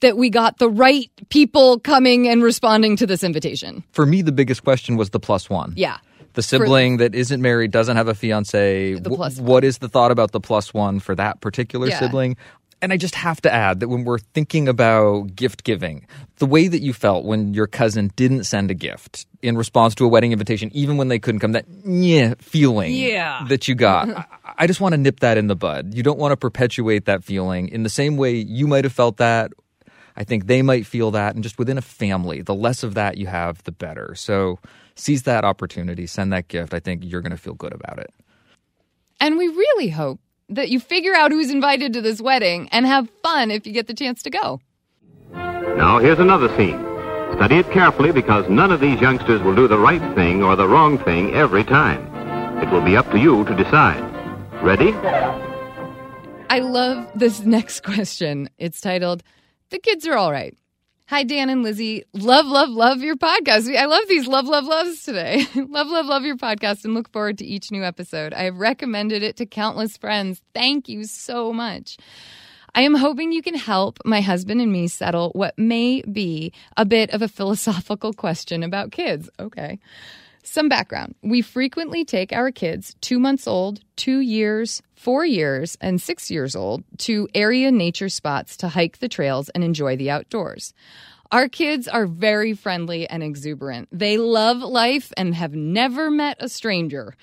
that 0.00 0.16
we 0.16 0.30
got 0.30 0.58
the 0.58 0.68
right 0.68 1.10
people 1.30 1.78
coming 1.78 2.28
and 2.28 2.42
responding 2.42 2.96
to 2.96 3.06
this 3.06 3.22
invitation. 3.24 3.82
For 3.92 4.04
me, 4.04 4.20
the 4.20 4.32
biggest 4.32 4.62
question 4.64 4.96
was 4.96 5.10
the 5.10 5.20
plus 5.20 5.48
one. 5.48 5.72
Yeah. 5.76 5.98
the 6.34 6.42
sibling 6.42 6.96
that 6.96 7.14
isn't 7.14 7.42
married 7.42 7.70
doesn't 7.70 7.96
have 7.98 8.08
a 8.08 8.14
fiance. 8.14 8.94
The 8.94 9.10
plus 9.10 9.36
one. 9.36 9.46
what 9.46 9.64
is 9.64 9.78
the 9.78 9.88
thought 9.88 10.10
about 10.10 10.32
the 10.32 10.40
plus 10.40 10.72
one 10.72 10.98
for 10.98 11.14
that 11.14 11.42
particular 11.42 11.88
Yeah. 11.88 11.98
sibling? 11.98 12.36
And 12.82 12.92
I 12.92 12.96
just 12.96 13.14
have 13.14 13.40
to 13.42 13.52
add 13.54 13.78
that 13.80 13.88
when 13.88 14.02
we're 14.04 14.18
thinking 14.18 14.66
about 14.68 15.36
gift 15.36 15.62
giving, 15.62 16.04
the 16.38 16.46
way 16.46 16.66
that 16.66 16.80
you 16.82 16.92
felt 16.92 17.24
when 17.24 17.54
your 17.54 17.68
cousin 17.68 18.10
didn't 18.16 18.42
send 18.44 18.72
a 18.72 18.74
gift 18.74 19.24
in 19.40 19.56
response 19.56 19.94
to 19.94 20.04
a 20.04 20.08
wedding 20.08 20.32
invitation, 20.32 20.68
even 20.74 20.96
when 20.96 21.06
they 21.06 21.20
couldn't 21.20 21.38
come, 21.38 21.52
that 21.52 21.64
yeah 21.84 22.34
feeling 22.40 22.92
Yeah. 22.92 23.44
that 23.48 23.68
you 23.68 23.76
got, 23.76 24.08
I, 24.10 24.24
I 24.58 24.66
just 24.66 24.80
want 24.80 24.94
to 24.94 24.98
nip 24.98 25.20
that 25.20 25.38
in 25.38 25.46
the 25.46 25.54
bud. 25.54 25.94
You 25.94 26.02
don't 26.02 26.18
want 26.18 26.32
to 26.32 26.36
perpetuate 26.36 27.04
that 27.04 27.22
feeling 27.22 27.68
in 27.68 27.84
the 27.84 27.88
same 27.88 28.16
way 28.16 28.34
you 28.34 28.66
might 28.66 28.82
have 28.82 28.92
felt 28.92 29.18
that. 29.18 29.52
I 30.16 30.24
think 30.24 30.46
they 30.46 30.60
might 30.60 30.84
feel 30.84 31.12
that, 31.12 31.34
and 31.36 31.42
just 31.42 31.58
within 31.58 31.78
a 31.78 31.82
family, 31.82 32.42
the 32.42 32.54
less 32.54 32.82
of 32.82 32.94
that 32.94 33.16
you 33.16 33.28
have, 33.28 33.62
the 33.62 33.72
better. 33.72 34.14
So 34.16 34.58
seize 34.96 35.22
that 35.22 35.44
opportunity, 35.44 36.06
send 36.06 36.32
that 36.34 36.48
gift. 36.48 36.74
I 36.74 36.80
think 36.80 37.02
you're 37.04 37.22
going 37.22 37.30
to 37.30 37.38
feel 37.38 37.54
good 37.54 37.72
about 37.72 37.98
it. 37.98 38.10
And 39.20 39.38
we 39.38 39.46
really 39.48 39.88
hope 39.88 40.20
that 40.54 40.68
you 40.68 40.80
figure 40.80 41.14
out 41.14 41.30
who's 41.30 41.50
invited 41.50 41.92
to 41.94 42.00
this 42.00 42.20
wedding 42.20 42.68
and 42.72 42.86
have 42.86 43.08
fun 43.22 43.50
if 43.50 43.66
you 43.66 43.72
get 43.72 43.86
the 43.86 43.94
chance 43.94 44.22
to 44.22 44.30
go. 44.30 44.60
Now, 45.32 45.98
here's 45.98 46.18
another 46.18 46.48
scene. 46.56 46.78
Study 47.36 47.56
it 47.56 47.70
carefully 47.70 48.12
because 48.12 48.48
none 48.48 48.70
of 48.70 48.80
these 48.80 49.00
youngsters 49.00 49.40
will 49.42 49.54
do 49.54 49.66
the 49.66 49.78
right 49.78 50.14
thing 50.14 50.42
or 50.42 50.54
the 50.54 50.68
wrong 50.68 50.98
thing 50.98 51.34
every 51.34 51.64
time. 51.64 52.06
It 52.62 52.70
will 52.70 52.82
be 52.82 52.96
up 52.96 53.10
to 53.12 53.18
you 53.18 53.44
to 53.44 53.54
decide. 53.56 54.02
Ready? 54.62 54.92
I 56.50 56.58
love 56.58 57.10
this 57.14 57.40
next 57.44 57.82
question. 57.82 58.50
It's 58.58 58.80
titled, 58.80 59.22
The 59.70 59.78
Kids 59.78 60.06
Are 60.06 60.16
All 60.16 60.30
Right. 60.30 60.56
Hi, 61.06 61.24
Dan 61.24 61.50
and 61.50 61.62
Lizzie. 61.62 62.04
Love, 62.14 62.46
love, 62.46 62.70
love 62.70 63.00
your 63.02 63.16
podcast. 63.16 63.74
I 63.76 63.84
love 63.86 64.04
these 64.08 64.26
love, 64.26 64.46
love, 64.46 64.64
loves 64.64 65.02
today. 65.02 65.44
love, 65.54 65.88
love, 65.88 66.06
love 66.06 66.24
your 66.24 66.36
podcast 66.36 66.84
and 66.84 66.94
look 66.94 67.10
forward 67.12 67.38
to 67.38 67.44
each 67.44 67.70
new 67.70 67.84
episode. 67.84 68.32
I 68.32 68.44
have 68.44 68.56
recommended 68.56 69.22
it 69.22 69.36
to 69.36 69.46
countless 69.46 69.96
friends. 69.96 70.40
Thank 70.54 70.88
you 70.88 71.04
so 71.04 71.52
much. 71.52 71.98
I 72.74 72.82
am 72.82 72.94
hoping 72.94 73.32
you 73.32 73.42
can 73.42 73.56
help 73.56 73.98
my 74.06 74.22
husband 74.22 74.62
and 74.62 74.72
me 74.72 74.88
settle 74.88 75.30
what 75.34 75.58
may 75.58 76.00
be 76.02 76.52
a 76.76 76.86
bit 76.86 77.10
of 77.10 77.20
a 77.20 77.28
philosophical 77.28 78.14
question 78.14 78.62
about 78.62 78.92
kids. 78.92 79.28
Okay. 79.38 79.78
Some 80.42 80.68
background. 80.68 81.14
We 81.22 81.40
frequently 81.40 82.04
take 82.04 82.32
our 82.32 82.50
kids, 82.50 82.96
two 83.00 83.20
months 83.20 83.46
old, 83.46 83.80
two 83.94 84.20
years, 84.20 84.82
four 84.96 85.24
years, 85.24 85.78
and 85.80 86.02
six 86.02 86.30
years 86.30 86.56
old, 86.56 86.82
to 86.98 87.28
area 87.34 87.70
nature 87.70 88.08
spots 88.08 88.56
to 88.58 88.68
hike 88.68 88.98
the 88.98 89.08
trails 89.08 89.48
and 89.50 89.62
enjoy 89.62 89.96
the 89.96 90.10
outdoors. 90.10 90.74
Our 91.30 91.48
kids 91.48 91.86
are 91.86 92.06
very 92.06 92.54
friendly 92.54 93.08
and 93.08 93.22
exuberant. 93.22 93.88
They 93.92 94.18
love 94.18 94.58
life 94.58 95.12
and 95.16 95.34
have 95.34 95.54
never 95.54 96.10
met 96.10 96.36
a 96.40 96.48
stranger. 96.48 97.14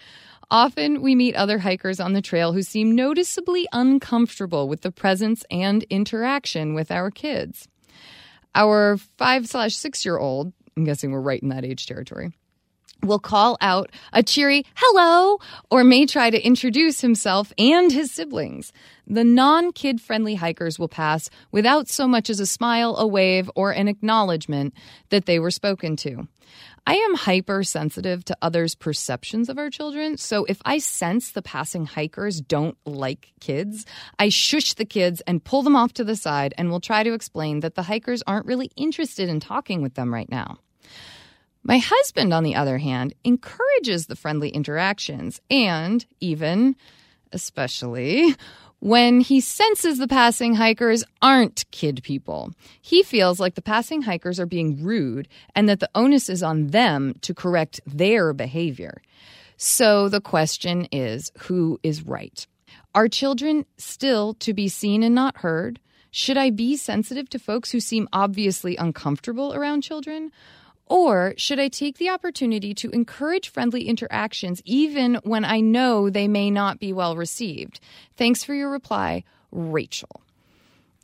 Often 0.49 1.01
we 1.01 1.13
meet 1.13 1.35
other 1.35 1.59
hikers 1.59 1.99
on 1.99 2.13
the 2.13 2.21
trail 2.21 2.53
who 2.53 2.63
seem 2.63 2.95
noticeably 2.95 3.67
uncomfortable 3.71 4.67
with 4.67 4.81
the 4.81 4.91
presence 4.91 5.45
and 5.51 5.83
interaction 5.83 6.73
with 6.73 6.89
our 6.89 7.11
kids. 7.11 7.67
Our 8.55 8.97
five 8.97 9.47
slash 9.47 9.75
six 9.75 10.03
year 10.05 10.17
old, 10.17 10.53
I'm 10.75 10.85
guessing 10.85 11.11
we're 11.11 11.21
right 11.21 11.41
in 11.43 11.49
that 11.49 11.65
age 11.65 11.85
territory, 11.85 12.31
will 13.03 13.19
call 13.19 13.57
out 13.61 13.91
a 14.13 14.23
cheery 14.23 14.65
hello 14.75 15.39
or 15.69 15.83
may 15.83 16.05
try 16.05 16.29
to 16.29 16.45
introduce 16.45 17.01
himself 17.01 17.53
and 17.57 17.91
his 17.91 18.11
siblings. 18.11 18.71
The 19.07 19.23
non 19.23 19.71
kid 19.71 20.01
friendly 20.01 20.35
hikers 20.35 20.77
will 20.77 20.87
pass 20.87 21.29
without 21.51 21.87
so 21.87 22.07
much 22.07 22.29
as 22.29 22.39
a 22.39 22.45
smile, 22.45 22.95
a 22.97 23.07
wave, 23.07 23.49
or 23.55 23.71
an 23.71 23.87
acknowledgement 23.87 24.73
that 25.09 25.25
they 25.25 25.39
were 25.39 25.51
spoken 25.51 25.95
to. 25.97 26.27
I 26.85 26.95
am 26.95 27.15
hypersensitive 27.15 28.25
to 28.25 28.37
others' 28.41 28.75
perceptions 28.75 29.49
of 29.49 29.57
our 29.57 29.69
children. 29.69 30.17
So 30.17 30.45
if 30.45 30.59
I 30.65 30.79
sense 30.79 31.31
the 31.31 31.41
passing 31.41 31.85
hikers 31.85 32.41
don't 32.41 32.77
like 32.85 33.33
kids, 33.39 33.85
I 34.17 34.29
shush 34.29 34.73
the 34.73 34.85
kids 34.85 35.21
and 35.27 35.43
pull 35.43 35.61
them 35.61 35.75
off 35.75 35.93
to 35.93 36.03
the 36.03 36.15
side 36.15 36.53
and 36.57 36.71
will 36.71 36.79
try 36.79 37.03
to 37.03 37.13
explain 37.13 37.59
that 37.59 37.75
the 37.75 37.83
hikers 37.83 38.23
aren't 38.25 38.47
really 38.47 38.71
interested 38.75 39.29
in 39.29 39.39
talking 39.39 39.81
with 39.81 39.95
them 39.95 40.13
right 40.13 40.29
now. 40.29 40.57
My 41.63 41.77
husband, 41.77 42.33
on 42.33 42.43
the 42.43 42.55
other 42.55 42.77
hand, 42.77 43.13
encourages 43.23 44.07
the 44.07 44.15
friendly 44.15 44.49
interactions 44.49 45.41
and 45.49 46.05
even, 46.19 46.75
especially, 47.31 48.35
when 48.79 49.19
he 49.19 49.41
senses 49.41 49.97
the 49.97 50.07
passing 50.07 50.55
hikers 50.55 51.03
aren't 51.21 51.69
kid 51.71 52.01
people. 52.01 52.53
He 52.81 53.03
feels 53.03 53.39
like 53.39 53.55
the 53.55 53.61
passing 53.61 54.03
hikers 54.03 54.39
are 54.39 54.45
being 54.45 54.83
rude 54.83 55.27
and 55.53 55.67
that 55.67 55.81
the 55.81 55.89
onus 55.93 56.29
is 56.29 56.41
on 56.41 56.67
them 56.67 57.15
to 57.21 57.33
correct 57.33 57.81
their 57.85 58.33
behavior. 58.33 59.01
So 59.57 60.07
the 60.07 60.21
question 60.21 60.87
is 60.91 61.31
who 61.39 61.79
is 61.83 62.03
right? 62.03 62.47
Are 62.95 63.09
children 63.09 63.65
still 63.77 64.33
to 64.35 64.53
be 64.53 64.69
seen 64.69 65.03
and 65.03 65.13
not 65.13 65.37
heard? 65.37 65.79
Should 66.11 66.37
I 66.37 66.49
be 66.49 66.77
sensitive 66.77 67.29
to 67.31 67.39
folks 67.39 67.71
who 67.71 67.79
seem 67.79 68.07
obviously 68.13 68.77
uncomfortable 68.77 69.53
around 69.53 69.81
children? 69.81 70.31
Or 70.89 71.35
should 71.37 71.59
I 71.59 71.67
take 71.67 71.97
the 71.99 72.09
opportunity 72.09 72.73
to 72.73 72.89
encourage 72.89 73.49
friendly 73.49 73.87
interactions 73.87 74.61
even 74.65 75.15
when 75.23 75.45
I 75.45 75.59
know 75.59 76.09
they 76.09 76.27
may 76.27 76.49
not 76.49 76.79
be 76.79 76.91
well 76.91 77.15
received? 77.15 77.79
Thanks 78.17 78.43
for 78.43 78.55
your 78.55 78.71
reply, 78.71 79.23
Rachel. 79.51 80.21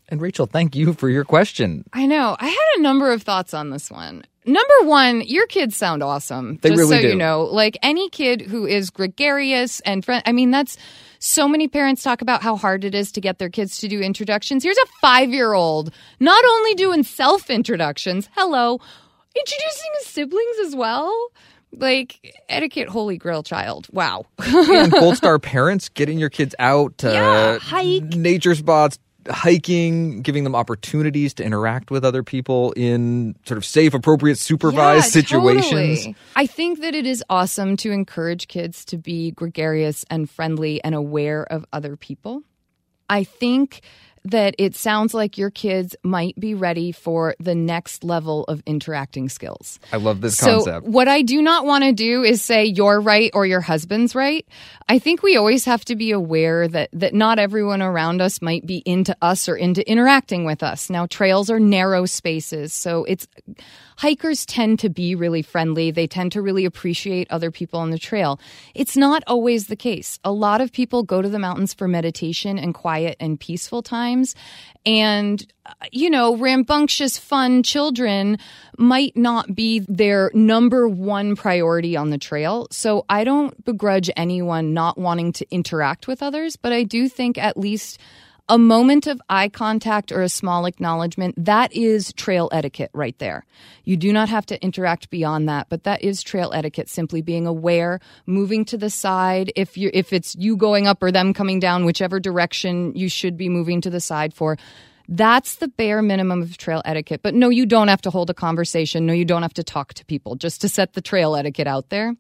And 0.10 0.22
Rachel, 0.22 0.46
thank 0.46 0.76
you 0.76 0.94
for 0.94 1.10
your 1.10 1.24
question. 1.24 1.84
I 1.94 2.06
know. 2.06 2.36
I 2.40 2.48
had 2.48 2.78
a 2.78 2.82
number 2.82 3.12
of 3.12 3.24
thoughts 3.24 3.54
on 3.54 3.70
this 3.70 3.90
one. 3.90 4.24
Number 4.46 4.74
one, 4.84 5.22
your 5.22 5.48
kids 5.48 5.76
sound 5.76 6.04
awesome. 6.04 6.60
They 6.62 6.70
just 6.70 6.80
really 6.80 6.98
so 6.98 7.02
do. 7.02 7.08
you 7.10 7.16
know, 7.16 7.44
like 7.44 7.78
any 7.82 8.10
kid 8.10 8.42
who 8.42 8.68
is 8.68 8.92
gregarious 8.92 9.80
and 9.80 10.06
friend. 10.06 10.22
I 10.28 10.32
mean, 10.32 10.52
that's 10.52 10.78
so 11.18 11.48
many 11.48 11.68
parents 11.68 12.04
talk 12.04 12.22
about 12.22 12.44
how 12.44 12.56
hard 12.56 12.84
it 12.84 12.94
is 12.94 13.12
to 13.14 13.22
get 13.22 13.40
their 13.40 13.50
kids 13.50 13.80
to 13.80 13.88
do 13.88 14.02
introductions. 14.02 14.64
Here's 14.64 14.78
a 14.78 14.86
five 15.02 15.30
year 15.32 15.54
old 15.54 15.92
not 16.20 16.46
only 16.46 16.76
doing 16.76 17.02
self 17.02 17.50
introductions, 17.50 18.30
hello, 18.36 18.80
introducing 19.36 19.92
his 20.00 20.08
siblings 20.08 20.58
as 20.66 20.76
well. 20.76 21.28
Like 21.78 22.42
etiquette, 22.48 22.88
holy 22.88 23.18
grail 23.18 23.44
child. 23.44 23.88
Wow. 23.92 24.26
and 24.40 24.92
Gold 25.00 25.18
Star 25.18 25.40
parents 25.40 25.90
getting 25.90 26.18
your 26.20 26.30
kids 26.30 26.56
out 26.58 26.98
to 27.00 27.12
Yeah, 27.12 27.58
hike. 27.60 28.04
nature 28.04 28.56
spots, 28.56 28.98
hiking, 29.30 30.22
giving 30.22 30.46
them 30.46 30.56
opportunities 30.56 31.34
to 31.34 31.44
interact 31.44 31.92
with 31.92 32.06
other 32.06 32.24
people 32.24 32.72
in 32.78 33.36
sort 33.46 33.58
of 33.58 33.66
safe, 33.66 33.94
appropriate, 33.94 34.38
supervised 34.38 35.08
Yeah, 35.14 35.22
situations. 35.22 35.98
totally. 36.00 36.16
I 36.38 36.46
think 36.46 36.80
that 36.80 36.96
it 36.96 37.06
is 37.06 37.22
awesome 37.30 37.76
to 37.78 37.92
encourage 37.92 38.48
kids 38.48 38.86
to 38.86 38.98
be 38.98 39.32
gregarious 39.32 40.06
and 40.10 40.30
friendly 40.30 40.82
and 40.82 40.96
aware 40.96 41.44
of 41.52 41.66
other 41.74 41.98
people. 41.98 42.42
I 43.10 43.26
think 43.26 43.82
that 44.26 44.56
it 44.58 44.76
sounds 44.76 45.14
like 45.14 45.38
your 45.38 45.50
kids 45.50 45.96
might 46.04 46.38
be 46.40 46.54
ready 46.54 46.92
for 46.92 47.36
the 47.40 47.56
next 47.56 48.04
level 48.04 48.44
of 48.46 48.62
interacting 48.66 49.30
skills. 49.30 49.80
I 49.94 49.98
love 49.98 50.22
this 50.22 50.38
So, 50.38 50.58
concept. 50.58 50.88
what 50.88 51.08
I 51.08 51.22
do 51.22 51.42
not 51.42 51.66
want 51.66 51.84
to 51.84 51.94
do 51.94 52.24
is 52.24 52.42
say 52.42 52.66
you're 52.66 53.00
right 53.00 53.32
or 53.34 53.46
your 53.46 53.62
husband's 53.62 54.16
right. 54.16 54.46
I 54.90 55.00
think 55.00 55.24
we 55.24 55.38
always 55.38 55.66
have 55.66 55.86
to 55.86 55.96
be 55.96 56.12
aware 56.12 56.68
that 56.68 56.90
that 56.94 57.14
not 57.14 57.40
everyone 57.40 57.82
around 57.82 58.22
us 58.22 58.42
might 58.42 58.66
be 58.66 58.78
into 58.86 59.16
us 59.22 59.48
or 59.48 59.56
into 59.56 59.88
interacting 59.90 60.46
with 60.46 60.62
us. 60.64 60.90
Now, 60.90 61.06
trails 61.06 61.50
are 61.50 61.60
narrow 61.60 62.06
spaces, 62.06 62.74
so 62.74 63.04
it's 63.06 63.28
hikers 63.98 64.46
tend 64.46 64.80
to 64.80 64.90
be 64.90 65.16
really 65.16 65.42
friendly. 65.42 65.92
They 65.92 66.08
tend 66.08 66.32
to 66.34 66.42
really 66.42 66.66
appreciate 66.66 67.28
other 67.30 67.52
people 67.52 67.80
on 67.80 67.92
the 67.92 68.00
trail. 68.00 68.40
It's 68.74 68.98
not 68.98 69.24
always 69.28 69.68
the 69.68 69.76
case. 69.76 70.20
A 70.24 70.32
lot 70.32 70.62
of 70.62 70.72
people 70.72 71.04
go 71.04 71.22
to 71.22 71.30
the 71.30 71.40
mountains 71.40 71.74
for 71.74 71.88
meditation 71.88 72.58
and 72.58 72.74
quiet 72.74 73.16
and 73.20 73.40
peaceful 73.40 73.82
times. 73.82 74.36
And, 74.86 75.46
uh, 75.66 75.72
you 75.92 76.10
know, 76.10 76.36
rambunctious, 76.36 77.18
fun 77.18 77.64
children 77.64 78.38
might 78.78 79.18
not 79.18 79.56
be 79.56 79.80
their 79.80 80.30
number 80.34 80.88
one 80.88 81.36
priority 81.36 81.98
on 81.98 82.12
the 82.12 82.18
trail. 82.18 82.68
So 82.72 83.06
I 83.10 83.24
don't 83.24 83.64
begrudge 83.66 84.12
anyone 84.16 84.74
not 84.74 84.98
wanting 84.98 85.32
to 85.34 85.48
interact 85.50 86.08
with 86.08 86.22
others, 86.22 86.56
but 86.56 86.72
I 86.72 86.84
do 86.84 87.10
think 87.10 87.38
at 87.38 87.58
least 87.58 88.00
a 88.48 88.58
moment 88.58 89.08
of 89.08 89.20
eye 89.28 89.50
contact 89.50 90.12
or 90.12 90.22
a 90.22 90.30
small 90.30 90.66
acknowledgement, 90.66 91.34
that 91.44 91.74
is 91.74 92.14
trail 92.14 92.48
etiquette 92.52 92.92
right 92.94 93.18
there. 93.18 93.44
You 93.86 93.98
do 93.98 94.14
not 94.14 94.30
have 94.30 94.46
to 94.48 94.64
interact 94.64 95.10
beyond 95.10 95.50
that, 95.50 95.68
but 95.70 95.84
that 95.84 96.04
is 96.04 96.22
trail 96.22 96.52
etiquette, 96.54 96.88
simply 96.88 97.22
being 97.22 97.48
aware, 97.48 98.00
moving 98.28 98.64
to 98.66 98.78
the 98.78 98.90
side. 98.90 99.52
If 99.56 99.78
you 99.78 99.90
if 99.94 100.14
it's 100.14 100.36
you 100.36 100.58
going 100.58 100.86
up 100.86 101.02
or 101.02 101.12
them 101.12 101.34
coming 101.34 101.60
down, 101.60 101.86
whichever 101.86 102.20
direction 102.20 102.96
you 102.96 103.10
should 103.10 103.36
be 103.36 103.50
moving 103.50 103.82
to 103.82 103.90
the 103.90 104.00
side 104.00 104.34
for. 104.34 104.58
That's 105.08 105.58
the 105.58 105.68
bare 105.68 106.02
minimum 106.02 106.42
of 106.42 106.58
trail 106.58 106.82
etiquette. 106.84 107.22
But 107.22 107.36
no, 107.36 107.50
you 107.50 107.68
don't 107.68 107.90
have 107.90 108.02
to 108.02 108.10
hold 108.10 108.32
a 108.32 108.34
conversation. 108.34 109.06
No, 109.06 109.14
you 109.14 109.26
don't 109.26 109.44
have 109.44 109.54
to 109.54 109.64
talk 109.64 109.94
to 109.96 110.06
people 110.06 110.36
just 110.36 110.62
to 110.62 110.70
set 110.70 110.94
the 110.94 111.02
trail 111.02 111.36
etiquette 111.36 111.68
out 111.68 111.90
there. 111.90 112.16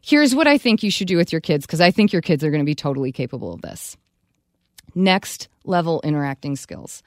Here's 0.00 0.34
what 0.34 0.46
I 0.46 0.56
think 0.56 0.82
you 0.82 0.90
should 0.90 1.08
do 1.08 1.18
with 1.18 1.30
your 1.30 1.42
kids 1.42 1.66
because 1.66 1.82
I 1.82 1.90
think 1.90 2.14
your 2.14 2.22
kids 2.22 2.42
are 2.42 2.50
going 2.50 2.62
to 2.62 2.66
be 2.66 2.74
totally 2.74 3.12
capable 3.12 3.52
of 3.52 3.60
this 3.60 3.98
next 4.96 5.48
level 5.66 6.00
interacting 6.04 6.56
skills. 6.56 7.02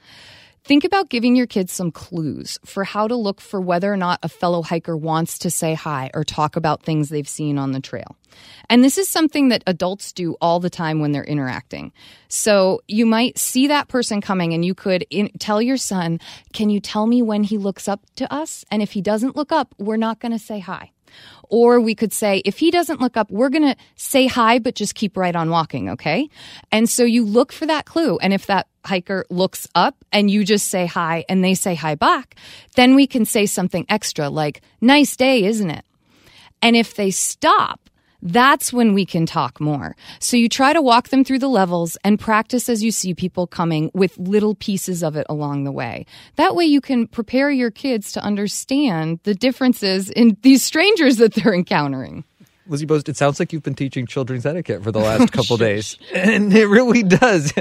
Think 0.64 0.84
about 0.84 1.08
giving 1.08 1.36
your 1.36 1.46
kids 1.46 1.72
some 1.72 1.90
clues 1.90 2.58
for 2.64 2.84
how 2.84 3.08
to 3.08 3.16
look 3.16 3.40
for 3.40 3.60
whether 3.60 3.92
or 3.92 3.96
not 3.96 4.20
a 4.22 4.28
fellow 4.28 4.62
hiker 4.62 4.96
wants 4.96 5.38
to 5.38 5.50
say 5.50 5.74
hi 5.74 6.10
or 6.12 6.22
talk 6.22 6.54
about 6.54 6.82
things 6.82 7.08
they've 7.08 7.28
seen 7.28 7.58
on 7.58 7.72
the 7.72 7.80
trail. 7.80 8.16
And 8.68 8.84
this 8.84 8.98
is 8.98 9.08
something 9.08 9.48
that 9.48 9.64
adults 9.66 10.12
do 10.12 10.36
all 10.40 10.60
the 10.60 10.70
time 10.70 11.00
when 11.00 11.12
they're 11.12 11.24
interacting. 11.24 11.92
So 12.28 12.82
you 12.86 13.06
might 13.06 13.38
see 13.38 13.68
that 13.68 13.88
person 13.88 14.20
coming 14.20 14.52
and 14.52 14.64
you 14.64 14.74
could 14.74 15.04
in, 15.10 15.30
tell 15.38 15.60
your 15.62 15.78
son, 15.78 16.20
Can 16.52 16.70
you 16.70 16.78
tell 16.78 17.06
me 17.06 17.22
when 17.22 17.42
he 17.42 17.58
looks 17.58 17.88
up 17.88 18.02
to 18.16 18.32
us? 18.32 18.64
And 18.70 18.82
if 18.82 18.92
he 18.92 19.00
doesn't 19.00 19.36
look 19.36 19.52
up, 19.52 19.74
we're 19.78 19.96
not 19.96 20.20
going 20.20 20.32
to 20.32 20.38
say 20.38 20.60
hi. 20.60 20.92
Or 21.48 21.80
we 21.80 21.94
could 21.94 22.12
say, 22.12 22.42
if 22.44 22.58
he 22.58 22.70
doesn't 22.70 23.00
look 23.00 23.16
up, 23.16 23.30
we're 23.30 23.48
going 23.48 23.74
to 23.74 23.76
say 23.96 24.26
hi, 24.26 24.58
but 24.58 24.74
just 24.74 24.94
keep 24.94 25.16
right 25.16 25.34
on 25.34 25.50
walking, 25.50 25.90
okay? 25.90 26.28
And 26.70 26.88
so 26.88 27.02
you 27.02 27.24
look 27.24 27.52
for 27.52 27.66
that 27.66 27.86
clue. 27.86 28.18
And 28.18 28.32
if 28.32 28.46
that 28.46 28.68
hiker 28.84 29.24
looks 29.30 29.66
up 29.74 30.04
and 30.12 30.30
you 30.30 30.44
just 30.44 30.68
say 30.68 30.86
hi 30.86 31.24
and 31.28 31.42
they 31.42 31.54
say 31.54 31.74
hi 31.74 31.96
back, 31.96 32.36
then 32.76 32.94
we 32.94 33.06
can 33.06 33.24
say 33.24 33.46
something 33.46 33.84
extra 33.88 34.28
like, 34.30 34.62
nice 34.80 35.16
day, 35.16 35.44
isn't 35.44 35.70
it? 35.70 35.84
And 36.62 36.76
if 36.76 36.94
they 36.94 37.10
stop, 37.10 37.89
that's 38.22 38.72
when 38.72 38.94
we 38.94 39.04
can 39.04 39.26
talk 39.26 39.60
more. 39.60 39.96
So 40.18 40.36
you 40.36 40.48
try 40.48 40.72
to 40.72 40.82
walk 40.82 41.08
them 41.08 41.24
through 41.24 41.38
the 41.38 41.48
levels 41.48 41.96
and 42.04 42.18
practice 42.18 42.68
as 42.68 42.82
you 42.82 42.90
see 42.90 43.14
people 43.14 43.46
coming 43.46 43.90
with 43.94 44.18
little 44.18 44.54
pieces 44.54 45.02
of 45.02 45.16
it 45.16 45.26
along 45.28 45.64
the 45.64 45.72
way. 45.72 46.06
That 46.36 46.54
way 46.54 46.64
you 46.64 46.80
can 46.80 47.06
prepare 47.06 47.50
your 47.50 47.70
kids 47.70 48.12
to 48.12 48.22
understand 48.22 49.20
the 49.24 49.34
differences 49.34 50.10
in 50.10 50.36
these 50.42 50.62
strangers 50.62 51.16
that 51.16 51.34
they're 51.34 51.54
encountering. 51.54 52.24
Lizzie 52.70 52.86
Post, 52.86 53.08
it 53.08 53.16
sounds 53.16 53.40
like 53.40 53.52
you've 53.52 53.62
been 53.62 53.74
teaching 53.74 54.06
children's 54.06 54.46
etiquette 54.46 54.82
for 54.82 54.92
the 54.92 55.00
last 55.00 55.32
couple 55.32 55.56
days, 55.56 55.98
and 56.14 56.52
it 56.54 56.66
really 56.66 57.02
does. 57.02 57.52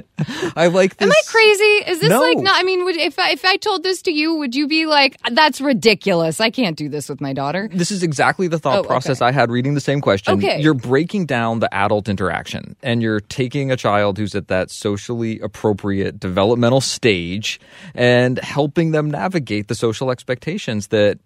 I 0.55 0.68
like 0.68 0.95
this. 0.97 1.05
Am 1.07 1.12
I 1.12 1.22
crazy? 1.28 1.91
Is 1.91 1.99
this 1.99 2.10
No. 2.10 2.22
like 2.22 2.38
not? 2.38 2.60
I 2.60 2.64
mean, 2.64 2.86
would, 2.86 2.95
if 2.95 3.18
I, 3.18 3.32
if 3.32 3.43
I 3.43 3.57
told 3.57 3.84
this 3.84 4.03
to 4.03 4.12
you, 4.12 4.36
would 4.36 4.53
you 4.55 4.68
be 4.68 4.86
like, 4.86 5.18
"That's 5.32 5.60
ridiculous. 5.60 6.39
I 6.39 6.51
can't 6.51 6.78
do 6.78 6.89
this 6.89 7.10
with 7.10 7.20
my 7.22 7.34
daughter"? 7.34 7.70
This 7.74 7.91
is 7.91 8.03
exactly 8.03 8.47
the 8.47 8.60
thought 8.60 8.78
Oh, 8.78 8.80
okay. 8.82 8.88
process 8.88 9.22
I 9.22 9.32
had 9.32 9.49
reading 9.51 9.74
the 9.74 9.82
same 9.82 9.99
question. 9.99 10.38
Okay. 10.38 10.62
You're 10.62 10.74
breaking 10.76 11.26
down 11.26 11.60
the 11.60 11.74
adult 11.74 12.07
interaction 12.07 12.76
and 12.84 13.01
you're 13.01 13.20
taking 13.20 13.72
a 13.72 13.76
child 13.76 14.18
who's 14.20 14.36
at 14.36 14.47
that 14.49 14.70
socially 14.70 15.39
appropriate 15.39 16.20
developmental 16.20 16.82
stage 16.82 17.60
and 17.95 18.38
helping 18.39 18.91
them 18.91 19.10
navigate 19.10 19.68
the 19.70 19.76
social 19.76 20.12
expectations 20.12 20.88
that 20.89 21.18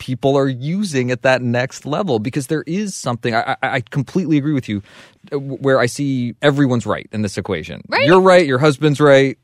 people 0.00 0.36
are 0.36 0.48
using 0.48 1.12
at 1.12 1.22
that 1.22 1.42
next 1.42 1.86
level 1.86 2.18
because 2.18 2.48
there 2.48 2.64
is 2.66 2.96
something 2.96 3.34
I, 3.34 3.56
I, 3.62 3.68
I 3.76 3.80
completely 3.82 4.36
agree 4.38 4.54
with 4.54 4.68
you 4.68 4.82
where 5.30 5.78
I 5.78 5.86
see 5.86 6.34
everyone's 6.42 6.86
right 6.86 7.08
in 7.12 7.22
this 7.22 7.38
equation. 7.38 7.82
Right. 7.88 8.06
You're 8.06 8.20
right, 8.20 8.44
your 8.44 8.58
husband's 8.58 8.98
right, 8.98 9.38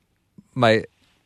my 0.55 0.85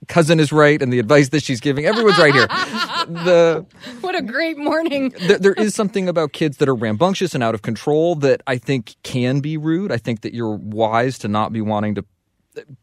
cousin 0.08 0.40
is 0.40 0.52
right, 0.52 0.82
and 0.82 0.92
the 0.92 0.98
advice 0.98 1.30
that 1.30 1.42
she's 1.42 1.60
giving, 1.60 1.86
everyone's 1.86 2.18
right 2.18 2.34
here. 2.34 2.46
the 3.08 3.64
What 4.00 4.14
a 4.16 4.22
great 4.22 4.58
morning! 4.58 5.14
there, 5.26 5.38
there 5.38 5.52
is 5.54 5.74
something 5.74 6.08
about 6.08 6.32
kids 6.32 6.58
that 6.58 6.68
are 6.68 6.74
rambunctious 6.74 7.34
and 7.34 7.42
out 7.42 7.54
of 7.54 7.62
control 7.62 8.16
that 8.16 8.42
I 8.46 8.58
think 8.58 8.96
can 9.04 9.40
be 9.40 9.56
rude. 9.56 9.92
I 9.92 9.98
think 9.98 10.22
that 10.22 10.34
you're 10.34 10.56
wise 10.56 11.18
to 11.20 11.28
not 11.28 11.52
be 11.52 11.60
wanting 11.60 11.94
to 11.94 12.04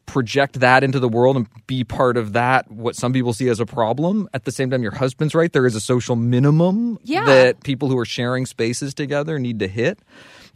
project 0.06 0.60
that 0.60 0.82
into 0.84 0.98
the 1.00 1.08
world 1.08 1.36
and 1.36 1.46
be 1.66 1.84
part 1.84 2.16
of 2.16 2.32
that 2.32 2.70
what 2.70 2.96
some 2.96 3.12
people 3.12 3.32
see 3.32 3.48
as 3.48 3.60
a 3.60 3.66
problem. 3.66 4.28
At 4.34 4.44
the 4.44 4.52
same 4.52 4.70
time 4.70 4.82
your 4.82 4.94
husband's 4.94 5.34
right. 5.34 5.52
There 5.52 5.66
is 5.66 5.74
a 5.74 5.80
social 5.80 6.16
minimum 6.16 6.98
Yeah. 7.02 7.24
that 7.24 7.62
people 7.64 7.88
who 7.88 7.98
are 7.98 8.04
sharing 8.06 8.46
spaces 8.46 8.94
together 8.94 9.38
need 9.38 9.58
to 9.60 9.68
hit. 9.68 9.98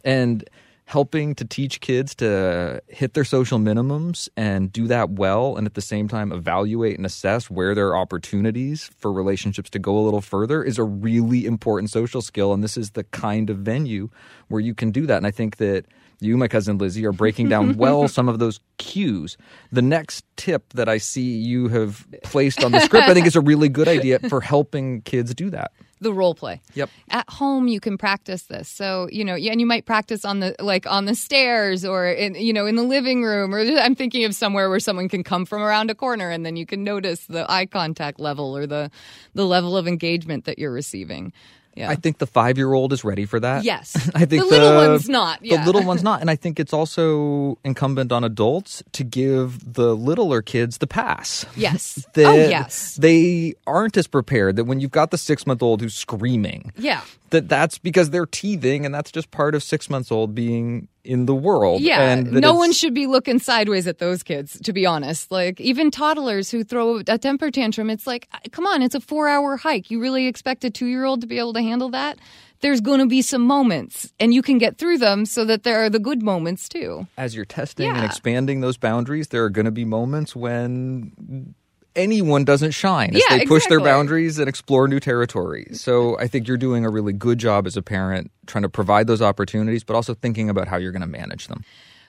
And 0.03 0.43
helping 0.85 1.33
to 1.33 1.45
teach 1.45 1.79
kids 1.79 2.13
to 2.13 2.81
hit 2.89 3.13
their 3.13 3.23
social 3.23 3.57
minimums 3.57 4.27
and 4.35 4.71
do 4.71 4.85
that 4.85 5.09
well 5.11 5.55
and 5.55 5.65
at 5.65 5.75
the 5.75 5.81
same 5.81 6.09
time 6.09 6.29
evaluate 6.33 6.97
and 6.97 7.05
assess 7.05 7.49
where 7.49 7.73
there 7.73 7.87
are 7.87 7.97
opportunities 7.97 8.91
for 8.97 9.11
relationships 9.11 9.69
to 9.69 9.79
go 9.79 9.97
a 9.97 10.01
little 10.01 10.19
further 10.19 10.61
is 10.61 10.77
a 10.77 10.83
really 10.83 11.45
important 11.45 11.89
social 11.89 12.21
skill. 12.21 12.51
And 12.53 12.61
this 12.61 12.75
is 12.75 12.91
the 12.91 13.05
kind 13.05 13.49
of 13.49 13.59
venue 13.59 14.09
where 14.53 14.61
you 14.61 14.75
can 14.75 14.91
do 14.91 15.05
that 15.07 15.17
and 15.17 15.27
i 15.27 15.31
think 15.31 15.57
that 15.57 15.85
you 16.19 16.37
my 16.37 16.47
cousin 16.47 16.77
lizzie 16.77 17.05
are 17.05 17.11
breaking 17.11 17.49
down 17.49 17.75
well 17.83 18.07
some 18.07 18.29
of 18.29 18.37
those 18.39 18.59
cues 18.77 19.35
the 19.71 19.81
next 19.81 20.23
tip 20.37 20.71
that 20.73 20.87
i 20.87 20.97
see 20.97 21.35
you 21.35 21.67
have 21.67 22.05
placed 22.23 22.63
on 22.63 22.71
the 22.71 22.79
script 22.79 23.09
i 23.09 23.13
think 23.13 23.25
is 23.25 23.35
a 23.35 23.41
really 23.41 23.67
good 23.67 23.87
idea 23.87 24.19
for 24.29 24.39
helping 24.53 25.01
kids 25.01 25.33
do 25.33 25.49
that 25.49 25.71
The 26.03 26.13
role 26.13 26.35
play. 26.35 26.59
Yep. 26.75 26.89
At 27.11 27.29
home, 27.29 27.69
you 27.69 27.79
can 27.79 27.97
practice 27.97 28.43
this. 28.43 28.67
So 28.67 29.07
you 29.09 29.23
know, 29.23 29.35
and 29.35 29.61
you 29.61 29.65
might 29.65 29.85
practice 29.85 30.25
on 30.25 30.41
the 30.41 30.53
like 30.59 30.85
on 30.85 31.05
the 31.05 31.15
stairs 31.15 31.85
or 31.85 32.07
in 32.07 32.35
you 32.35 32.51
know 32.51 32.65
in 32.65 32.75
the 32.75 32.83
living 32.83 33.23
room. 33.23 33.55
Or 33.55 33.59
I'm 33.59 33.95
thinking 33.95 34.25
of 34.25 34.35
somewhere 34.35 34.69
where 34.69 34.81
someone 34.81 35.07
can 35.07 35.23
come 35.23 35.45
from 35.45 35.61
around 35.61 35.89
a 35.91 35.95
corner, 35.95 36.29
and 36.29 36.45
then 36.45 36.57
you 36.57 36.65
can 36.65 36.83
notice 36.83 37.25
the 37.27 37.49
eye 37.49 37.65
contact 37.65 38.19
level 38.19 38.51
or 38.57 38.67
the 38.67 38.91
the 39.33 39.45
level 39.45 39.77
of 39.77 39.87
engagement 39.87 40.43
that 40.43 40.59
you're 40.59 40.73
receiving. 40.73 41.31
Yeah. 41.75 41.89
I 41.89 41.95
think 41.95 42.19
the 42.19 42.27
five 42.27 42.57
year 42.57 42.71
old 42.73 42.93
is 42.93 43.03
ready 43.03 43.25
for 43.25 43.39
that. 43.39 43.63
Yes. 43.63 43.95
I 44.15 44.25
think 44.25 44.43
The 44.43 44.49
little 44.49 44.75
one's 44.75 45.09
not, 45.09 45.43
yeah. 45.43 45.57
The 45.61 45.65
little 45.65 45.83
one's 45.83 46.03
not. 46.09 46.21
And 46.21 46.29
I 46.29 46.35
think 46.35 46.59
it's 46.59 46.73
also 46.73 47.57
incumbent 47.63 48.11
on 48.11 48.23
adults 48.23 48.83
to 48.93 49.03
give 49.03 49.73
the 49.73 49.95
littler 49.95 50.41
kids 50.41 50.77
the 50.77 50.87
pass. 50.87 51.45
Yes. 51.55 52.05
That 52.13 52.25
oh 52.27 52.35
yes. 52.35 52.95
They 52.95 53.55
aren't 53.65 53.97
as 53.97 54.05
prepared 54.07 54.55
that 54.57 54.65
when 54.65 54.79
you've 54.79 54.91
got 54.91 55.09
the 55.09 55.17
six 55.17 55.47
month 55.47 55.63
old 55.63 55.81
who's 55.81 55.95
screaming, 55.95 56.71
Yeah. 56.77 57.01
that 57.31 57.49
that's 57.49 57.79
because 57.79 58.11
they're 58.11 58.27
teething 58.27 58.85
and 58.85 58.93
that's 58.93 59.11
just 59.11 59.31
part 59.31 59.55
of 59.55 59.63
six 59.63 59.89
months 59.89 60.11
old 60.11 60.35
being 60.35 60.87
in 61.03 61.25
the 61.25 61.35
world. 61.35 61.81
Yeah, 61.81 62.01
And 62.01 62.31
no 62.31 62.53
one 62.53 62.71
should 62.71 62.93
be 62.93 63.07
looking 63.07 63.39
sideways 63.39 63.87
at 63.87 63.97
those 63.97 64.23
kids, 64.23 64.59
to 64.61 64.73
be 64.73 64.85
honest. 64.85 65.31
Like, 65.31 65.59
even 65.59 65.91
toddlers 65.91 66.49
who 66.49 66.63
throw 66.63 67.01
a 67.07 67.17
temper 67.17 67.51
tantrum, 67.51 67.89
it's 67.89 68.07
like, 68.07 68.29
come 68.51 68.65
on, 68.65 68.81
it's 68.81 68.95
a 68.95 68.99
four 68.99 69.27
hour 69.27 69.57
hike. 69.57 69.91
You 69.91 69.99
really 70.01 70.27
expect 70.27 70.63
a 70.63 70.69
two 70.69 70.85
year 70.87 71.05
old 71.05 71.21
to 71.21 71.27
be 71.27 71.39
able 71.39 71.53
to 71.53 71.61
handle 71.61 71.89
that? 71.89 72.17
There's 72.61 72.79
going 72.79 72.99
to 72.99 73.07
be 73.07 73.21
some 73.21 73.41
moments, 73.41 74.13
and 74.21 74.33
you 74.33 74.41
can 74.41 74.57
get 74.57 74.77
through 74.77 74.99
them 74.99 75.25
so 75.25 75.43
that 75.43 75.63
there 75.63 75.83
are 75.83 75.89
the 75.89 75.99
good 75.99 76.23
moments 76.23 76.69
too. 76.69 77.07
as 77.17 77.35
you're 77.35 77.43
testing 77.43 77.89
and 77.89 78.05
expanding 78.05 78.61
those 78.61 78.77
boundaries, 78.77 79.27
there 79.27 79.43
are 79.43 79.49
going 79.49 79.65
to 79.65 79.71
be 79.71 79.83
moments 79.83 80.33
when 80.33 81.53
anyone 81.95 82.45
doesn't 82.45 82.71
shine 82.71 83.15
as 83.15 83.21
Yeah, 83.29 83.37
they 83.37 83.45
push 83.45 83.65
their 83.67 83.79
boundaries 83.79 84.39
and 84.39 84.49
explore 84.49 84.87
new 84.87 84.99
territory. 84.99 85.67
So 85.73 86.17
I 86.19 86.27
think 86.27 86.47
you're 86.47 86.57
doing 86.57 86.85
a 86.85 86.89
really 86.89 87.13
good 87.13 87.37
job 87.37 87.67
as 87.67 87.77
a 87.77 87.81
parent 87.81 88.31
trying 88.47 88.63
to 88.63 88.69
provide 88.69 89.07
those 89.07 89.21
opportunities, 89.21 89.83
but 89.83 89.95
also 89.95 90.13
thinking 90.13 90.49
about 90.49 90.67
how 90.67 90.77
you're 90.77 90.91
going 90.91 91.01
to 91.01 91.07
manage 91.07 91.47
them. 91.47 91.63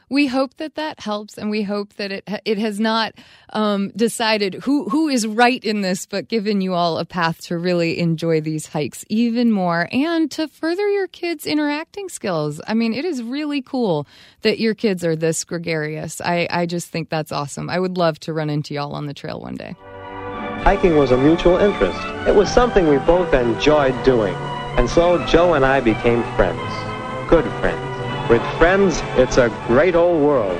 We 0.08 0.26
hope 0.26 0.56
that 0.58 0.74
that 0.74 1.00
helps, 1.00 1.38
and 1.38 1.50
we 1.50 1.62
hope 1.62 1.94
that 1.94 2.12
it 2.12 2.28
it 2.44 2.58
has 2.58 2.78
not 2.78 3.14
um, 3.50 3.90
decided 3.96 4.54
who 4.54 4.88
who 4.88 5.08
is 5.08 5.26
right 5.26 5.62
in 5.62 5.80
this, 5.80 6.06
but 6.06 6.28
given 6.28 6.60
you 6.60 6.74
all 6.74 6.98
a 6.98 7.04
path 7.04 7.40
to 7.42 7.58
really 7.58 7.98
enjoy 7.98 8.40
these 8.40 8.66
hikes 8.66 9.04
even 9.08 9.50
more 9.50 9.88
and 9.92 10.30
to 10.32 10.48
further 10.48 10.88
your 10.88 11.06
kids' 11.06 11.46
interacting 11.46 12.08
skills. 12.08 12.60
I 12.66 12.74
mean, 12.74 12.92
it 12.92 13.04
is 13.04 13.22
really 13.22 13.62
cool 13.62 14.06
that 14.42 14.58
your 14.58 14.74
kids 14.74 15.04
are 15.04 15.16
this 15.16 15.44
gregarious. 15.44 16.20
I 16.20 16.48
I 16.50 16.66
just 16.66 16.88
think 16.88 17.08
that's 17.08 17.32
awesome. 17.32 17.70
I 17.70 17.78
would 17.78 17.96
love 17.96 18.18
to 18.20 18.32
run 18.32 18.50
into 18.50 18.74
y'all 18.74 18.92
on 18.92 19.06
the 19.06 19.14
trail 19.14 19.40
one 19.40 19.54
day. 19.54 19.74
Hiking 20.64 20.96
was 20.96 21.10
a 21.10 21.18
mutual 21.18 21.58
interest. 21.58 21.98
It 22.26 22.34
was 22.34 22.50
something 22.50 22.88
we 22.88 22.96
both 22.98 23.34
enjoyed 23.34 24.02
doing. 24.02 24.34
And 24.78 24.88
so 24.88 25.24
Joe 25.26 25.54
and 25.54 25.64
I 25.64 25.80
became 25.80 26.22
friends. 26.36 26.58
Good 27.28 27.44
friends. 27.60 27.93
With 28.30 28.42
friends, 28.58 29.00
it's 29.18 29.36
a 29.36 29.50
great 29.66 29.94
old 29.94 30.22
world. 30.22 30.58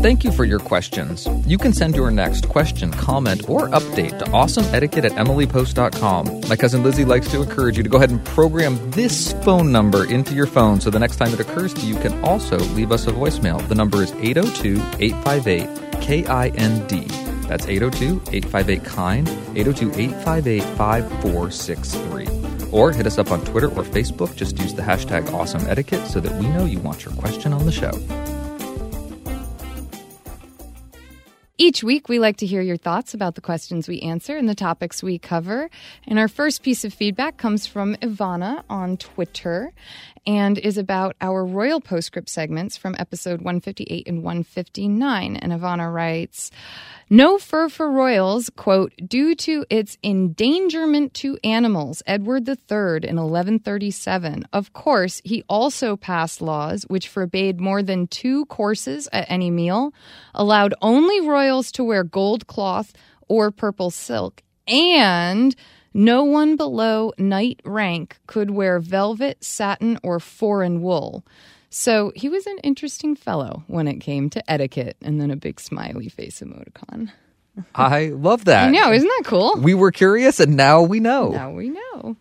Thank 0.00 0.24
you 0.24 0.32
for 0.32 0.44
your 0.44 0.58
questions. 0.58 1.28
You 1.46 1.58
can 1.58 1.72
send 1.72 1.96
your 1.96 2.10
next 2.10 2.48
question, 2.48 2.90
comment, 2.90 3.48
or 3.48 3.68
update 3.68 4.18
to 4.18 4.24
awesomeetiquette 4.26 5.04
at 5.04 5.12
emilypost.com. 5.12 6.40
My 6.48 6.56
cousin 6.56 6.82
Lizzie 6.82 7.04
likes 7.04 7.28
to 7.32 7.42
encourage 7.42 7.76
you 7.76 7.82
to 7.82 7.88
go 7.88 7.98
ahead 7.98 8.10
and 8.10 8.24
program 8.24 8.90
this 8.90 9.32
phone 9.44 9.70
number 9.70 10.04
into 10.04 10.34
your 10.34 10.46
phone 10.46 10.80
so 10.80 10.90
the 10.90 10.98
next 10.98 11.16
time 11.16 11.32
it 11.32 11.40
occurs 11.40 11.74
to 11.74 11.80
you, 11.82 11.94
you 11.94 12.00
can 12.00 12.24
also 12.24 12.58
leave 12.74 12.90
us 12.90 13.06
a 13.06 13.12
voicemail. 13.12 13.66
The 13.68 13.76
number 13.76 14.02
is 14.02 14.12
802 14.12 14.82
858 15.00 16.00
KIND. 16.00 17.10
That's 17.48 17.66
802 17.66 18.22
858 18.32 18.84
KIND, 18.84 19.28
802 19.56 20.00
858 20.00 20.62
5463. 20.76 22.51
Or 22.72 22.90
hit 22.90 23.06
us 23.06 23.18
up 23.18 23.30
on 23.30 23.44
Twitter 23.44 23.68
or 23.68 23.84
Facebook. 23.84 24.34
Just 24.34 24.58
use 24.58 24.74
the 24.74 24.82
hashtag 24.82 25.24
awesomeetiquette 25.26 26.06
so 26.06 26.18
that 26.20 26.32
we 26.40 26.48
know 26.48 26.64
you 26.64 26.80
want 26.80 27.04
your 27.04 27.14
question 27.14 27.52
on 27.52 27.64
the 27.64 27.72
show. 27.72 27.92
Each 31.58 31.84
week, 31.84 32.08
we 32.08 32.18
like 32.18 32.38
to 32.38 32.46
hear 32.46 32.60
your 32.60 32.76
thoughts 32.76 33.14
about 33.14 33.36
the 33.36 33.40
questions 33.40 33.86
we 33.86 34.00
answer 34.00 34.36
and 34.36 34.48
the 34.48 34.54
topics 34.54 35.00
we 35.00 35.16
cover. 35.16 35.70
And 36.08 36.18
our 36.18 36.26
first 36.26 36.64
piece 36.64 36.84
of 36.84 36.92
feedback 36.92 37.36
comes 37.36 37.68
from 37.68 37.94
Ivana 38.02 38.64
on 38.68 38.96
Twitter 38.96 39.72
and 40.26 40.58
is 40.58 40.78
about 40.78 41.16
our 41.20 41.44
Royal 41.44 41.80
Postscript 41.80 42.28
segments 42.28 42.76
from 42.76 42.96
episode 42.98 43.40
158 43.40 44.06
and 44.06 44.22
159. 44.22 45.36
And 45.36 45.52
Ivana 45.52 45.92
writes, 45.92 46.50
no 47.10 47.36
fur 47.36 47.68
for 47.68 47.90
royals, 47.90 48.48
quote, 48.48 48.94
due 49.06 49.34
to 49.34 49.66
its 49.68 49.98
endangerment 50.02 51.12
to 51.14 51.36
animals, 51.44 52.02
Edward 52.06 52.48
III 52.48 53.06
in 53.06 53.16
1137. 53.16 54.46
Of 54.52 54.72
course, 54.72 55.20
he 55.22 55.44
also 55.48 55.96
passed 55.96 56.40
laws 56.40 56.84
which 56.88 57.08
forbade 57.08 57.60
more 57.60 57.82
than 57.82 58.06
two 58.06 58.46
courses 58.46 59.10
at 59.12 59.30
any 59.30 59.50
meal, 59.50 59.92
allowed 60.34 60.72
only 60.80 61.20
royals 61.20 61.70
to 61.72 61.84
wear 61.84 62.02
gold 62.02 62.46
cloth 62.46 62.94
or 63.28 63.50
purple 63.50 63.90
silk, 63.90 64.42
and 64.66 65.54
no 65.94 66.24
one 66.24 66.56
below 66.56 67.12
knight 67.18 67.60
rank 67.64 68.18
could 68.26 68.50
wear 68.50 68.78
velvet, 68.78 69.42
satin, 69.42 69.98
or 70.02 70.20
foreign 70.20 70.82
wool. 70.82 71.24
So 71.70 72.12
he 72.14 72.28
was 72.28 72.46
an 72.46 72.58
interesting 72.58 73.16
fellow 73.16 73.64
when 73.66 73.88
it 73.88 74.00
came 74.00 74.28
to 74.30 74.50
etiquette, 74.50 74.96
and 75.02 75.20
then 75.20 75.30
a 75.30 75.36
big 75.36 75.58
smiley 75.58 76.08
face 76.08 76.40
emoticon. 76.40 77.10
I 77.74 78.08
love 78.08 78.44
that. 78.46 78.68
I 78.68 78.70
know, 78.70 78.92
isn't 78.92 79.08
that 79.08 79.24
cool? 79.24 79.56
We 79.56 79.74
were 79.74 79.90
curious, 79.90 80.40
and 80.40 80.56
now 80.56 80.82
we 80.82 81.00
know. 81.00 81.30
Now 81.30 81.50
we 81.50 81.70
know. 81.70 82.16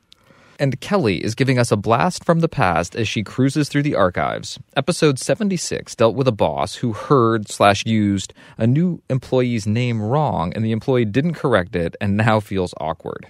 And 0.60 0.80
Kelly 0.80 1.24
is 1.24 1.34
giving 1.34 1.58
us 1.58 1.72
a 1.72 1.76
blast 1.76 2.24
from 2.24 2.42
the 2.42 2.48
past 2.48 2.96
as 2.96 3.08
she 3.08 3.24
cruises 3.24 3.68
through 3.68 3.82
the 3.82 3.96
archives. 3.96 4.60
Episode 4.78 5.18
76 5.18 5.96
dealt 5.96 6.16
with 6.16 6.28
a 6.28 6.32
boss 6.32 6.76
who 6.76 6.94
heard 6.94 7.50
slash 7.50 7.84
used 7.86 8.34
a 8.58 8.68
new 8.68 9.02
employee's 9.10 9.66
name 9.66 10.02
wrong, 10.02 10.54
and 10.54 10.64
the 10.64 10.72
employee 10.72 11.06
didn't 11.06 11.34
correct 11.34 11.76
it 11.76 11.96
and 12.00 12.16
now 12.16 12.40
feels 12.40 12.74
awkward. 12.80 13.28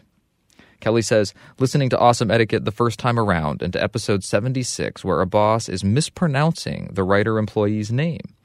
Kelly 0.81 1.01
says, 1.01 1.33
listening 1.59 1.89
to 1.89 1.97
Awesome 1.97 2.29
Etiquette 2.29 2.65
the 2.65 2.71
first 2.71 2.99
time 2.99 3.17
around 3.17 3.61
and 3.61 3.71
to 3.71 3.81
episode 3.81 4.23
76, 4.23 5.05
where 5.05 5.21
a 5.21 5.25
boss 5.25 5.69
is 5.69 5.83
mispronouncing 5.83 6.89
the 6.91 7.03
writer 7.03 7.37
employee's 7.37 7.91
name. 7.91 8.35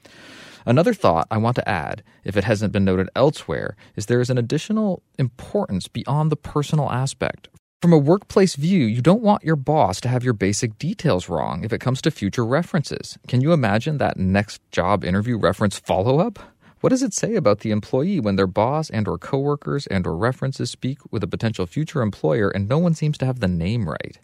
Another 0.65 0.93
thought 0.93 1.27
I 1.31 1.37
want 1.37 1.55
to 1.55 1.67
add, 1.67 2.03
if 2.23 2.37
it 2.37 2.43
hasn't 2.43 2.73
been 2.73 2.85
noted 2.85 3.09
elsewhere, 3.15 3.75
is 3.95 4.05
there 4.05 4.21
is 4.21 4.29
an 4.29 4.37
additional 4.37 5.01
importance 5.17 5.87
beyond 5.87 6.31
the 6.31 6.35
personal 6.35 6.91
aspect. 6.91 7.49
From 7.81 7.93
a 7.93 7.97
workplace 7.97 8.55
view, 8.55 8.85
you 8.85 9.01
don't 9.01 9.21
want 9.21 9.43
your 9.43 9.55
boss 9.55 10.01
to 10.01 10.09
have 10.09 10.23
your 10.23 10.33
basic 10.33 10.77
details 10.79 11.29
wrong 11.29 11.63
if 11.63 11.71
it 11.71 11.79
comes 11.79 12.01
to 12.01 12.11
future 12.11 12.45
references. 12.45 13.17
Can 13.27 13.39
you 13.39 13.53
imagine 13.53 13.97
that 13.99 14.17
next 14.17 14.61
job 14.71 15.05
interview 15.05 15.37
reference 15.37 15.77
follow 15.79 16.19
up? 16.19 16.39
What 16.87 16.91
does 16.91 17.03
it 17.03 17.13
say 17.13 17.35
about 17.35 17.59
the 17.59 17.71
employee 17.71 18.21
when 18.21 18.37
their 18.37 18.47
boss 18.47 18.89
and 18.89 19.09
or 19.09 19.17
coworkers 19.17 19.87
and 19.87 20.07
or 20.07 20.15
references 20.15 20.71
speak 20.71 20.99
with 21.11 21.21
a 21.21 21.27
potential 21.27 21.65
future 21.65 22.01
employer 22.01 22.47
and 22.47 22.69
no 22.69 22.77
one 22.77 22.93
seems 22.93 23.17
to 23.17 23.25
have 23.25 23.41
the 23.41 23.47
name 23.49 23.89
right? 23.89 24.17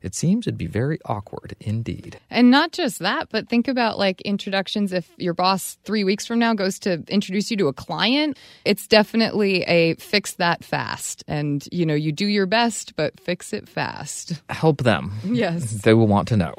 It 0.00 0.14
seems 0.14 0.46
it'd 0.46 0.56
be 0.56 0.66
very 0.66 0.98
awkward 1.04 1.56
indeed. 1.60 2.18
And 2.30 2.50
not 2.50 2.72
just 2.72 3.00
that, 3.00 3.28
but 3.28 3.50
think 3.50 3.68
about 3.68 3.98
like 3.98 4.22
introductions. 4.22 4.94
If 4.94 5.10
your 5.18 5.34
boss 5.34 5.76
three 5.84 6.04
weeks 6.04 6.24
from 6.24 6.38
now 6.38 6.54
goes 6.54 6.78
to 6.80 7.02
introduce 7.08 7.50
you 7.50 7.58
to 7.58 7.68
a 7.68 7.74
client, 7.74 8.38
it's 8.64 8.86
definitely 8.86 9.64
a 9.64 9.96
fix 9.96 10.36
that 10.36 10.64
fast. 10.64 11.22
And, 11.28 11.68
you 11.70 11.84
know, 11.84 11.94
you 11.94 12.12
do 12.12 12.26
your 12.26 12.46
best, 12.46 12.96
but 12.96 13.20
fix 13.20 13.52
it 13.52 13.68
fast. 13.68 14.40
Help 14.48 14.84
them. 14.84 15.12
Yes. 15.22 15.82
They 15.82 15.92
will 15.92 16.06
want 16.06 16.28
to 16.28 16.38
know. 16.38 16.54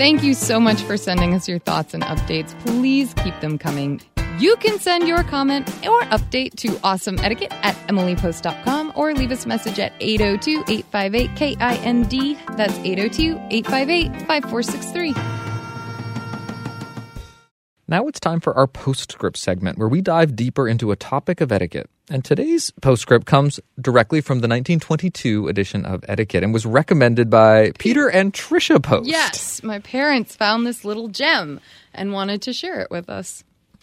Thank 0.00 0.22
you 0.22 0.32
so 0.32 0.58
much 0.58 0.80
for 0.80 0.96
sending 0.96 1.34
us 1.34 1.46
your 1.46 1.58
thoughts 1.58 1.92
and 1.92 2.02
updates. 2.02 2.58
Please 2.60 3.12
keep 3.22 3.38
them 3.40 3.58
coming. 3.58 4.00
You 4.38 4.56
can 4.56 4.78
send 4.78 5.06
your 5.06 5.22
comment 5.22 5.68
or 5.86 6.00
update 6.04 6.54
to 6.60 6.80
awesome 6.82 7.18
etiquette 7.18 7.52
at 7.60 7.76
emilypost.com 7.88 8.94
or 8.96 9.12
leave 9.12 9.30
us 9.30 9.44
a 9.44 9.48
message 9.48 9.78
at 9.78 9.92
802 10.00 10.64
858 10.72 11.36
KIND. 11.36 12.38
That's 12.56 12.78
802 12.78 13.36
858 13.50 14.26
5463. 14.26 15.49
Now 17.90 18.06
it's 18.06 18.20
time 18.20 18.38
for 18.38 18.56
our 18.56 18.68
postscript 18.68 19.36
segment 19.36 19.76
where 19.76 19.88
we 19.88 20.00
dive 20.00 20.36
deeper 20.36 20.68
into 20.68 20.92
a 20.92 20.96
topic 20.96 21.40
of 21.40 21.50
etiquette. 21.50 21.90
And 22.08 22.24
today's 22.24 22.70
postscript 22.80 23.26
comes 23.26 23.58
directly 23.80 24.20
from 24.20 24.38
the 24.38 24.46
1922 24.46 25.48
edition 25.48 25.84
of 25.84 26.04
Etiquette 26.06 26.44
and 26.44 26.54
was 26.54 26.64
recommended 26.64 27.28
by 27.30 27.72
Peter 27.80 28.06
and 28.06 28.32
Tricia 28.32 28.80
Post. 28.80 29.08
Yes, 29.08 29.64
my 29.64 29.80
parents 29.80 30.36
found 30.36 30.64
this 30.64 30.84
little 30.84 31.08
gem 31.08 31.58
and 31.92 32.12
wanted 32.12 32.42
to 32.42 32.52
share 32.52 32.78
it 32.80 32.92
with 32.92 33.10
us. 33.10 33.42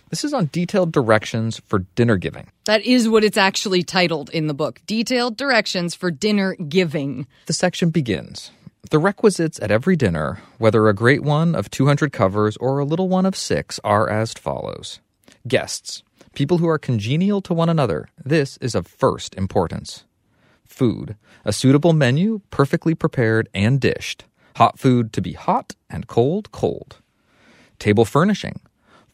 This 0.09 0.23
is 0.23 0.33
on 0.33 0.49
detailed 0.53 0.93
directions 0.93 1.59
for 1.67 1.79
dinner 1.95 2.15
giving. 2.15 2.49
That 2.63 2.85
is 2.85 3.09
what 3.09 3.25
it's 3.25 3.35
actually 3.35 3.83
titled 3.83 4.29
in 4.29 4.47
the 4.47 4.53
book 4.53 4.79
Detailed 4.87 5.35
Directions 5.35 5.95
for 5.95 6.11
Dinner 6.11 6.55
Giving. 6.55 7.27
The 7.47 7.51
section 7.51 7.89
begins. 7.89 8.51
The 8.89 8.99
requisites 8.99 9.59
at 9.61 9.69
every 9.69 9.97
dinner, 9.97 10.39
whether 10.59 10.87
a 10.87 10.93
great 10.93 11.21
one 11.21 11.55
of 11.55 11.69
200 11.69 12.13
covers 12.13 12.55
or 12.57 12.79
a 12.79 12.85
little 12.85 13.09
one 13.09 13.25
of 13.25 13.35
six, 13.35 13.81
are 13.83 14.09
as 14.09 14.31
follows 14.31 15.01
Guests, 15.45 16.03
people 16.33 16.59
who 16.59 16.69
are 16.69 16.77
congenial 16.77 17.41
to 17.41 17.53
one 17.53 17.67
another. 17.67 18.07
This 18.23 18.57
is 18.61 18.75
of 18.75 18.87
first 18.87 19.35
importance. 19.35 20.05
Food, 20.65 21.17
a 21.43 21.51
suitable 21.51 21.91
menu, 21.91 22.39
perfectly 22.49 22.95
prepared 22.95 23.49
and 23.53 23.81
dished. 23.81 24.23
Hot 24.55 24.79
food 24.79 25.11
to 25.13 25.21
be 25.21 25.33
hot 25.33 25.75
and 25.89 26.07
cold, 26.07 26.53
cold. 26.53 27.01
Table 27.79 28.05
furnishing, 28.05 28.61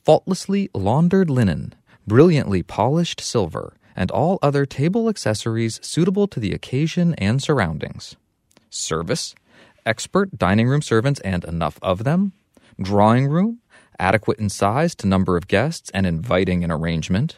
faultlessly 0.06 0.70
laundered 0.76 1.32
linen, 1.32 1.74
brilliantly 2.06 2.62
polished 2.62 3.20
silver, 3.20 3.76
and 3.96 4.12
all 4.12 4.38
other 4.44 4.68
table 4.68 5.10
accessories 5.10 5.80
suitable 5.82 6.28
to 6.28 6.40
the 6.40 6.54
occasion 6.54 7.16
and 7.16 7.42
surroundings. 7.42 8.16
Service, 8.70 9.34
expert 9.86 10.38
dining 10.38 10.68
room 10.68 10.82
servants 10.82 11.20
and 11.22 11.44
enough 11.46 11.80
of 11.82 12.04
them. 12.04 12.34
Drawing 12.82 13.28
room, 13.28 13.60
adequate 14.00 14.40
in 14.40 14.50
size 14.50 14.96
to 14.96 15.08
number 15.08 15.38
of 15.38 15.48
guests 15.48 15.92
and 15.94 16.06
inviting 16.06 16.64
in 16.64 16.72
arrangement. 16.72 17.38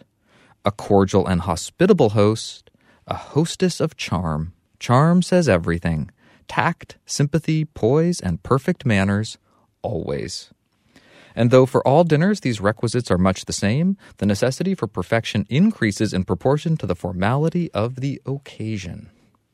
A 0.63 0.71
cordial 0.71 1.27
and 1.27 1.41
hospitable 1.41 2.11
host, 2.11 2.71
a 3.07 3.15
hostess 3.15 3.79
of 3.79 3.97
charm. 3.97 4.53
Charm 4.79 5.21
says 5.21 5.47
everything. 5.47 6.11
Tact, 6.47 6.97
sympathy, 7.05 7.65
poise, 7.65 8.19
and 8.19 8.41
perfect 8.43 8.85
manners, 8.85 9.37
always. 9.81 10.51
And 11.35 11.51
though 11.51 11.65
for 11.65 11.85
all 11.85 12.03
dinners 12.03 12.39
these 12.39 12.61
requisites 12.61 13.11
are 13.11 13.17
much 13.17 13.45
the 13.45 13.53
same, 13.53 13.97
the 14.17 14.25
necessity 14.25 14.73
for 14.73 14.87
perfection 14.87 15.45
increases 15.49 16.13
in 16.13 16.23
proportion 16.23 16.77
to 16.77 16.87
the 16.87 16.95
formality 16.95 17.69
of 17.73 17.97
the 17.97 18.21
occasion. 18.25 19.09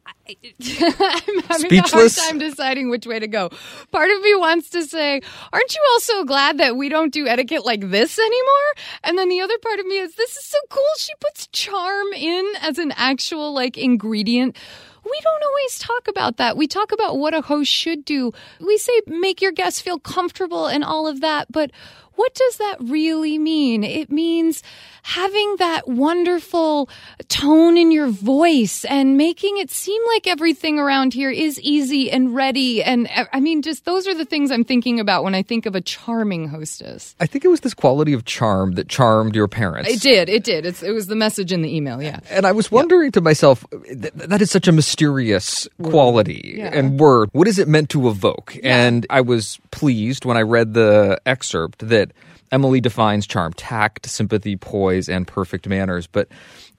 I'm 0.28 1.40
having 1.44 1.70
Speechless? 1.70 2.18
a 2.18 2.22
hard 2.22 2.30
time 2.30 2.38
deciding 2.40 2.90
which 2.90 3.06
way 3.06 3.20
to 3.20 3.28
go. 3.28 3.50
Part 3.92 4.10
of 4.10 4.22
me 4.22 4.36
wants 4.36 4.70
to 4.72 4.84
say, 4.84 5.22
Aren't 5.52 5.76
you 5.76 5.82
all 5.92 6.00
so 6.00 6.26
glad 6.26 6.58
that 6.60 6.76
we 6.78 6.90
don't 6.90 7.12
do 7.14 7.28
etiquette 7.28 7.66
like 7.66 7.90
this 7.90 8.18
anymore? 8.18 8.74
And 9.04 9.18
then 9.18 9.30
the 9.30 9.42
other 9.42 9.58
part 9.60 9.80
of 9.80 9.86
me 9.86 9.98
is, 9.98 10.16
This 10.16 10.38
is 10.38 10.46
so 10.46 10.58
cool. 10.70 10.84
She 10.98 11.14
puts 11.20 11.48
charm 11.48 12.14
in 12.14 12.46
as 12.62 12.78
an 12.78 12.94
actual 12.96 13.54
like 13.54 13.78
ingredient. 13.78 14.56
We 15.04 15.20
don't 15.24 15.44
always 15.44 15.80
talk 15.80 16.08
about 16.08 16.38
that. 16.38 16.58
We 16.58 16.68
talk 16.68 16.92
about 16.92 17.18
what 17.18 17.34
a 17.34 17.42
host 17.42 17.72
should 17.72 18.06
do. 18.06 18.32
We 18.60 18.78
say 18.78 19.02
make 19.08 19.42
your 19.42 19.52
guests 19.52 19.82
feel 19.82 20.00
comfortable 20.00 20.68
and 20.68 20.84
all 20.84 21.08
of 21.08 21.22
that, 21.22 21.52
but 21.52 21.72
what 22.16 22.34
does 22.36 22.58
that 22.58 22.78
really 22.82 23.38
mean? 23.38 23.84
It 23.84 24.12
means 24.12 24.62
having 25.04 25.56
that 25.58 25.88
wonderful 25.88 26.88
tone 27.28 27.76
in 27.78 27.92
your 27.92 28.10
voice 28.10 28.86
and 28.86 29.18
making 29.18 29.58
it 29.58 29.72
seem 29.72 30.00
like 30.08 30.28
everything 30.28 30.78
around 30.78 31.14
here 31.14 31.32
is 31.32 31.60
easy 31.62 32.12
and 32.12 32.36
ready. 32.36 32.84
And 32.84 33.10
I 33.34 33.40
mean, 33.40 33.62
just 33.64 33.86
those 33.86 34.08
are 34.08 34.14
the 34.14 34.26
things 34.26 34.52
I'm 34.52 34.64
thinking 34.64 35.00
about 35.00 35.24
when 35.24 35.34
I 35.34 35.42
think 35.42 35.66
of 35.66 35.74
a 35.74 35.82
charming 35.82 36.48
hostess. 36.50 37.16
I 37.20 37.26
think 37.26 37.44
it 37.44 37.48
was 37.48 37.62
this 37.62 37.74
quality 37.74 38.14
of 38.14 38.26
charm 38.26 38.74
that 38.74 38.88
charmed 38.88 39.36
your 39.36 39.48
parents. 39.48 39.90
It 39.90 40.02
did. 40.02 40.30
It 40.30 40.44
did. 40.44 40.66
It's, 40.66 40.84
it 40.84 40.92
was 40.92 41.08
the 41.08 41.16
message 41.16 41.52
in 41.52 41.62
the 41.64 41.76
email. 41.76 42.02
Yeah. 42.02 42.20
And 42.30 42.46
I 42.46 42.52
was 42.52 42.70
wondering 42.72 43.12
to 43.14 43.22
myself, 43.22 43.66
th- 43.88 44.14
that 44.14 44.42
is 44.42 44.52
such 44.52 44.68
a 44.68 44.72
mysterious 44.72 45.68
quality 45.82 46.56
Yeah. 46.58 46.70
and 46.74 47.00
word. 47.00 47.30
What 47.34 47.48
is 47.48 47.58
it 47.58 47.68
meant 47.68 47.90
to 47.92 48.08
evoke? 48.08 48.56
And 48.64 49.08
I 49.10 49.22
was 49.22 49.60
pleased 49.72 50.26
when 50.26 50.38
I 50.38 50.42
read 50.42 50.74
the 50.76 51.20
excerpt 51.26 51.88
that 51.90 52.11
Emily 52.52 52.82
defines 52.82 53.26
charm 53.26 53.54
tact, 53.54 54.06
sympathy, 54.10 54.56
poise, 54.58 55.08
and 55.08 55.26
perfect 55.26 55.68
manners. 55.68 56.06
But 56.08 56.28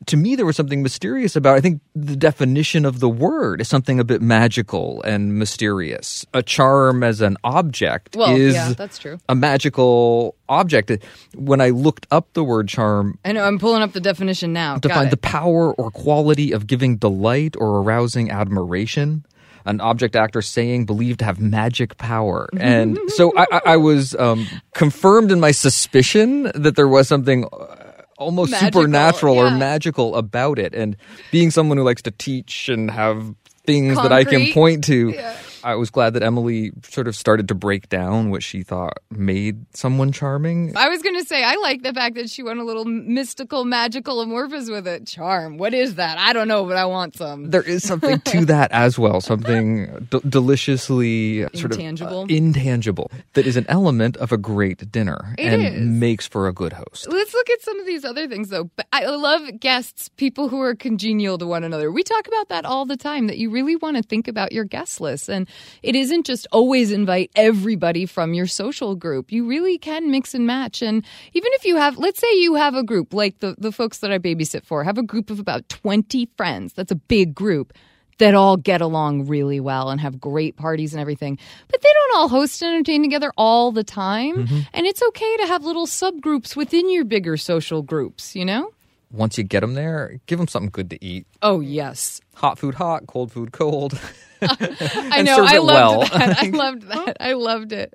to 0.06 0.16
me, 0.16 0.36
there 0.36 0.44
was 0.44 0.56
something 0.56 0.82
mysterious 0.82 1.34
about. 1.36 1.56
I 1.56 1.60
think 1.60 1.80
the 1.94 2.16
definition 2.16 2.84
of 2.84 3.00
the 3.00 3.08
word 3.08 3.60
is 3.60 3.68
something 3.68 3.98
a 3.98 4.04
bit 4.04 4.20
magical 4.20 5.00
and 5.02 5.38
mysterious. 5.38 6.26
A 6.34 6.42
charm 6.42 7.02
as 7.02 7.20
an 7.20 7.36
object 7.44 8.16
Well, 8.16 8.36
is 8.36 8.54
yeah, 8.54 8.72
that's 8.74 8.98
true. 8.98 9.18
a 9.28 9.34
magical 9.34 10.34
object. 10.48 10.90
When 11.34 11.60
I 11.60 11.70
looked 11.70 12.06
up 12.10 12.32
the 12.34 12.44
word 12.44 12.68
charm, 12.68 13.18
I 13.24 13.32
know. 13.32 13.44
I'm 13.44 13.58
pulling 13.58 13.82
up 13.82 13.92
the 13.92 14.00
definition 14.00 14.52
now. 14.52 14.76
Define 14.76 15.08
the 15.08 15.16
power 15.16 15.72
or 15.72 15.90
quality 15.90 16.52
of 16.52 16.66
giving 16.66 16.96
delight 16.96 17.54
or 17.56 17.78
arousing 17.78 18.30
admiration. 18.30 19.24
An 19.64 19.80
object 19.80 20.16
actor 20.16 20.42
saying 20.42 20.86
believed 20.86 21.20
to 21.20 21.24
have 21.24 21.40
magic 21.40 21.96
power. 21.98 22.48
And 22.62 22.98
so 23.08 23.32
I, 23.36 23.60
I, 23.66 23.76
was 23.76 24.14
um, 24.14 24.46
confirmed 24.74 25.32
in 25.32 25.40
my 25.40 25.50
suspicion 25.50 26.50
that 26.54 26.76
there 26.76 26.86
was 26.86 27.08
something 27.08 27.44
uh, 27.44 27.92
almost 28.18 28.52
Magical, 28.52 28.82
supernatural 28.82 29.36
or 29.36 29.50
magical 29.50 30.14
about 30.14 30.58
it. 30.58 30.74
And 30.74 30.96
being 31.32 31.50
someone 31.50 31.76
who 31.76 31.84
likes 31.84 32.02
to 32.02 32.10
teach 32.12 32.68
and 32.68 32.90
have 32.90 33.34
things 33.66 33.96
that 33.96 34.12
I 34.12 34.24
can 34.24 34.52
point 34.52 34.84
to, 34.84 35.10
Yeah. 35.10 35.36
I 35.64 35.74
was 35.76 35.90
glad 35.90 36.14
that 36.14 36.22
Emily 36.22 36.72
sort 36.82 37.08
of 37.08 37.14
started 37.16 37.48
to 37.48 37.54
break 37.54 37.88
down 37.88 38.30
what 38.30 38.42
she 38.42 38.62
thought 38.62 38.98
made 39.10 39.64
someone 39.76 40.12
charming. 40.12 40.76
I 40.76 40.88
was 40.88 41.02
going 41.02 41.18
to 41.20 41.24
say, 41.26 41.42
I 41.44 41.54
like 41.56 41.82
the 41.82 41.92
fact 41.92 42.16
that 42.16 42.30
she 42.30 42.42
went 42.42 42.58
a 42.60 42.64
little 42.64 42.84
mystical, 42.84 43.64
magical, 43.64 44.20
amorphous 44.20 44.68
with 44.70 44.86
it. 44.86 45.06
Charm. 45.06 45.58
What 45.58 45.74
is 45.74 45.96
that? 45.96 46.18
I 46.18 46.32
don't 46.32 46.48
know, 46.48 46.64
but 46.64 46.76
I 46.76 46.84
want 46.86 47.16
some. 47.16 47.50
There 47.50 47.62
is 47.62 47.82
something 47.82 48.20
to 48.20 48.44
that 48.46 48.70
as 48.72 48.98
well, 48.98 49.20
something 49.20 50.06
d- 50.10 50.20
deliciously 50.28 51.42
sort 51.54 51.72
Intangible. 51.72 52.22
of 52.22 52.30
uh, 52.30 52.34
intangible 52.34 53.10
that 53.34 53.46
is 53.46 53.56
an 53.56 53.66
element 53.68 54.16
of 54.18 54.32
a 54.32 54.36
great 54.38 54.90
dinner 54.90 55.34
It 55.38 55.52
and 55.52 55.62
is. 55.62 55.80
makes 55.80 56.26
for 56.26 56.48
a 56.48 56.52
good 56.52 56.72
host. 56.72 57.08
Let's 57.08 57.34
look 57.34 57.50
at 57.50 57.60
some 57.62 57.78
of 57.80 57.86
these 57.86 58.04
other 58.04 58.26
things, 58.28 58.48
though. 58.48 58.70
I 58.92 59.06
love 59.06 59.42
guests, 59.60 60.08
people 60.16 60.48
who 60.48 60.60
are 60.60 60.74
congenial 60.74 61.38
to 61.38 61.46
one 61.46 61.64
another. 61.64 61.90
We 61.90 62.02
talk 62.02 62.26
about 62.26 62.48
that 62.48 62.64
all 62.64 62.86
the 62.86 62.96
time, 62.96 63.26
that 63.26 63.38
you 63.38 63.50
really 63.50 63.76
want 63.76 63.96
to 63.96 64.02
think 64.02 64.28
about 64.28 64.52
your 64.52 64.64
guest 64.64 65.00
list. 65.00 65.28
And 65.28 65.48
it 65.82 65.96
isn't 65.96 66.26
just 66.26 66.46
always 66.52 66.90
invite 66.90 67.30
everybody 67.34 68.06
from 68.06 68.34
your 68.34 68.46
social 68.46 68.94
group. 68.94 69.32
You 69.32 69.46
really 69.46 69.78
can 69.78 70.10
mix 70.10 70.34
and 70.34 70.46
match. 70.46 70.82
And 70.82 71.04
even 71.32 71.50
if 71.54 71.64
you 71.64 71.76
have, 71.76 71.98
let's 71.98 72.20
say 72.20 72.32
you 72.34 72.54
have 72.54 72.74
a 72.74 72.82
group, 72.82 73.12
like 73.12 73.40
the, 73.40 73.54
the 73.58 73.72
folks 73.72 73.98
that 73.98 74.12
I 74.12 74.18
babysit 74.18 74.64
for, 74.64 74.84
have 74.84 74.98
a 74.98 75.02
group 75.02 75.30
of 75.30 75.38
about 75.38 75.68
20 75.68 76.28
friends. 76.36 76.72
That's 76.72 76.92
a 76.92 76.96
big 76.96 77.34
group. 77.34 77.72
That 78.18 78.34
all 78.34 78.56
get 78.56 78.80
along 78.80 79.26
really 79.26 79.58
well 79.58 79.90
and 79.90 80.00
have 80.00 80.20
great 80.20 80.54
parties 80.56 80.92
and 80.92 81.00
everything. 81.00 81.38
But 81.68 81.80
they 81.80 81.88
don't 81.92 82.18
all 82.18 82.28
host 82.28 82.62
and 82.62 82.72
entertain 82.72 83.02
together 83.02 83.32
all 83.36 83.72
the 83.72 83.82
time. 83.82 84.46
Mm-hmm. 84.46 84.60
And 84.74 84.86
it's 84.86 85.02
okay 85.02 85.36
to 85.38 85.46
have 85.46 85.64
little 85.64 85.86
subgroups 85.86 86.54
within 86.54 86.88
your 86.88 87.04
bigger 87.04 87.36
social 87.36 87.82
groups, 87.82 88.36
you 88.36 88.44
know? 88.44 88.70
Once 89.10 89.36
you 89.36 89.44
get 89.44 89.60
them 89.60 89.74
there, 89.74 90.20
give 90.26 90.38
them 90.38 90.46
something 90.46 90.70
good 90.70 90.90
to 90.90 91.04
eat. 91.04 91.26
Oh, 91.42 91.60
yes. 91.60 92.20
Hot 92.42 92.58
food 92.58 92.74
hot, 92.74 93.06
cold 93.06 93.32
food 93.32 93.52
cold. 93.52 93.98
I 94.42 95.22
know. 95.26 95.44
I 95.44 95.58
loved 95.58 96.12
well. 96.12 96.18
that. 96.18 96.42
I 96.42 96.48
loved 96.50 96.82
that. 96.88 97.16
I 97.20 97.32
loved 97.34 97.72
it. 97.72 97.94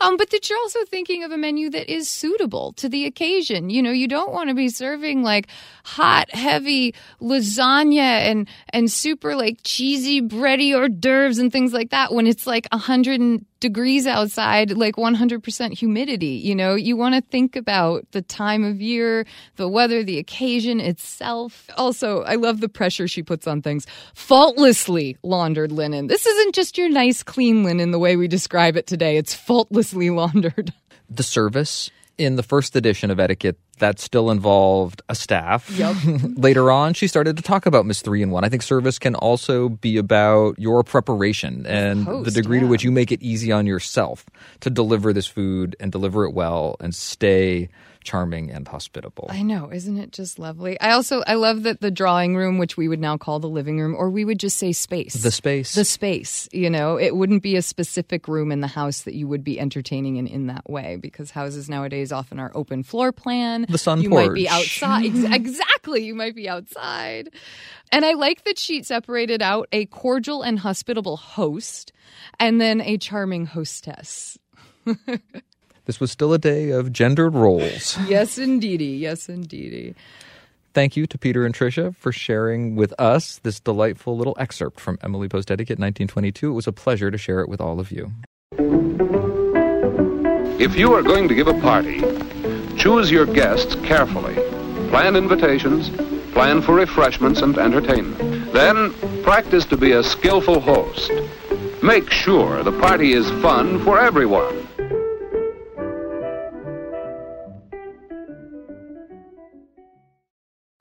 Um, 0.00 0.16
but 0.16 0.30
that 0.30 0.48
you're 0.48 0.58
also 0.58 0.84
thinking 0.86 1.24
of 1.24 1.30
a 1.30 1.36
menu 1.36 1.70
that 1.70 1.92
is 1.92 2.08
suitable 2.08 2.72
to 2.74 2.88
the 2.88 3.04
occasion. 3.04 3.70
You 3.70 3.82
know, 3.82 3.90
you 3.90 4.08
don't 4.08 4.32
want 4.32 4.48
to 4.48 4.54
be 4.54 4.68
serving 4.68 5.22
like 5.22 5.48
hot, 5.84 6.34
heavy 6.34 6.94
lasagna 7.20 7.98
and 7.98 8.48
and 8.70 8.90
super 8.90 9.36
like 9.36 9.58
cheesy 9.64 10.20
bready 10.22 10.74
hors 10.74 10.88
d'oeuvres 10.88 11.38
and 11.38 11.52
things 11.52 11.72
like 11.72 11.90
that 11.90 12.12
when 12.12 12.26
it's 12.26 12.46
like 12.46 12.66
a 12.72 12.78
hundred 12.78 13.44
degrees 13.64 14.06
outside, 14.06 14.72
like 14.72 14.96
100% 14.96 15.72
humidity. 15.72 16.26
You 16.44 16.54
know, 16.54 16.74
you 16.74 16.98
want 16.98 17.14
to 17.14 17.22
think 17.22 17.56
about 17.56 18.04
the 18.10 18.20
time 18.20 18.62
of 18.62 18.82
year, 18.82 19.24
the 19.56 19.70
weather, 19.70 20.04
the 20.04 20.18
occasion 20.18 20.80
itself. 20.80 21.70
Also, 21.78 22.22
I 22.24 22.34
love 22.34 22.60
the 22.60 22.68
pressure 22.68 23.08
she 23.08 23.22
puts 23.22 23.46
on 23.46 23.62
things. 23.62 23.73
Faultlessly 24.14 25.16
laundered 25.22 25.70
linen. 25.72 26.06
This 26.06 26.26
isn't 26.26 26.54
just 26.54 26.78
your 26.78 26.88
nice, 26.88 27.22
clean 27.22 27.62
linen 27.62 27.90
the 27.90 27.98
way 27.98 28.16
we 28.16 28.26
describe 28.28 28.76
it 28.76 28.86
today. 28.86 29.16
It's 29.16 29.34
faultlessly 29.34 30.10
laundered. 30.22 30.72
the 31.10 31.22
service 31.22 31.90
in 32.16 32.36
the 32.36 32.42
first 32.42 32.76
edition 32.76 33.10
of 33.10 33.18
etiquette 33.18 33.56
that 33.80 33.98
still 33.98 34.30
involved 34.30 35.02
a 35.08 35.14
staff 35.16 35.68
Yep. 35.76 35.96
later 36.36 36.70
on 36.70 36.94
she 36.94 37.08
started 37.08 37.36
to 37.36 37.42
talk 37.42 37.66
about 37.66 37.86
miss 37.86 38.02
three 38.02 38.22
and 38.22 38.30
one 38.30 38.44
i 38.44 38.48
think 38.48 38.62
service 38.62 39.00
can 39.00 39.16
also 39.16 39.68
be 39.68 39.96
about 39.96 40.56
your 40.60 40.84
preparation 40.84 41.66
and 41.66 42.06
the 42.24 42.30
degree 42.30 42.60
to 42.60 42.66
which 42.66 42.84
you 42.84 42.92
make 42.92 43.10
it 43.10 43.20
easy 43.20 43.50
on 43.50 43.66
yourself 43.66 44.24
to 44.60 44.70
deliver 44.70 45.12
this 45.12 45.26
food 45.26 45.74
and 45.80 45.90
deliver 45.90 46.24
it 46.24 46.32
well 46.32 46.76
and 46.78 46.94
stay 46.94 47.68
charming 48.04 48.50
and 48.50 48.68
hospitable. 48.68 49.26
I 49.30 49.42
know, 49.42 49.70
isn't 49.72 49.96
it 49.96 50.12
just 50.12 50.38
lovely? 50.38 50.78
I 50.80 50.92
also 50.92 51.22
I 51.26 51.34
love 51.34 51.64
that 51.64 51.80
the 51.80 51.90
drawing 51.90 52.36
room, 52.36 52.58
which 52.58 52.76
we 52.76 52.86
would 52.86 53.00
now 53.00 53.16
call 53.16 53.40
the 53.40 53.48
living 53.48 53.80
room, 53.80 53.94
or 53.96 54.10
we 54.10 54.24
would 54.24 54.38
just 54.38 54.58
say 54.58 54.72
space. 54.72 55.14
the 55.14 55.30
space. 55.30 55.74
The 55.74 55.84
space 55.84 56.48
you 56.52 56.70
know? 56.70 56.96
It 56.96 57.16
wouldn't 57.16 57.42
be 57.42 57.56
a 57.56 57.62
specific 57.62 58.28
room 58.28 58.52
in 58.52 58.60
the 58.60 58.68
house 58.68 59.02
that 59.02 59.14
you 59.14 59.26
would 59.26 59.42
be 59.42 59.58
entertaining 59.58 60.16
in 60.16 60.26
in 60.26 60.46
that 60.46 60.68
way 60.70 60.96
because 60.96 61.30
houses 61.30 61.68
nowadays 61.68 62.12
often 62.12 62.38
are 62.38 62.52
open 62.54 62.82
floor 62.82 63.10
plan. 63.12 63.66
The 63.68 63.78
sun 63.78 64.00
you 64.02 64.10
might 64.10 64.34
be 64.34 64.48
outside. 64.48 65.04
Exactly. 65.44 66.04
You 66.04 66.14
might 66.14 66.34
be 66.34 66.48
outside. 66.48 67.30
And 67.92 68.04
i 68.04 68.12
like 68.12 68.44
that 68.44 68.58
she 68.58 68.82
separated 68.82 69.42
out 69.42 69.68
a 69.72 69.86
cordial 69.86 70.42
and 70.42 70.58
hospitable 70.58 71.16
host 71.16 71.92
and 72.38 72.60
then 72.60 72.80
a 72.80 72.98
charming 72.98 73.46
hostess 73.46 74.38
this 75.86 76.00
was 76.00 76.10
still 76.10 76.32
a 76.32 76.38
day 76.38 76.70
of 76.70 76.92
gendered 76.92 77.34
roles 77.34 77.98
yes 78.08 78.38
indeedy 78.38 78.86
yes 78.86 79.28
indeedy 79.28 79.94
Thank 80.74 80.96
you 80.96 81.06
to 81.06 81.16
Peter 81.16 81.46
and 81.46 81.54
Tricia 81.54 81.94
for 81.94 82.10
sharing 82.10 82.74
with 82.74 82.92
us 82.98 83.38
this 83.44 83.60
delightful 83.60 84.16
little 84.16 84.36
excerpt 84.40 84.80
from 84.80 84.98
Emily 85.04 85.28
Post 85.28 85.52
Etiquette 85.52 85.78
1922. 85.78 86.50
It 86.50 86.52
was 86.52 86.66
a 86.66 86.72
pleasure 86.72 87.12
to 87.12 87.16
share 87.16 87.38
it 87.38 87.48
with 87.48 87.60
all 87.60 87.78
of 87.78 87.92
you. 87.92 88.10
If 90.58 90.76
you 90.76 90.92
are 90.94 91.02
going 91.02 91.28
to 91.28 91.34
give 91.36 91.46
a 91.46 91.60
party, 91.60 92.00
choose 92.76 93.08
your 93.08 93.24
guests 93.24 93.76
carefully. 93.84 94.34
Plan 94.88 95.14
invitations, 95.14 95.90
plan 96.32 96.60
for 96.60 96.74
refreshments 96.74 97.40
and 97.40 97.56
entertainment. 97.56 98.52
Then 98.52 98.92
practice 99.22 99.64
to 99.66 99.76
be 99.76 99.92
a 99.92 100.02
skillful 100.02 100.58
host. 100.58 101.12
Make 101.84 102.10
sure 102.10 102.64
the 102.64 102.76
party 102.80 103.12
is 103.12 103.30
fun 103.42 103.78
for 103.84 104.00
everyone. 104.00 104.66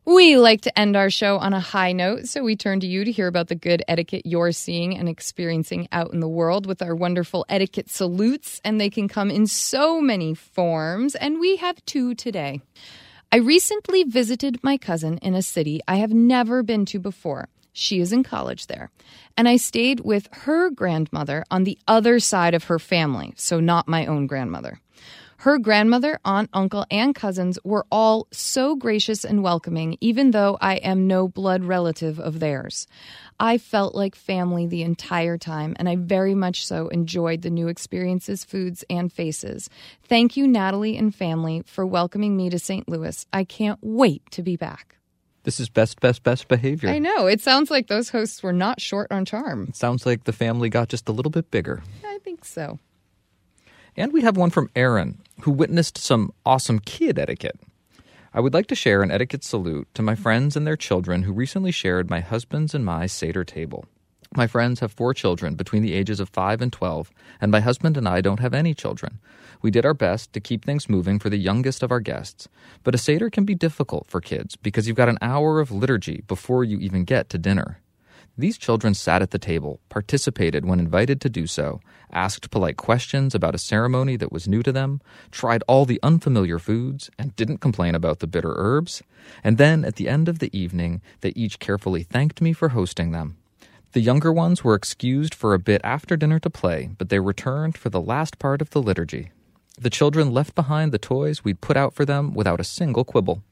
We 0.05 0.35
like 0.35 0.59
to 0.61 0.77
end 0.77 0.97
our 0.97 1.09
show 1.09 1.37
on 1.37 1.53
a 1.53 1.61
high 1.61 1.93
note, 1.93 2.27
so 2.27 2.43
we 2.43 2.57
turn 2.57 2.81
to 2.81 2.87
you 2.87 3.05
to 3.05 3.11
hear 3.11 3.27
about 3.27 3.47
the 3.47 3.55
good 3.55 3.83
etiquette 3.87 4.25
you're 4.25 4.51
seeing 4.51 4.97
and 4.97 5.07
experiencing 5.07 5.87
out 5.93 6.11
in 6.11 6.19
the 6.19 6.27
world 6.27 6.65
with 6.65 6.81
our 6.81 6.93
wonderful 6.93 7.45
etiquette 7.47 7.89
salutes, 7.89 8.59
and 8.65 8.81
they 8.81 8.89
can 8.89 9.07
come 9.07 9.31
in 9.31 9.47
so 9.47 10.01
many 10.01 10.33
forms, 10.33 11.15
and 11.15 11.39
we 11.39 11.55
have 11.55 11.83
two 11.85 12.15
today. 12.15 12.59
I 13.31 13.37
recently 13.37 14.03
visited 14.03 14.61
my 14.61 14.77
cousin 14.77 15.19
in 15.19 15.35
a 15.35 15.41
city 15.41 15.79
I 15.87 15.95
have 15.95 16.11
never 16.13 16.63
been 16.63 16.83
to 16.87 16.99
before. 16.99 17.47
She 17.71 18.01
is 18.01 18.11
in 18.11 18.23
college 18.23 18.67
there. 18.67 18.91
And 19.37 19.47
I 19.47 19.55
stayed 19.55 20.01
with 20.01 20.27
her 20.31 20.69
grandmother 20.69 21.45
on 21.49 21.63
the 21.63 21.79
other 21.87 22.19
side 22.19 22.53
of 22.53 22.65
her 22.65 22.77
family, 22.77 23.33
so 23.37 23.61
not 23.61 23.87
my 23.87 24.05
own 24.05 24.27
grandmother. 24.27 24.81
Her 25.43 25.59
grandmother, 25.59 26.21
aunt, 26.23 26.49
uncle, 26.53 26.85
and 26.89 27.13
cousins 27.13 27.59
were 27.65 27.85
all 27.91 28.29
so 28.31 28.77
gracious 28.77 29.25
and 29.25 29.43
welcoming, 29.43 29.97
even 29.99 30.31
though 30.31 30.57
I 30.61 30.75
am 30.75 31.05
no 31.05 31.27
blood 31.27 31.65
relative 31.65 32.17
of 32.17 32.39
theirs. 32.39 32.87
I 33.41 33.57
felt 33.57 33.93
like 33.93 34.15
family 34.15 34.67
the 34.67 34.83
entire 34.83 35.37
time, 35.37 35.75
and 35.77 35.89
I 35.89 35.97
very 35.97 36.33
much 36.33 36.65
so 36.65 36.87
enjoyed 36.87 37.41
the 37.41 37.49
new 37.49 37.67
experiences, 37.67 38.45
foods, 38.45 38.85
and 38.89 39.11
faces. 39.11 39.69
Thank 40.05 40.37
you, 40.37 40.47
Natalie 40.47 40.95
and 40.95 41.13
family, 41.13 41.63
for 41.65 41.85
welcoming 41.85 42.37
me 42.37 42.49
to 42.49 42.57
St. 42.57 42.87
Louis. 42.87 43.25
I 43.33 43.43
can't 43.43 43.79
wait 43.81 44.21
to 44.31 44.43
be 44.43 44.55
back. 44.55 44.95
This 45.43 45.59
is 45.59 45.67
best, 45.67 45.99
best, 45.99 46.23
best 46.23 46.47
behavior. 46.47 46.89
I 46.89 46.99
know. 46.99 47.27
It 47.27 47.41
sounds 47.41 47.69
like 47.69 47.87
those 47.87 48.07
hosts 48.07 48.41
were 48.43 48.53
not 48.53 48.79
short 48.79 49.11
on 49.11 49.25
charm. 49.25 49.73
Sounds 49.73 50.05
like 50.05 50.23
the 50.23 50.31
family 50.31 50.69
got 50.69 50.87
just 50.87 51.09
a 51.09 51.11
little 51.11 51.31
bit 51.31 51.51
bigger. 51.51 51.83
I 52.05 52.19
think 52.23 52.45
so. 52.45 52.79
And 53.95 54.11
we 54.11 54.21
have 54.21 54.37
one 54.37 54.49
from 54.49 54.69
Aaron, 54.75 55.21
who 55.41 55.51
witnessed 55.51 55.97
some 55.97 56.33
awesome 56.45 56.79
kid 56.79 57.19
etiquette. 57.19 57.59
I 58.33 58.39
would 58.39 58.53
like 58.53 58.65
to 58.67 58.75
share 58.75 59.03
an 59.03 59.11
etiquette 59.11 59.43
salute 59.43 59.87
to 59.93 60.01
my 60.01 60.15
friends 60.15 60.55
and 60.55 60.65
their 60.65 60.75
children 60.75 61.23
who 61.23 61.31
recently 61.31 61.71
shared 61.71 62.09
my 62.09 62.19
husband's 62.19 62.73
and 62.73 62.83
my 62.83 63.05
Seder 63.05 63.43
table. 63.43 63.85
My 64.35 64.47
friends 64.47 64.79
have 64.79 64.91
four 64.91 65.13
children 65.13 65.53
between 65.53 65.83
the 65.83 65.93
ages 65.93 66.19
of 66.19 66.29
5 66.29 66.59
and 66.59 66.73
12, 66.73 67.11
and 67.39 67.51
my 67.51 67.59
husband 67.59 67.95
and 67.95 68.07
I 68.07 68.19
don't 68.21 68.39
have 68.39 68.55
any 68.55 68.73
children. 68.73 69.19
We 69.61 69.69
did 69.69 69.85
our 69.85 69.93
best 69.93 70.33
to 70.33 70.39
keep 70.39 70.65
things 70.65 70.89
moving 70.89 71.19
for 71.19 71.29
the 71.29 71.37
youngest 71.37 71.83
of 71.83 71.91
our 71.91 71.99
guests, 71.99 72.47
but 72.83 72.95
a 72.95 72.97
Seder 72.97 73.29
can 73.29 73.45
be 73.45 73.53
difficult 73.53 74.07
for 74.07 74.19
kids 74.19 74.55
because 74.55 74.87
you've 74.87 74.97
got 74.97 75.09
an 75.09 75.19
hour 75.21 75.59
of 75.59 75.71
liturgy 75.71 76.23
before 76.27 76.63
you 76.63 76.79
even 76.79 77.03
get 77.03 77.29
to 77.29 77.37
dinner. 77.37 77.82
These 78.35 78.57
children 78.57 78.95
sat 78.95 79.21
at 79.21 79.29
the 79.29 79.37
table, 79.37 79.79
participated 79.89 80.65
when 80.65 80.79
invited 80.79 81.21
to 81.21 81.29
do 81.29 81.45
so, 81.45 81.81
asked 82.11 82.49
polite 82.49 82.77
questions 82.77 83.35
about 83.35 83.53
a 83.53 83.59
ceremony 83.59 84.15
that 84.15 84.31
was 84.31 84.47
new 84.47 84.63
to 84.63 84.71
them, 84.71 85.01
tried 85.29 85.61
all 85.67 85.85
the 85.85 85.99
unfamiliar 86.01 86.57
foods, 86.57 87.11
and 87.19 87.35
didn't 87.35 87.59
complain 87.59 87.93
about 87.93 88.19
the 88.19 88.27
bitter 88.27 88.55
herbs. 88.55 89.03
And 89.43 89.59
then, 89.59 89.85
at 89.85 89.97
the 89.97 90.09
end 90.09 90.27
of 90.27 90.39
the 90.39 90.49
evening, 90.57 90.99
they 91.21 91.29
each 91.35 91.59
carefully 91.59 92.01
thanked 92.01 92.41
me 92.41 92.53
for 92.53 92.69
hosting 92.69 93.11
them. 93.11 93.37
The 93.91 94.01
younger 94.01 94.33
ones 94.33 94.63
were 94.63 94.73
excused 94.73 95.35
for 95.35 95.53
a 95.53 95.59
bit 95.59 95.79
after 95.83 96.17
dinner 96.17 96.39
to 96.39 96.49
play, 96.49 96.89
but 96.97 97.09
they 97.09 97.19
returned 97.19 97.77
for 97.77 97.89
the 97.89 98.01
last 98.01 98.39
part 98.39 98.63
of 98.63 98.71
the 98.71 98.81
liturgy. 98.81 99.31
The 99.79 99.91
children 99.91 100.31
left 100.31 100.55
behind 100.55 100.91
the 100.91 100.97
toys 100.97 101.43
we'd 101.43 101.61
put 101.61 101.77
out 101.77 101.93
for 101.93 102.03
them 102.03 102.33
without 102.33 102.59
a 102.59 102.63
single 102.63 103.03
quibble. 103.03 103.43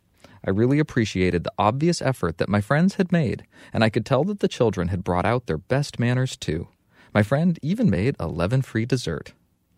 I 0.46 0.50
really 0.50 0.80
appreciated 0.80 1.44
the 1.44 1.54
obvious 1.58 2.02
effort 2.02 2.38
that 2.38 2.50
my 2.50 2.62
friends 2.62 2.96
had 2.96 3.12
made, 3.12 3.44
and 3.72 3.84
I 3.84 3.90
could 3.90 4.06
tell 4.06 4.24
that 4.26 4.40
the 4.40 4.48
children 4.48 4.88
had 4.88 5.04
brought 5.04 5.26
out 5.26 5.46
their 5.46 5.58
best 5.58 6.00
manners 6.00 6.36
too. 6.36 6.68
My 7.14 7.24
friend 7.24 7.60
even 7.62 7.90
made 7.90 8.16
a 8.20 8.28
leaven 8.28 8.62
free 8.62 8.86
dessert. 8.86 9.34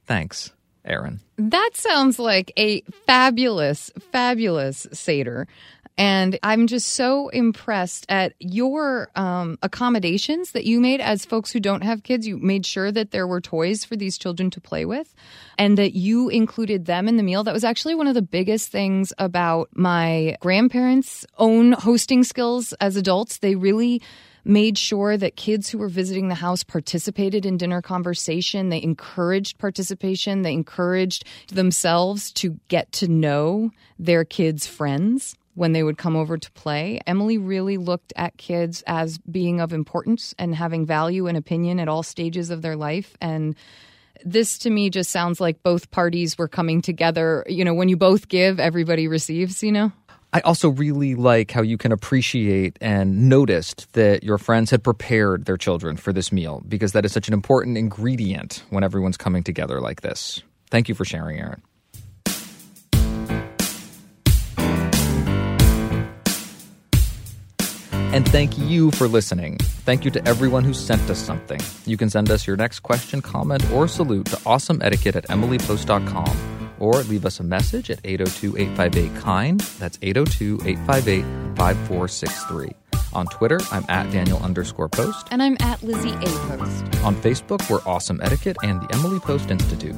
Thanks, 0.05 0.53
Aaron. 0.86 1.22
That 1.38 1.72
sounds 1.74 2.20
like 2.20 2.51
a 2.57 2.82
fabulous, 3.05 3.91
fabulous 4.11 4.88
Seder. 4.93 5.47
And 5.98 6.39
I'm 6.41 6.66
just 6.66 6.89
so 6.89 7.30
impressed 7.30 8.08
at 8.10 8.34
your 8.39 9.12
um, 9.16 9.60
accommodations 9.62 10.54
that 10.54 10.66
you 10.66 10.80
made 10.80 11.00
as 11.00 11.24
folks 11.24 11.52
who 11.52 11.60
don't 11.60 11.84
have 11.84 12.02
kids. 12.02 12.26
You 12.26 12.38
made 12.38 12.66
sure 12.66 12.91
that 12.91 13.12
there 13.12 13.28
were 13.28 13.39
toys 13.39 13.86
for 13.86 13.96
these 13.96 14.18
children 14.18 14.50
to 14.52 14.62
play 14.62 14.86
with 14.86 15.14
and 15.58 15.78
that 15.78 15.94
you 15.94 16.30
included 16.30 16.86
them 16.86 17.08
in 17.08 17.18
the 17.18 17.24
meal. 17.24 17.44
That 17.44 17.54
was 17.54 17.64
actually 17.64 17.94
one 17.94 18.08
of 18.08 18.16
the 18.16 18.24
biggest 18.24 18.70
things 18.70 19.14
about 19.20 19.70
my 19.74 20.36
grandparents' 20.39 21.28
own 21.38 21.74
hosting 21.74 22.24
skills 22.24 22.74
as 22.74 22.96
adults. 22.96 23.38
They 23.38 23.56
really 23.56 24.02
made 24.46 24.78
sure 24.78 25.16
that 25.16 25.36
kids 25.36 25.70
who 25.70 25.78
were 25.78 25.88
visiting 25.88 26.28
the 26.28 26.36
house 26.36 26.64
participated 26.64 27.46
in 27.46 27.56
dinner 27.56 27.82
conversation. 27.82 28.70
They 28.70 28.82
encouraged 28.82 29.60
participation. 29.60 30.41
They 30.41 30.54
encouraged 30.54 31.26
themselves 31.50 32.32
to 32.34 32.60
get 32.68 32.91
to 32.94 33.08
know 33.08 33.72
their 34.00 34.26
kids' 34.26 34.68
friends 34.68 35.38
when 35.56 35.74
they 35.74 35.84
would 35.84 35.97
come 35.97 36.16
over 36.16 36.38
to 36.38 36.51
play. 36.51 36.99
Emily 37.06 37.38
really 37.38 37.78
looked 37.78 38.14
at 38.16 38.38
kids 38.38 38.84
as 38.88 39.18
being 39.20 39.62
of 39.62 39.74
importance 39.74 40.34
and 40.38 40.56
having 40.56 40.86
value 40.86 41.28
and 41.28 41.38
opinion 41.38 41.80
at 41.80 41.88
all 41.88 42.04
stages 42.04 42.49
of 42.49 42.62
their 42.62 42.76
life. 42.76 43.16
And 43.22 43.56
this 44.26 44.58
to 44.60 44.70
me 44.70 44.89
just 44.89 45.12
sounds 45.12 45.39
like 45.41 45.64
both 45.64 45.91
parties 45.91 46.38
were 46.38 46.47
coming 46.47 46.82
together. 46.82 47.43
You 47.47 47.66
know, 47.66 47.74
when 47.74 47.89
you 47.89 47.97
both 47.97 48.28
give, 48.28 48.60
everybody 48.60 49.08
receives, 49.08 49.64
you 49.64 49.72
know? 49.72 49.91
I 50.36 50.39
also 50.39 50.70
really 50.70 51.14
like 51.14 51.51
how 51.51 51.62
you 51.62 51.78
can 51.78 51.91
appreciate 51.91 52.78
and 52.82 53.30
noticed 53.30 53.93
that 53.93 54.24
your 54.24 54.39
friends 54.39 54.72
had 54.72 54.84
prepared 54.84 55.45
their 55.45 55.58
children 55.58 55.95
for 55.95 56.12
this 56.12 56.32
meal 56.32 56.64
because 56.68 56.93
that 56.93 57.06
is 57.06 57.12
such 57.12 57.28
an 57.28 57.36
important 57.36 57.78
ingredient 57.78 58.64
when 58.72 58.84
everyone's 58.84 59.18
coming 59.18 59.43
together 59.43 59.80
like 59.80 60.01
this. 60.01 60.41
Thank 60.72 60.89
you 60.89 60.95
for 60.95 61.06
sharing, 61.06 61.39
Aaron. 61.39 61.62
And 68.14 68.30
thank 68.30 68.59
you 68.59 68.91
for 68.91 69.07
listening. 69.07 69.57
Thank 69.57 70.05
you 70.05 70.11
to 70.11 70.28
everyone 70.28 70.64
who 70.64 70.74
sent 70.74 71.09
us 71.09 71.18
something. 71.18 71.59
You 71.88 71.97
can 71.97 72.11
send 72.11 72.30
us 72.30 72.45
your 72.45 72.55
next 72.55 72.82
question, 72.82 73.24
comment, 73.24 73.68
or 73.72 73.88
salute 73.88 74.28
to 74.28 74.36
awesomeetiquette 74.38 75.16
at 75.16 75.28
emilypost.com 75.30 76.74
or 76.80 76.93
leave 77.03 77.26
us 77.26 77.39
a 77.39 77.43
message 77.43 77.89
at 77.89 77.99
802 78.03 78.55
858 78.55 79.24
KIND. 79.24 79.59
That's 79.80 79.97
802 80.03 80.59
858 80.64 81.24
5463. 81.57 82.70
On 83.14 83.26
Twitter, 83.26 83.59
I'm 83.72 83.86
at 83.89 84.11
Daniel 84.11 84.38
underscore 84.43 84.89
post. 84.89 85.28
And 85.32 85.41
I'm 85.41 85.57
at 85.61 85.82
Lizzie 85.82 86.14
A. 86.14 86.57
Post. 86.57 86.84
On 87.03 87.16
Facebook, 87.16 87.68
we're 87.68 87.82
Awesome 87.86 88.20
Etiquette 88.22 88.57
and 88.61 88.80
the 88.82 88.93
Emily 88.93 89.20
Post 89.20 89.49
Institute. 89.49 89.95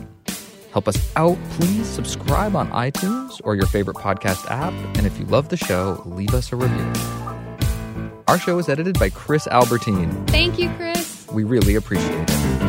Help 0.71 0.87
us 0.87 1.11
out, 1.17 1.37
please 1.51 1.87
subscribe 1.87 2.55
on 2.55 2.69
iTunes 2.71 3.41
or 3.43 3.55
your 3.55 3.67
favorite 3.67 3.97
podcast 3.97 4.49
app. 4.49 4.73
And 4.97 5.05
if 5.05 5.17
you 5.19 5.25
love 5.25 5.49
the 5.49 5.57
show, 5.57 6.01
leave 6.05 6.33
us 6.33 6.53
a 6.53 6.55
review. 6.55 7.44
Our 8.27 8.39
show 8.39 8.57
is 8.57 8.69
edited 8.69 8.97
by 8.97 9.11
Chris 9.11 9.47
Albertine. 9.47 10.25
Thank 10.27 10.57
you, 10.57 10.69
Chris. 10.71 11.27
We 11.31 11.43
really 11.43 11.75
appreciate 11.75 12.27
it. 12.27 12.64